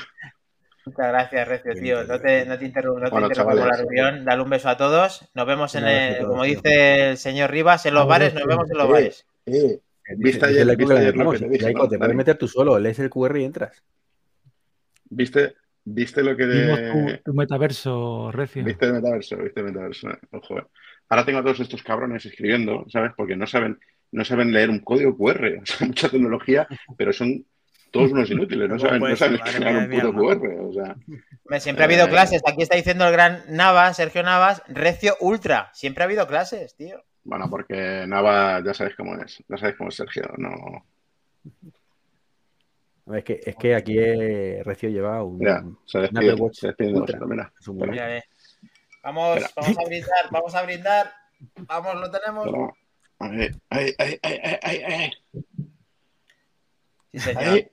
[0.87, 2.05] Muchas gracias, Recio, tío.
[2.05, 4.25] No te, no te interrumpo, no la reunión.
[4.25, 5.29] Dale un beso a todos.
[5.35, 8.79] Nos vemos en el, como dice el señor Rivas, en los bares, nos vemos en
[8.79, 9.27] los bares.
[10.17, 13.83] ¿Viste ayer, te puedes meter tú solo, lees el QR y entras.
[15.09, 17.21] ¿Viste, ¿Viste lo que de...
[17.25, 18.65] tu, metaverso, Recio.
[18.65, 19.37] ¿Viste el metaverso?
[19.37, 20.09] ¿Viste el metaverso?
[20.33, 20.67] Ojo, eh.
[21.11, 23.13] Ahora tengo a todos estos cabrones escribiendo, ¿sabes?
[23.17, 23.81] Porque no saben,
[24.13, 25.59] no saben leer un código QR.
[25.63, 27.45] O sea, mucha tecnología, pero son
[27.91, 28.69] todos unos inútiles.
[28.69, 29.41] No saben, no saben
[29.77, 30.47] un puto QR.
[30.61, 30.97] O sea,
[31.59, 32.43] siempre ha habido eh, clases.
[32.47, 35.71] Aquí está diciendo el gran Navas, Sergio Navas, Recio Ultra.
[35.75, 37.03] Siempre ha habido clases, tío.
[37.25, 39.43] Bueno, porque Navas ya sabéis cómo es.
[39.49, 40.31] Ya sabéis cómo es Sergio.
[40.39, 40.87] No.
[43.17, 43.99] Es que, es que aquí
[44.63, 47.51] Recio lleva un, mira, se despide, se despide mira.
[47.87, 48.25] mira
[49.03, 51.13] Vamos, vamos a brindar, vamos a brindar.
[51.57, 52.49] Vamos, lo tenemos.
[53.19, 55.11] Ay, ay, ay, ay, ay, ay.
[57.13, 57.71] Sí, señor.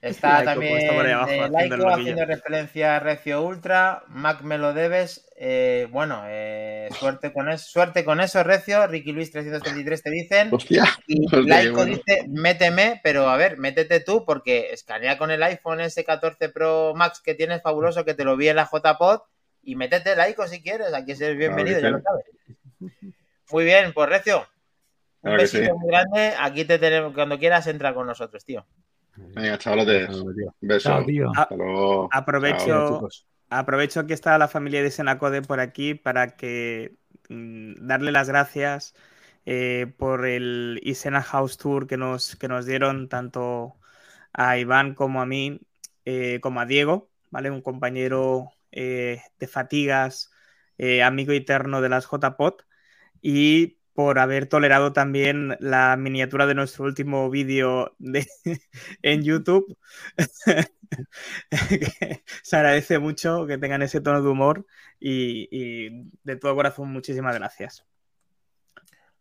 [0.00, 4.02] Está también eh, Laico haciendo referencia a Recio Ultra.
[4.08, 5.30] Mac me lo debes.
[5.36, 8.84] Eh, bueno, eh, suerte con eso, suerte con eso, Recio.
[8.88, 10.48] Ricky Luis 333 te dicen.
[10.52, 10.86] Hostia.
[11.06, 16.52] Y Laico dice, méteme, pero a ver, métete tú, porque escanea con el iPhone S14
[16.52, 19.20] Pro Max que tienes fabuloso, que te lo vi en la JPod
[19.62, 22.24] y métete laico si quieres, aquí eres bienvenido, ya lo sabes.
[23.50, 24.46] Muy bien, pues Recio,
[25.22, 28.66] un besito muy grande, aquí te tenemos, cuando quieras entra con nosotros, tío.
[29.16, 31.04] Venga, chavalotes, un beso.
[32.10, 33.08] Aprovecho,
[33.50, 36.96] aprovecho que está la familia de Senacode por aquí para que
[37.28, 38.94] mm, darle las gracias
[39.44, 43.76] eh, por el Isena House Tour que nos, que nos dieron tanto
[44.32, 45.60] a Iván como a mí,
[46.04, 47.50] eh, como a Diego, ¿vale?
[47.50, 50.30] Un compañero eh, de Fatigas,
[50.78, 52.64] eh, amigo eterno de las JPOT,
[53.20, 57.94] y por haber tolerado también la miniatura de nuestro último vídeo
[59.02, 59.76] en YouTube.
[62.42, 64.66] Se agradece mucho que tengan ese tono de humor
[64.98, 67.86] y, de todo corazón muchísimas gracias.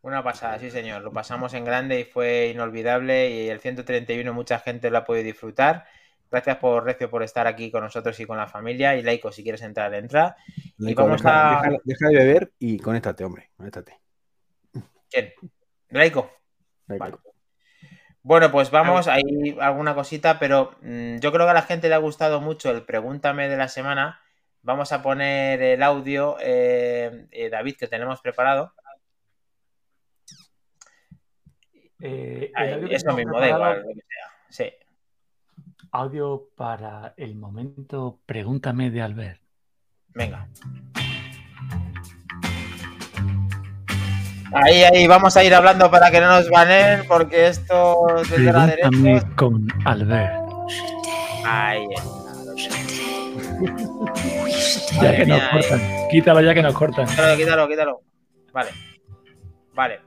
[0.01, 1.03] Una pasada, sí señor.
[1.03, 5.25] Lo pasamos en grande y fue inolvidable y el 131 mucha gente lo ha podido
[5.25, 5.85] disfrutar.
[6.31, 8.95] Gracias por Recio por estar aquí con nosotros y con la familia.
[8.95, 10.37] Y Laico, si quieres entrar, entra.
[10.77, 11.69] y vamos deja, a...
[11.83, 13.49] deja, de beber y conéctate, hombre.
[13.57, 13.99] Conéctate.
[15.09, 15.33] ¿Quién?
[15.89, 16.31] Laico.
[18.23, 21.95] Bueno, pues vamos, hay alguna cosita, pero mm, yo creo que a la gente le
[21.95, 24.21] ha gustado mucho el Pregúntame de la semana.
[24.61, 28.73] Vamos a poner el audio, eh, eh, David, que tenemos preparado.
[31.99, 32.51] Eh,
[32.89, 34.31] eso mismo, da igual, lo que sea.
[34.49, 34.80] Sí.
[35.91, 39.41] Audio para el momento Pregúntame de Albert.
[40.09, 40.47] Venga.
[44.53, 48.67] Ahí, ahí, vamos a ir hablando para que no nos banen, porque esto desde la
[48.67, 49.35] derecha.
[49.35, 50.33] con Albert.
[51.45, 51.87] Ahí
[55.01, 55.81] ya que nos cortan.
[56.09, 57.07] Quítalo ya que nos cortan.
[57.07, 58.01] Quítalo, quítalo, quítalo.
[58.53, 58.69] Vale.
[59.73, 59.99] Vale.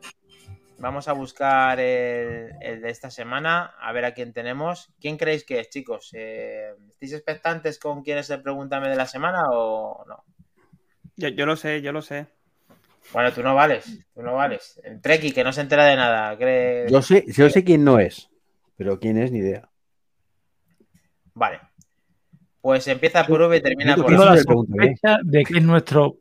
[0.84, 4.92] Vamos a buscar el, de esta semana, a ver a quién tenemos.
[5.00, 6.10] ¿Quién creéis que es, chicos?
[6.12, 10.24] Eh, ¿Estáis expectantes con quién es el Pregúntame de la semana o no?
[11.16, 12.26] Yo, lo sé, yo lo sé.
[13.14, 14.78] Bueno, tú no vales, tú no vales.
[14.84, 16.36] El Treki, que no se entera de nada.
[16.86, 18.28] Yo sé, yo sé quién no es,
[18.76, 19.66] pero quién es ni idea.
[21.32, 21.60] Vale.
[22.60, 24.96] Pues empieza por V y termina por V.
[25.22, 26.18] de que es nuestro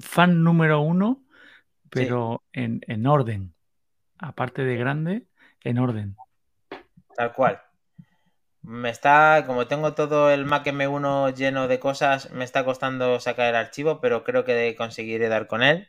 [0.00, 1.22] fan número uno,
[1.90, 3.52] pero en, en orden.
[4.20, 5.26] Aparte de grande,
[5.64, 6.16] en orden.
[7.16, 7.60] Tal cual.
[8.62, 13.48] Me está, como tengo todo el Mac M1 lleno de cosas, me está costando sacar
[13.48, 15.88] el archivo, pero creo que conseguiré dar con él.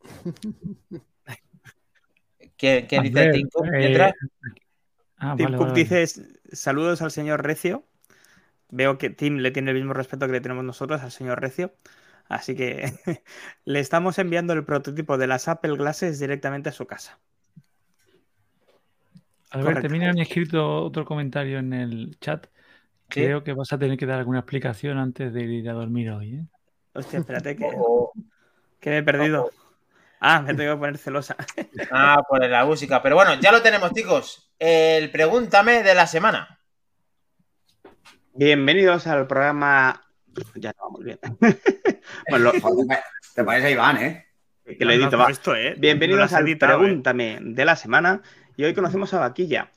[2.56, 4.12] ¿Qué, dice Tim Cook eh,
[5.16, 6.04] ah, Tim Cook dice
[6.52, 7.84] saludos al señor Recio.
[8.68, 11.72] Veo que Tim le tiene el mismo respeto que le tenemos nosotros al señor Recio.
[12.30, 12.84] Así que
[13.64, 17.18] le estamos enviando el prototipo de las Apple Glasses directamente a su casa.
[19.50, 22.46] Alberto, también han escrito otro comentario en el chat.
[23.08, 26.34] Creo que vas a tener que dar alguna explicación antes de ir a dormir hoy.
[26.34, 26.44] ¿eh?
[26.92, 27.68] Hostia, espérate que,
[28.80, 29.50] que me he perdido.
[30.20, 31.36] Ah, me tengo que poner celosa.
[31.90, 33.02] Ah, por la música.
[33.02, 34.52] Pero bueno, ya lo tenemos, chicos.
[34.56, 36.60] El pregúntame de la semana.
[38.34, 40.09] Bienvenidos al programa.
[40.54, 41.18] Ya no vamos bien.
[42.30, 42.52] bueno,
[43.34, 44.26] Te parece Iván, ¿eh?
[44.64, 45.74] Que lo edito, Esto, ¿eh?
[45.76, 48.22] Bienvenidos al Pregúntame de la semana.
[48.56, 49.70] Y hoy conocemos a Vaquilla,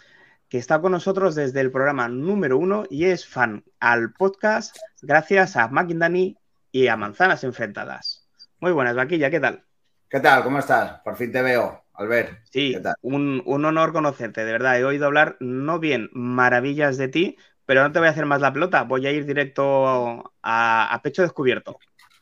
[0.49, 5.55] que está con nosotros desde el programa número uno y es fan al podcast gracias
[5.57, 6.37] a Dani
[6.71, 8.27] y a Manzanas Enfrentadas.
[8.59, 9.63] Muy buenas, Vaquilla, ¿qué tal?
[10.09, 10.43] ¿Qué tal?
[10.43, 10.99] ¿Cómo estás?
[11.01, 12.43] Por fin te veo, Albert.
[12.51, 14.77] Sí, Un, honor conocerte, de verdad.
[14.79, 18.41] He oído hablar no bien maravillas de ti, pero no te voy a hacer más
[18.41, 18.83] la pelota.
[18.83, 21.79] Voy a ir directo a, a pecho descubierto.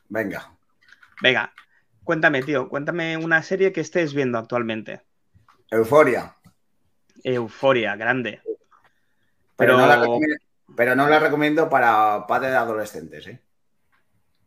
[0.08, 0.52] Venga.
[1.22, 1.52] Venga,
[2.04, 5.02] cuéntame, tío, cuéntame una serie que estés viendo actualmente.
[5.70, 6.36] Euforia.
[7.24, 8.42] Euforia, grande.
[9.56, 13.40] Pero, no, la recomiendo, para padres de adolescentes, ¿eh?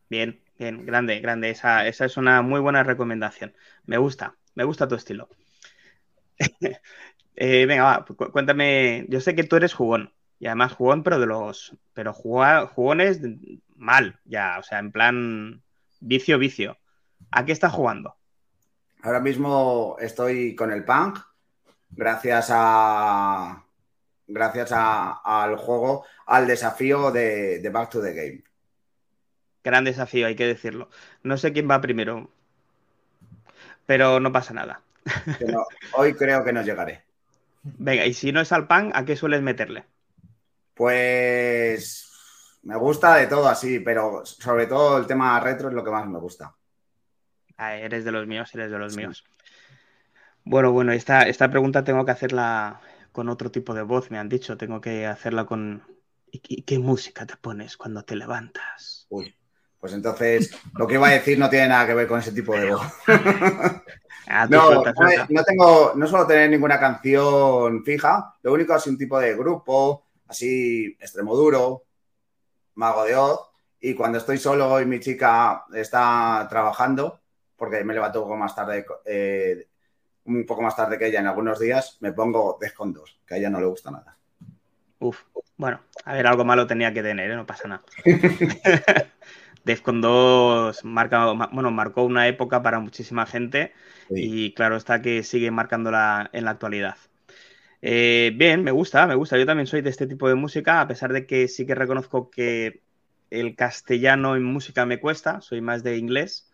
[0.09, 1.49] Bien, bien, grande, grande.
[1.49, 3.55] Esa, es una muy buena recomendación.
[3.85, 5.29] Me gusta, me gusta tu estilo.
[7.37, 9.07] Eh, venga, va, cuéntame.
[9.09, 10.13] Yo sé que tú eres jugón.
[10.39, 11.75] Y además jugón, pero de los.
[11.93, 13.21] Pero jugones
[13.75, 14.57] mal, ya.
[14.59, 15.61] O sea, en plan
[15.99, 16.77] vicio, vicio.
[17.31, 18.15] ¿A qué estás jugando?
[19.01, 21.19] Ahora mismo estoy con el punk
[21.91, 23.63] gracias a
[24.27, 28.43] gracias al juego, al desafío de, Back to the Game.
[29.63, 30.89] Gran desafío, hay que decirlo.
[31.23, 32.29] No sé quién va primero,
[33.85, 34.81] pero no pasa nada.
[35.93, 37.03] hoy creo que no llegaré.
[37.63, 39.85] Venga, y si no es al pan, ¿a qué sueles meterle?
[40.75, 42.11] Pues
[42.63, 46.07] me gusta de todo así, pero sobre todo el tema retro es lo que más
[46.07, 46.53] me gusta.
[47.57, 49.23] Ah, eres de los míos, eres de los míos.
[50.43, 52.81] Bueno, bueno, esta, esta pregunta tengo que hacerla
[53.11, 54.57] con otro tipo de voz, me han dicho.
[54.57, 55.83] Tengo que hacerla con.
[56.31, 59.07] ¿Y qué música te pones cuando te levantas?
[59.09, 59.33] Uy,
[59.79, 62.55] pues entonces lo que iba a decir no tiene nada que ver con ese tipo
[62.57, 62.81] de voz.
[64.27, 64.83] Ah, no,
[65.29, 68.33] no, tengo, no suelo tener ninguna canción fija.
[68.41, 71.83] Lo único es un tipo de grupo, así extremo duro,
[72.75, 73.39] mago de Oz.
[73.79, 77.19] Y cuando estoy solo y mi chica está trabajando,
[77.55, 79.67] porque me levanto un poco más tarde eh,
[80.25, 83.37] un poco más tarde que ella en algunos días, me pongo Defcon 2, que a
[83.37, 84.17] ella no le gusta nada.
[84.99, 85.21] Uf,
[85.57, 87.35] bueno, a ver, algo malo tenía que tener, ¿eh?
[87.35, 87.83] no pasa nada.
[89.63, 93.73] Defcon 2 marca, bueno, marcó una época para muchísima gente
[94.09, 96.97] y claro está que sigue marcándola en la actualidad.
[97.87, 99.37] Eh, bien, me gusta, me gusta.
[99.37, 102.31] Yo también soy de este tipo de música, a pesar de que sí que reconozco
[102.31, 102.81] que
[103.29, 106.49] el castellano en música me cuesta, soy más de inglés.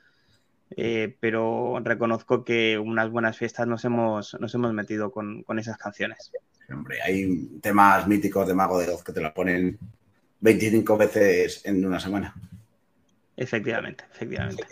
[0.76, 6.34] Eh, pero reconozco que unas buenas fiestas nos hemos, nos hemos metido con, esas canciones.
[6.70, 9.80] Hombre, hay temas míticos de Mago de Oz que te la ponen
[10.42, 12.36] 25 veces en una semana.
[13.38, 14.66] Efectivamente, efectivamente.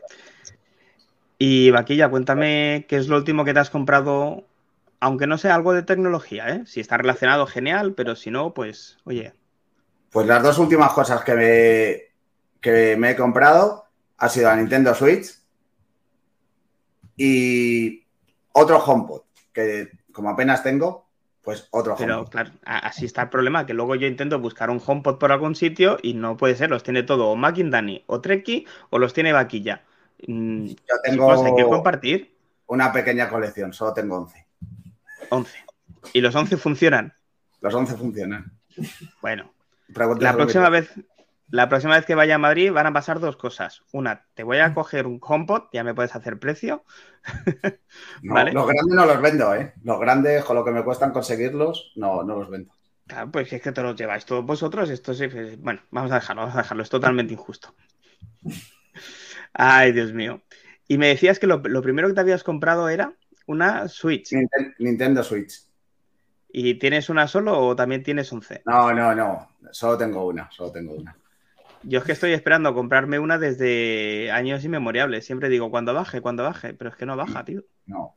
[1.37, 4.48] Y Vaquilla, cuéntame qué es lo último que te has comprado,
[4.99, 6.63] aunque no sea algo de tecnología, ¿eh?
[6.65, 9.33] Si está relacionado, genial, pero si no, pues, oye.
[10.11, 13.85] Pues las dos últimas cosas que me, que me he comprado
[14.17, 15.27] ha sido la Nintendo Switch
[17.15, 18.05] y
[18.51, 19.21] otro HomePod,
[19.53, 21.07] que como apenas tengo,
[21.41, 22.05] pues otro HomePod.
[22.05, 25.55] Pero claro, así está el problema, que luego yo intento buscar un HomePod por algún
[25.55, 29.31] sitio y no puede ser, los tiene todo o Dani o Treki o los tiene
[29.31, 29.83] Vaquilla.
[30.27, 32.35] Mm, yo tengo hay que compartir.
[32.67, 34.48] Una pequeña colección, solo tengo 11.
[35.29, 35.65] 11.
[36.13, 37.13] ¿Y los 11 funcionan?
[37.61, 38.51] Los 11 funcionan.
[39.21, 39.53] Bueno,
[40.19, 40.93] la próxima vez
[41.51, 43.81] la próxima vez que vaya a Madrid van a pasar dos cosas.
[43.91, 46.83] Una, te voy a coger un HomePod, ya me puedes hacer precio.
[48.23, 48.53] ¿Vale?
[48.53, 49.73] Los grandes no los vendo, ¿eh?
[49.83, 52.71] Los grandes, con lo que me cuestan conseguirlos, no, no los vendo.
[53.07, 54.91] Claro, pues es que te los lleváis todos vosotros.
[54.91, 57.73] Esto es, bueno, vamos a dejarlo, vamos a dejarlo, es totalmente injusto.
[59.53, 60.43] Ay, Dios mío.
[60.87, 63.13] Y me decías que lo, primero que te habías comprado era
[63.49, 64.31] una Switch.
[64.77, 65.63] Nintendo Switch.
[66.51, 68.63] ¿Y tienes una solo o también tienes 11?
[68.65, 69.49] No, no, no.
[69.71, 71.15] Solo tengo una, solo tengo una.
[71.83, 75.25] Yo es que estoy esperando comprarme una desde años inmemoriales.
[75.25, 77.63] Siempre digo, cuando baje, cuando baje, pero es que no baja, tío.
[77.85, 78.15] No.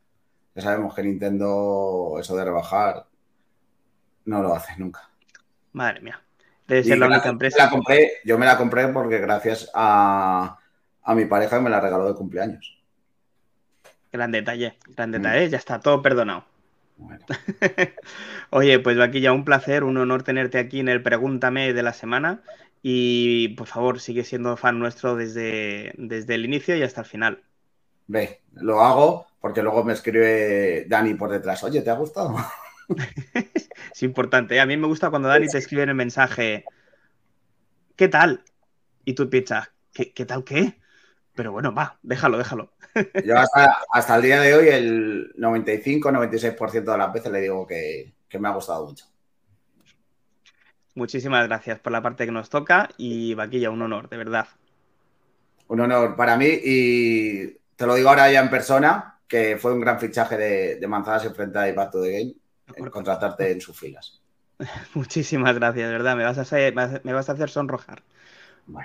[0.55, 3.07] Ya sabemos que Nintendo, eso de rebajar,
[4.27, 5.09] no lo hace nunca.
[5.73, 6.21] Madre mía.
[6.69, 7.71] Debe ser la única empresa.
[7.71, 10.59] compré, yo me la compré porque gracias a,
[11.15, 12.82] mi pareja me la regaló de cumpleaños.
[14.13, 15.13] Gran detalle, gran mm.
[15.13, 16.45] detalle, ya está todo perdonado.
[18.51, 21.93] Oye, pues aquí ya un placer, un honor tenerte aquí en el Pregúntame de la
[21.93, 22.43] semana.
[22.83, 27.43] Y por favor, sigue siendo fan nuestro desde, desde el inicio y hasta el final.
[28.09, 31.63] Ve, lo hago porque luego me escribe Dani por detrás.
[31.65, 32.35] Oye, ¿te ha gustado?
[33.93, 34.57] es importante.
[34.57, 34.61] ¿eh?
[34.61, 36.65] A mí me gusta cuando Dani te escribe en el mensaje,
[37.97, 38.45] ¿qué tal?
[39.05, 40.81] Y tú piensas, ¿qué, ¿qué tal qué?
[41.35, 42.73] Pero bueno, va, déjalo, déjalo.
[43.25, 48.49] Yo hasta, el día de hoy el 95-96% de las veces le digo que, me
[48.49, 49.07] ha gustado mucho.
[50.95, 54.47] Muchísimas gracias por la parte que nos toca y Vaquilla, un honor, de verdad.
[55.69, 59.81] Un honor para mí y te lo digo ahora ya en persona, que fue un
[59.81, 62.35] gran fichaje de, de Manzanas enfrente a Impacto de Game,
[62.77, 64.21] en contratarte en sus filas.
[64.95, 68.03] Muchísimas gracias, de verdad, me vas a hacer, me vas a hacer sonrojar.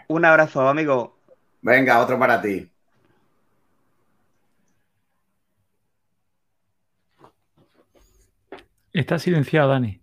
[0.08, 1.18] Un abrazo, amigo.
[1.62, 2.70] Venga, otro para ti.
[8.98, 10.02] Está silenciado, Dani.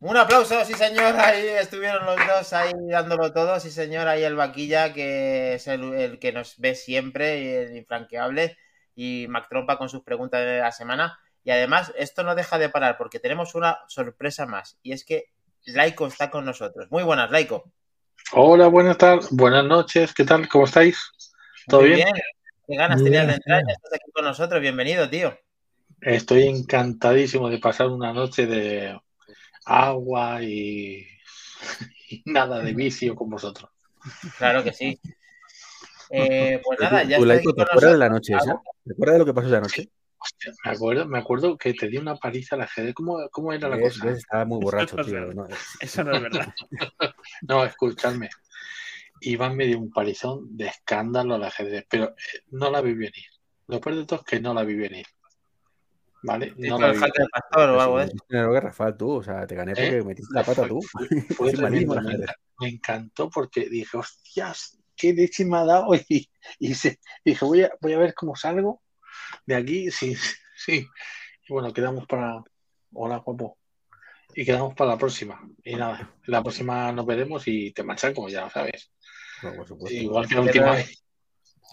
[0.00, 4.36] Un aplauso, sí señor, ahí estuvieron los dos ahí dándolo todo, sí señor, ahí el
[4.36, 8.58] vaquilla que es el, que nos ve siempre, el infranqueable,
[8.94, 11.18] y Mac Trompa con sus preguntas de la semana.
[11.44, 15.32] Y además, esto no deja de parar porque tenemos una sorpresa más, y es que
[15.64, 16.88] Laiko está con nosotros.
[16.90, 17.72] Muy buenas, Laiko.
[18.32, 20.46] Hola, buenas tardes, buenas noches, ¿qué tal?
[20.46, 21.10] ¿Cómo estáis?
[21.66, 22.06] ¿Todo bien?
[22.66, 25.34] Qué ganas tenías de entrar, ya estás aquí con nosotros, bienvenido, tío.
[26.00, 28.98] Estoy encantadísimo de pasar una noche de
[29.64, 31.06] agua y,
[32.24, 33.70] nada de vicio con vosotros.
[34.38, 34.98] Claro que sí.
[36.10, 38.60] Eh, pues nada, ya ¿Te acuerdas de la noche esa?
[38.84, 39.90] ¿Te acuerdas de lo que pasó esa noche?
[40.64, 42.94] me acuerdo, me acuerdo que te di una paliza a la ajedrez.
[42.94, 44.10] ¿Cómo, cómo era la cosa?
[44.10, 45.28] Estaba muy borracho, tío.
[45.80, 46.54] eso no es verdad.
[47.42, 48.30] no, escúchame.
[49.20, 53.26] Iván me dio un palizón de escándalo al ajedrez, pero eh, no la vi venir.
[53.66, 55.06] Lo peor de todo es que no la vi venir.
[56.22, 56.52] ¿Vale?
[56.56, 59.98] No vi falta de pastor o algo de Rafael, tú, o sea, te gané porque
[59.98, 60.04] ¿Eh?
[60.04, 60.80] metiste la pata tú.
[62.60, 65.88] me, encantó porque dije, hostias, qué leche me ha dado.
[66.08, 66.28] Y,
[66.58, 68.82] y se, dije, voy a, voy a ver cómo salgo
[69.46, 69.90] de aquí.
[69.90, 70.16] Sí,
[70.56, 70.86] sí.
[71.48, 72.42] Y bueno, quedamos para.
[72.92, 73.58] Hola, guapo.
[74.34, 75.40] Y quedamos para la próxima.
[75.64, 77.84] Y nada, la próxima nos veremos y te
[78.14, 78.90] como ya lo sabes.
[79.90, 81.04] Igual que la última vez.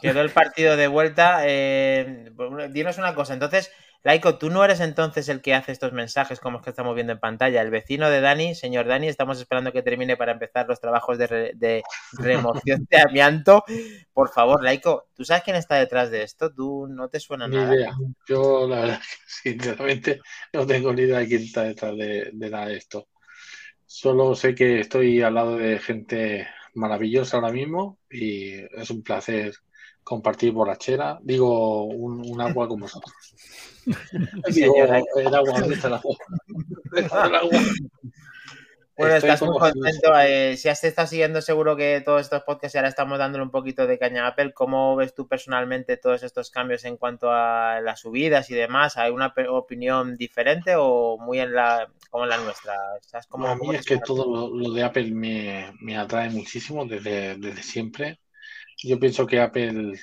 [0.01, 1.41] Quedó el partido de vuelta.
[1.45, 2.31] Eh,
[2.71, 3.71] dinos una cosa, entonces,
[4.05, 7.11] Laiko, tú no eres entonces el que hace estos mensajes como los que estamos viendo
[7.11, 7.59] en pantalla.
[7.59, 11.83] El vecino de Dani, señor Dani, estamos esperando que termine para empezar los trabajos de,
[12.19, 13.65] remoción de amianto.
[14.13, 16.53] Por favor, Laiko, ¿tú sabes quién está detrás de esto?
[16.53, 17.73] ¿Tú no te suena ni nada?
[17.73, 17.95] Idea.
[18.27, 20.21] Yo, la verdad, sinceramente,
[20.53, 23.07] no tengo ni idea de quién está detrás de, de nada de esto.
[23.87, 29.55] Solo sé que estoy al lado de gente maravillosa ahora mismo y es un placer
[30.05, 33.11] compartir borrachera, digo, un, agua con vosotros.
[34.53, 35.59] digo, el agua,
[38.95, 40.19] Bueno, estás muy contento.
[40.19, 43.87] Eh, si has estado siguiendo, seguro que todos estos podcasts ahora estamos dándole un poquito
[43.87, 44.53] de caña a Apple.
[44.53, 48.97] ¿Cómo ves tú personalmente todos estos cambios en cuanto a las subidas y demás?
[48.97, 52.75] ¿Hay una opinión diferente o muy en la como en la nuestra?
[53.27, 57.63] como, a mí es que todo lo, de Apple me, me, atrae muchísimo desde, desde
[57.63, 58.19] siempre.
[58.83, 59.99] Yo pienso que Apple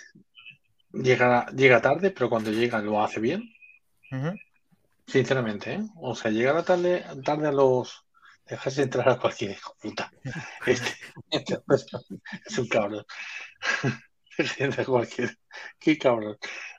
[0.93, 3.53] llega, llega tarde, pero cuando llega lo hace bien.
[5.07, 5.81] Sinceramente, ¿eh?
[5.97, 8.05] O sea, llega tarde, tarde a los.
[8.47, 10.11] Dejarse entrar a cualquier hijo puta.
[10.66, 10.90] Este,
[11.31, 11.59] este
[12.47, 13.05] es un cabrón.
[14.86, 15.39] Cualquier.
[15.78, 16.39] Qué cabrón.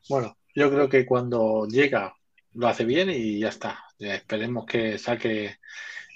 [0.10, 2.16] Bueno, yo creo que cuando llega
[2.54, 3.84] lo hace bien y ya está.
[4.00, 5.60] Esperemos que saque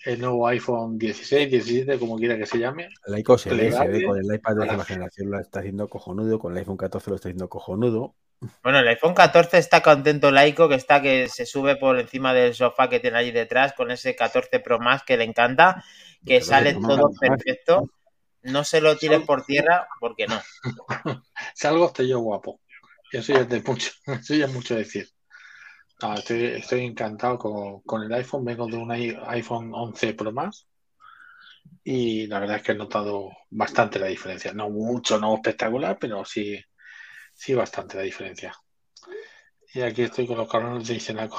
[0.08, 2.88] el nuevo iPhone 16, 17, como quiera que se llame.
[3.06, 5.90] El iPhone se ve, se ve con el iPad de última generación lo está haciendo
[5.90, 8.16] cojonudo, con el iPhone 14 lo está haciendo cojonudo.
[8.64, 12.54] Bueno, el iPhone 14 está contento Laico, que está que se sube por encima del
[12.54, 15.84] sofá que tiene allí detrás con ese 14 Pro Max que le encanta,
[16.26, 17.92] que sale todo perfecto.
[18.44, 20.40] No se lo tires por tierra, porque no.
[21.54, 22.62] Salgo hasta yo guapo.
[23.12, 25.10] Eso ya es de mucho, eso ya es mucho decir.
[26.02, 28.46] Ah, estoy, encantado con, el iPhone.
[28.46, 30.68] Vengo de un iPhone 11 Pro Max
[31.84, 34.54] y la verdad es que he notado bastante la diferencia.
[34.54, 36.60] No mucho, no espectacular, pero sí,
[37.34, 38.54] sí bastante la diferencia.
[39.74, 41.38] Y aquí estoy con los cabrones de Isenaco.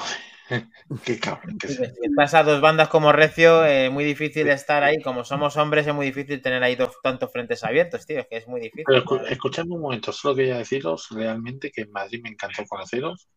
[1.05, 5.01] Qué cabrón que Estás a dos bandas como Recio, eh, muy difícil estar ahí.
[5.01, 8.19] Como somos hombres, es muy difícil tener ahí dos tantos frentes abiertos, tío.
[8.19, 8.85] Es que es muy difícil.
[8.87, 13.29] Pero escuchadme un momento, solo quería deciros realmente que en Madrid me encantó conoceros.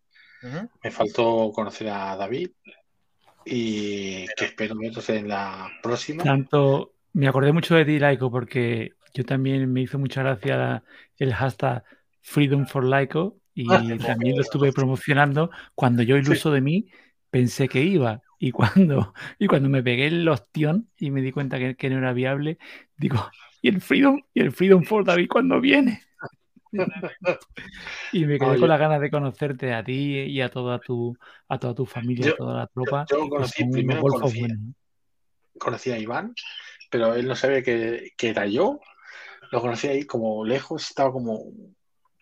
[0.83, 2.51] Me faltó conocer a David
[3.45, 6.23] y que espero veros en la próxima.
[6.23, 10.83] Tanto, me acordé mucho de ti, Laico, porque yo también me hizo mucha gracia
[11.19, 11.85] el hashtag
[12.21, 15.51] Freedom for Laico y también lo estuve promocionando.
[15.75, 16.87] Cuando yo iluso de mí,
[17.31, 18.23] pensé que iba.
[18.39, 22.13] Y cuando, y cuando me pegué el ostión y me di cuenta que, no era
[22.13, 22.59] viable,
[22.97, 24.23] digo, ¿y el Freedom?
[24.35, 26.03] ¿Y el Freedom for David cuando viene?
[28.13, 31.17] Y me quedé con las ganas de conocerte a ti y a toda tu,
[31.49, 33.05] a toda tu familia, a toda la tropa.
[33.11, 34.03] Yo conocí, primero
[35.59, 36.35] conocí, a Iván
[36.91, 38.81] pero él no sabía que, era yo.
[39.51, 41.45] Lo conocí ahí como lejos, estaba como...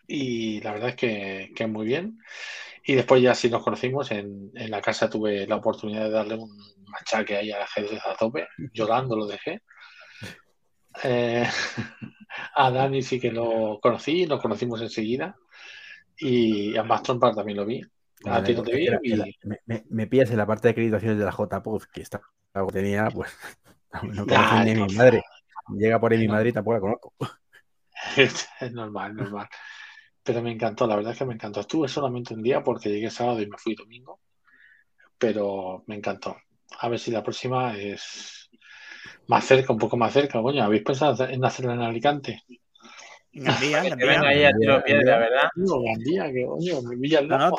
[0.07, 2.19] Y la verdad es que, que muy bien.
[2.85, 6.57] Y después ya sí nos conocimos, en, la casa tuve la oportunidad de darle un
[6.87, 9.63] machaque ahí al ajedrez a tope, llorando lo dejé.
[11.05, 11.47] Eh,
[12.55, 15.37] a Dani sí que lo conocí, nos conocimos enseguida.
[16.19, 17.83] Y a Mastron también lo vi.
[18.27, 18.89] A ti no te vi.
[19.67, 22.21] Me, me, pillas en la parte de acreditaciones de la JPOD, que está,
[22.71, 23.31] tenía, pues
[24.03, 25.23] no conozco ni mi madre.
[25.69, 27.15] Llega por ahí mi madre y tampoco la conozco.
[28.17, 29.49] es normal, normal.
[30.23, 31.61] Pero me encantó, la verdad es que me encantó.
[31.61, 34.21] Estuve solamente un día porque llegué sábado y me fui domingo.
[35.17, 36.37] Pero me encantó.
[36.79, 38.51] A ver si la próxima es
[39.31, 40.43] más cerca, un poco más cerca.
[40.43, 42.43] Coño, ¿habéis pensado en hacerla en Alicante?
[43.33, 44.21] Gandía, Gandía.
[44.23, 45.49] ahí a tiro piedra, ¿verdad?
[45.55, 47.57] No, Gandía, que coño, me no, no,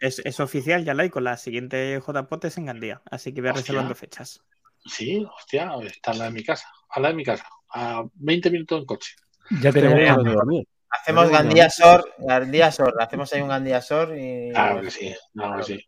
[0.00, 3.02] es, es, oficial ya la y con la siguiente JPOT es en Gandía.
[3.10, 4.42] Así que voy a reservando fechas.
[4.86, 8.50] Sí, hostia, está al lado de mi casa, al lado de mi casa, a 20
[8.50, 9.14] minutos en coche.
[9.60, 10.66] Ya tenemos que dormir.
[10.88, 14.52] Hacemos Gandía Sor, Gandía Sor, hacemos ahí un Gandía Sor y.
[14.52, 15.84] Claro que sí, claro que sí.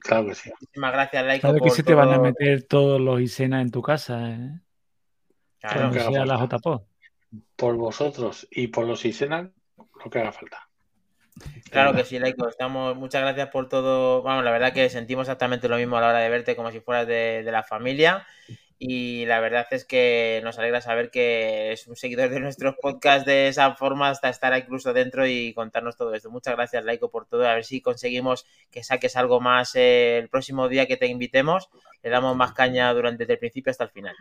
[0.00, 0.50] Claro que sí.
[0.60, 1.48] Muchísimas gracias, Laiko.
[1.48, 4.60] Claro que se te van a meter todos los Isena en tu casa, ¿eh?
[5.60, 6.86] Claro, que sea la JPO.
[7.54, 10.70] Por vosotros y por los Isena, lo que haga falta.
[11.70, 12.48] Claro que sí, Laiko.
[12.48, 14.22] Estamos, muchas gracias por todo.
[14.22, 16.80] Vamos, la verdad que sentimos exactamente lo mismo a la hora de verte, como si
[16.80, 18.26] fueras de, la familia.
[18.82, 23.26] Y la verdad es que nos alegra saber que es un seguidor de nuestros podcasts
[23.26, 26.30] de esa forma hasta estar incluso dentro y contarnos todo esto.
[26.30, 27.46] Muchas gracias, Laiko, por todo.
[27.46, 31.68] A ver si conseguimos que saques algo más eh, el próximo día que te invitemos.
[32.02, 34.16] Le damos más caña durante el principio hasta el final.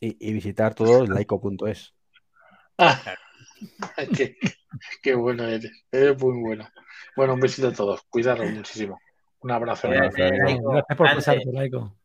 [0.00, 1.94] Y, visitar todo laico.es.
[2.78, 3.00] Ah,
[5.02, 6.68] Qué bueno eres, eres muy bueno.
[7.14, 8.98] Bueno, un besito a todos, cuidaros muchísimo.
[9.38, 9.88] Un abrazo.
[9.88, 10.32] Gracias,
[10.96, 11.96] por pasarte, Laico.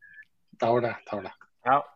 [0.52, 1.36] Hasta ahora, hasta ahora.
[1.64, 1.95] Chao.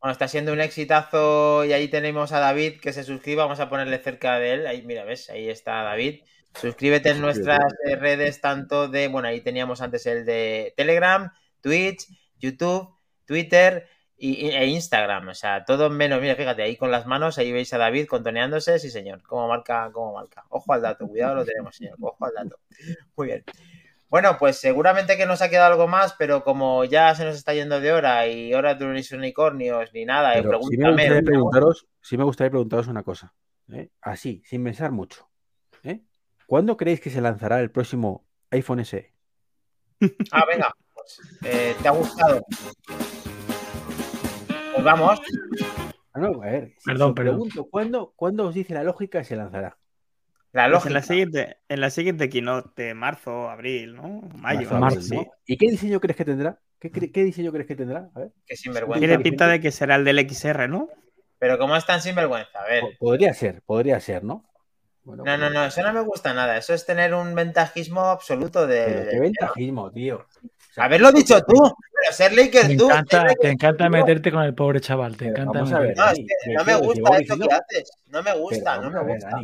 [0.00, 3.44] Bueno, está siendo un exitazo y ahí tenemos a David que se suscriba.
[3.44, 4.66] Vamos a ponerle cerca de él.
[4.66, 6.22] Ahí, mira, ves, ahí está David.
[6.54, 7.60] Suscríbete en nuestras
[7.98, 12.06] redes, tanto de, bueno, ahí teníamos antes el de Telegram, Twitch,
[12.38, 13.88] YouTube, Twitter
[14.18, 17.78] e Instagram, o sea, todo menos, mira, fíjate, ahí con las manos, ahí veis a
[17.78, 20.44] David contoneándose, sí señor, como marca, como marca.
[20.50, 22.58] Ojo al dato, cuidado lo tenemos, señor, ojo al dato.
[23.16, 23.44] Muy bien.
[24.10, 27.54] Bueno, pues seguramente que nos ha quedado algo más, pero como ya se nos está
[27.54, 31.22] yendo de hora y hora de unos unicornios ni nada, eh, pero sí me gustaría
[31.22, 33.32] preguntaros, sí me gustaría preguntaros una cosa,
[33.72, 33.90] ¿eh?
[34.00, 35.30] así, sin pensar mucho.
[35.84, 36.00] ¿eh?
[36.46, 39.14] ¿Cuándo creéis que se lanzará el próximo iPhone SE?
[40.32, 42.40] Ah, venga, pues, ¿te ha gustado?
[44.72, 45.20] Pues vamos.
[46.14, 49.78] Ah, a ver, Perdón, pregunto, ¿cuándo, ¿cuándo, os dice la lógica se lanzará?
[50.52, 50.82] La lógica.
[50.82, 54.22] Pues en la siguiente, en la siguiente keynote de marzo, abril, ¿no?
[54.34, 54.68] Mayo.
[54.70, 56.58] Marzo, ¿Y qué diseño crees que tendrá?
[56.80, 58.10] ¿Qué, qué diseño crees que tendrá?
[58.14, 58.32] A ver.
[58.46, 58.98] Que sinvergüenza.
[58.98, 60.88] Tiene pinta de que será el del XR, ¿no?
[61.38, 62.82] Pero como es tan sinvergüenza, a ver.
[62.98, 64.44] Podría ser, podría ser, ¿no?
[65.04, 66.56] no, no, pues no, eso no me gusta nada.
[66.56, 68.84] Eso es tener un ventajismo absoluto de.
[68.84, 70.26] Pero qué ventajismo, tío.
[70.76, 72.88] Haberlo dicho tú, pero ser Laker tú.
[73.40, 75.62] te encanta meterte con el pobre chaval, te encanta.
[75.62, 77.92] no, es que no me gusta esto que haces.
[78.06, 79.40] No me gusta, no me gusta.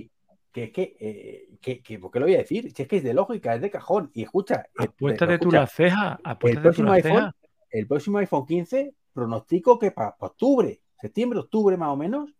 [0.56, 2.72] Que es que, eh, que, que, ¿por qué lo voy a decir?
[2.72, 4.10] Si es que es de lógica, es de cajón.
[4.14, 4.66] Y escucha.
[4.80, 6.18] Eh, Apuéstate tú la ceja.
[6.40, 7.30] El próximo, iPhone,
[7.70, 12.30] el próximo iPhone 15 pronostico que para octubre, septiembre, octubre más o menos,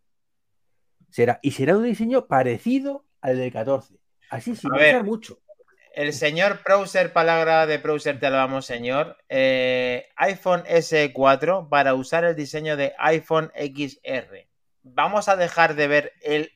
[1.11, 1.39] será.
[1.43, 3.99] Y será un diseño parecido al del 14.
[4.31, 5.39] Así, sin pensar mucho
[5.95, 9.17] el señor Browser, palabra de Browser, te lo vamos, señor.
[9.31, 14.47] Eh, iPhone S4 para usar el diseño de iPhone XR.
[14.83, 16.53] Vamos a dejar de ver el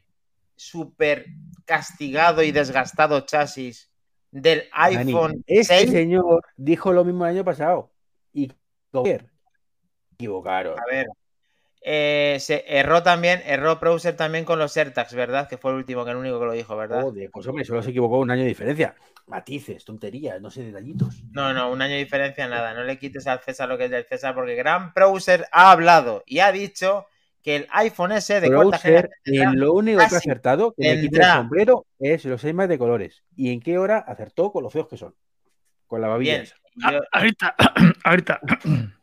[0.61, 1.25] súper
[1.71, 3.93] castigado y desgastado chasis
[4.33, 7.93] del iPhone Ese señor dijo lo mismo el año pasado.
[8.33, 8.53] Y
[10.19, 10.77] equivocaron.
[10.77, 11.07] A ver,
[11.81, 15.49] eh, se erró también, erró Browser también con los AirTags, ¿verdad?
[15.49, 17.03] Que fue el último, que el único que lo dijo, ¿verdad?
[17.03, 18.97] Joder, pues hombre, solo se equivocó un año de diferencia.
[19.29, 21.23] Matices, tonterías, no sé, detallitos.
[21.31, 22.75] No, no, un año de diferencia, nada.
[22.75, 26.25] No le quites al César lo que es del César, porque Gran Browser ha hablado
[26.27, 27.07] y ha dicho
[27.43, 29.59] que el iPhone S de cuarta generación.
[29.59, 33.25] lo único que ha acertado que le quita el sombrero es los seis de colores.
[33.37, 35.15] ¿Y en qué hora acertó con los feos que son?
[35.87, 36.45] Con la babilla.
[36.83, 37.55] Ah, ahorita,
[38.05, 38.41] ahorita.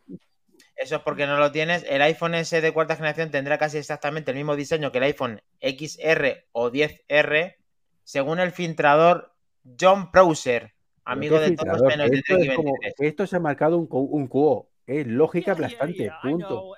[0.75, 1.83] Eso es porque no lo tienes.
[1.89, 5.41] El iPhone S de cuarta generación tendrá casi exactamente el mismo diseño que el iPhone
[5.59, 7.55] XR o 10R,
[8.03, 9.33] según el filtrador
[9.79, 12.63] John Browser, amigo de todos menos de esto,
[12.99, 14.69] esto se ha marcado un, un cubo.
[14.87, 16.71] Es lógica aplastante, punto.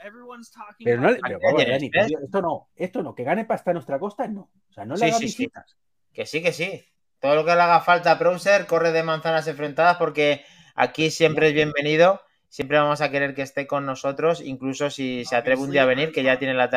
[0.83, 4.49] Pero no, esto no, esto no, que gane pasta a nuestra costa, no.
[4.67, 5.77] O sea, no le haga visitas.
[6.11, 6.83] Que sí, que sí.
[7.19, 11.49] Todo lo que le haga falta a Browser corre de manzanas enfrentadas porque aquí siempre
[11.49, 12.19] es bienvenido.
[12.47, 15.85] Siempre vamos a querer que esté con nosotros, incluso si se atreve un día a
[15.85, 16.67] venir, que ya tiene la,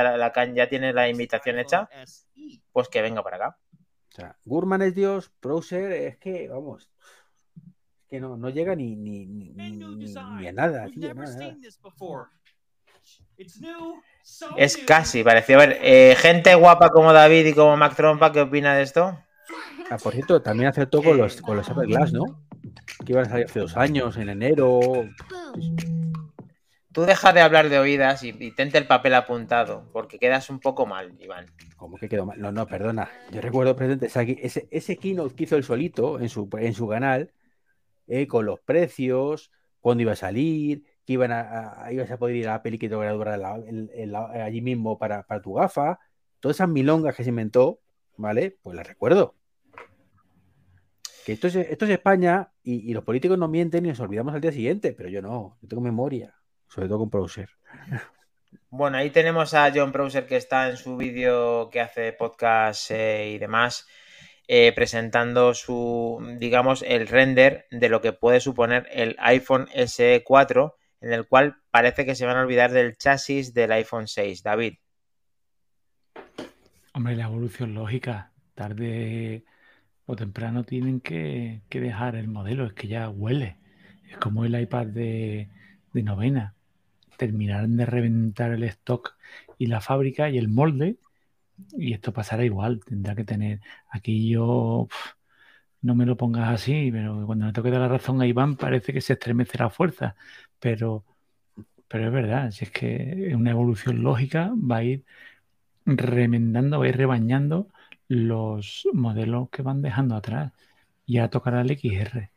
[0.54, 1.88] ya tiene la invitación hecha,
[2.72, 3.58] pues que venga para acá.
[4.10, 6.91] O sea, Gurman es Dios, Browser es que, vamos,
[8.12, 10.86] que no, no llega ni, ni, ni, ni a nada,
[14.58, 15.56] Es casi, pareció.
[15.56, 19.18] A ver, eh, gente guapa como David y como Mac Trompa, ¿qué opina de esto?
[19.88, 22.24] Ah, por cierto, también acertó con los, con los Apple Glass, ¿no?
[23.06, 25.08] Que iban a salir hace dos años, en enero.
[26.92, 30.60] Tú deja de hablar de oídas y, y, tente el papel apuntado, porque quedas un
[30.60, 31.46] poco mal, Iván.
[31.76, 32.38] ¿Cómo que quedó mal?
[32.38, 33.08] No, no, perdona.
[33.30, 34.10] Yo recuerdo presente
[34.42, 37.32] ese, ese keynote que hizo el solito en su, en su canal,
[38.06, 39.50] eh, con los precios,
[39.80, 42.88] cuándo iba a salir, que iban a, ibas a poder ir a la peli que
[42.88, 43.40] te durar
[44.42, 45.98] allí mismo para, tu gafa.
[46.40, 47.80] Todas esas milongas que se inventó,
[48.16, 48.58] ¿vale?
[48.62, 49.36] Pues las recuerdo.
[51.26, 54.40] Que esto es, esto es España y, los políticos no mienten y nos olvidamos al
[54.40, 56.34] día siguiente, pero yo no, yo tengo memoria,
[56.68, 57.50] sobre todo con Browser.
[58.70, 63.32] Bueno, ahí tenemos a John Browser que está en su vídeo que hace podcast eh,
[63.34, 63.86] y demás.
[64.48, 70.76] Eh, presentando su, digamos, el render de lo que puede suponer el iPhone SE 4,
[71.00, 74.42] en el cual parece que se van a olvidar del chasis del iPhone 6.
[74.42, 74.74] David.
[76.92, 79.44] Hombre, la evolución lógica, tarde
[80.06, 83.58] o temprano tienen que, dejar el modelo, es que ya huele.
[84.10, 85.48] Es como el iPad de,
[85.92, 86.54] de novena.
[87.16, 89.16] Terminarán de reventar el stock
[89.56, 90.96] y la fábrica y el molde
[91.72, 93.60] y esto pasará igual, tendrá que tener.
[93.90, 94.88] Aquí yo
[95.82, 98.92] no me lo pongas así, pero cuando me toque dar la razón a Iván parece
[98.92, 100.16] que se estremece la fuerza.
[100.60, 101.04] Pero,
[101.88, 105.04] pero es verdad, si es que es una evolución lógica, va a ir
[105.86, 107.68] remendando, va a ir rebañando
[108.08, 110.52] los modelos que van dejando atrás.
[111.06, 112.31] Ya tocará el XR.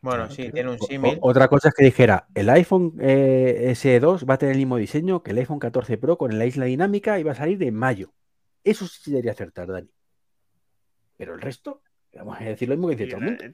[0.00, 1.18] Bueno, sí, tiene un símil.
[1.20, 5.22] Otra cosa es que dijera, el iPhone eh, SE2 va a tener el mismo diseño
[5.22, 8.12] que el iPhone 14 Pro con la isla dinámica y va a salir de mayo.
[8.62, 9.90] Eso sí debería acertar, Dani.
[11.16, 11.82] Pero el resto,
[12.12, 13.44] vamos a decir lo mismo que dice todo el mundo.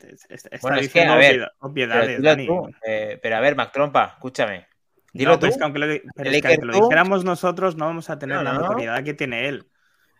[0.60, 2.48] Bueno, es que, a ver, obviedades, pero, Dani.
[2.86, 4.66] Eh, pero a ver, Mac Trompa, escúchame.
[5.12, 5.46] Dilo tú.
[5.46, 9.68] Es que aunque, lo, dijéramos nosotros, no vamos a tener la notoriedad que tiene él.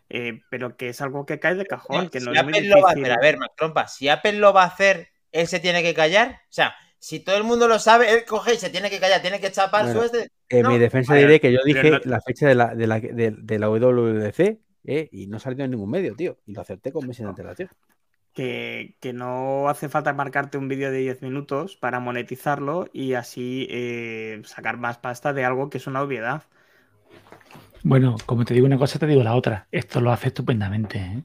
[0.09, 2.11] Eh, pero que es algo que cae de cajón.
[2.11, 4.53] que no si Apple lo va a hacer, a ver, Mac Trompa, si Apple lo
[4.53, 6.43] va a hacer él se tiene que callar.
[6.45, 9.21] O sea, si todo el mundo lo sabe, él coge y se tiene que callar,
[9.21, 10.31] tiene que chapar su este.
[10.49, 13.69] En mi defensa diré que yo dije la fecha de la, de la, de, la
[13.69, 16.39] WWDC eh, y no salió en ningún medio, tío.
[16.47, 17.71] Y lo acepté con meses de antelación.
[18.33, 23.67] Que, que, no hace falta marcarte un vídeo de 10 minutos para monetizarlo y así
[23.69, 26.45] eh, sacar más pasta de algo que es una obviedad.
[27.83, 29.67] Bueno, como te digo una cosa, te digo la otra.
[29.73, 30.99] Esto lo hace estupendamente.
[30.99, 31.23] ¿eh?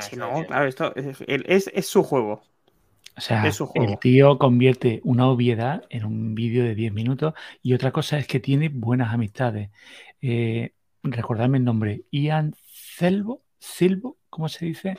[0.00, 2.44] Si no, claro, esto es, es su juego.
[3.18, 7.34] O sea, el tío convierte una obviedad en un vídeo de 10 minutos
[7.64, 9.70] y otra cosa es que tiene buenas amistades.
[10.22, 10.72] Eh,
[11.02, 14.98] recordadme el nombre, Ian Selvo, Silvo, ¿cómo se dice?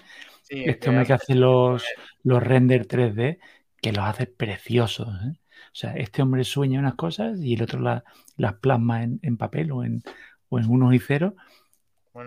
[0.49, 1.85] este hombre que hace los,
[2.23, 3.39] los render 3D,
[3.81, 5.07] que los hace preciosos.
[5.23, 5.39] ¿eh?
[5.67, 9.85] O sea, este hombre sueña unas cosas y el otro las plasma en, papel o
[9.85, 10.03] en,
[10.49, 11.35] o en unos y ceros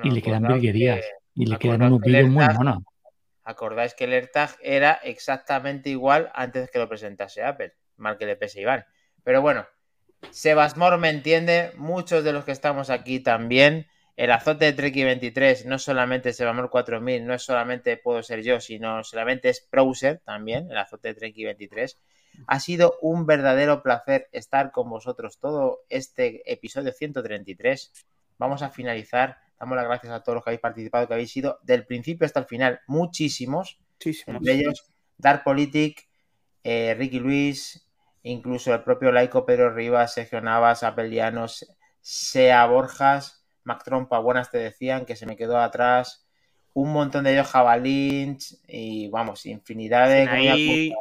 [0.03, 1.05] y le quedan virguerías.
[1.35, 2.79] Y le quedan unos vídeos muy monos.
[3.45, 8.37] Acordáis que el AirTag era exactamente igual antes que lo presentase Apple, mal que le
[8.37, 8.85] pese Iván.
[9.25, 9.67] Pero bueno,
[10.31, 13.89] Sebasmor me entiende, muchos de los que estamos aquí también.
[14.17, 18.61] El azote de Treki 23 no solamente Sebasmor 4000, no es solamente puedo ser yo,
[18.61, 21.99] sino solamente es Browser también, el azote de Treki 23.
[22.47, 27.93] Ha sido un verdadero placer estar con vosotros todo este episodio 133.
[28.39, 31.61] Vamos a finalizar Damos las gracias a todos los que habéis participado, que habéis sido
[31.63, 33.79] del principio hasta el final muchísimos.
[33.93, 34.41] Muchísimos.
[34.41, 36.09] Entre ellos, Dark Politic,
[36.65, 37.89] eh, Ricky Luis,
[38.25, 44.59] incluso el propio Laico Pedro Rivas, Sergio Navas, Apelianos, Sea Borjas, Mac Trompa, buenas te
[44.59, 46.27] decían que se me quedó atrás.
[46.75, 50.23] Un montón de ellos jabalins y vamos, infinidad de.
[50.29, 50.93] Ahí,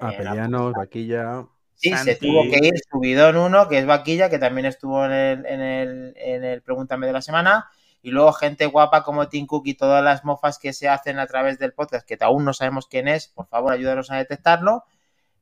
[0.00, 1.46] Apelianos, Vaquilla.
[1.76, 5.12] Sí, se tuvo que ir subido en uno, que es Vaquilla, que también estuvo en
[5.12, 7.70] el, en el, en el Pregúntame de la semana.
[8.02, 11.26] Y luego gente guapa como Tim Cook y todas las mofas que se hacen a
[11.26, 14.84] través del podcast, que aún no sabemos quién es, por favor ayúdanos a detectarlo.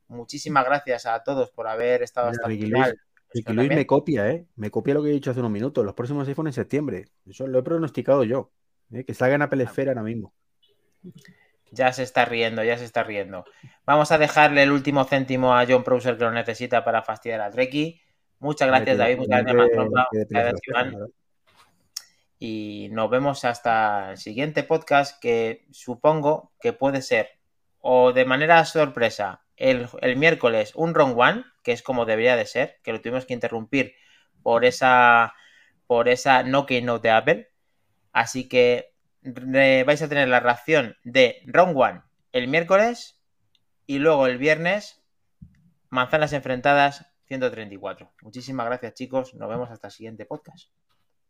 [0.07, 2.99] Muchísimas gracias a todos por haber estado hasta el final.
[3.33, 4.45] Ricky Luis me copia, ¿eh?
[4.55, 5.83] Me copia lo que he dicho hace unos minutos.
[5.83, 7.05] Los próximos iPhone en septiembre.
[7.25, 8.51] Eso lo he pronosticado yo.
[8.91, 9.03] ¿eh?
[9.03, 10.33] Que salga en Apple Esfera ahora mismo.
[11.71, 13.45] Ya se está riendo, ya se está riendo.
[13.85, 17.49] Vamos a dejarle el último céntimo a John Prouser que lo necesita para fastidiar a
[17.49, 18.01] Treki.
[18.39, 19.17] Muchas gracias, David.
[19.17, 19.43] Muchas
[20.29, 20.95] gracias,
[22.39, 27.29] Y nos vemos hasta el siguiente podcast que supongo que puede ser
[27.79, 29.87] o de manera sorpresa el,
[30.17, 33.93] miércoles un wrong one, que es como debería de ser, que lo tuvimos que interrumpir
[34.41, 35.33] por esa
[35.87, 37.51] por esa no keynote de Apple.
[38.11, 38.94] Así que
[39.25, 43.21] vais a tener la reacción de Round One el miércoles
[43.87, 45.03] y luego el viernes
[45.89, 48.11] Manzanas Enfrentadas 134.
[48.21, 50.69] Muchísimas gracias chicos, nos vemos hasta el siguiente podcast,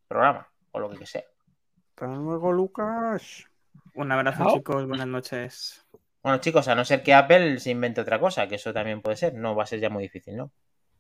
[0.07, 1.23] programa o lo que sea.
[1.89, 3.45] Hasta luego Lucas.
[3.93, 5.85] Un abrazo chicos, buenas noches.
[6.21, 9.15] Bueno chicos, a no ser que Apple se invente otra cosa, que eso también puede
[9.15, 10.51] ser, no va a ser ya muy difícil, ¿no?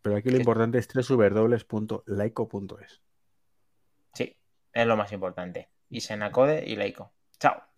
[0.01, 3.01] Pero aquí lo importante es www.laico.es.
[4.13, 4.37] Sí,
[4.71, 7.13] es lo más importante y Senacode y Leico.
[7.39, 7.74] Chao.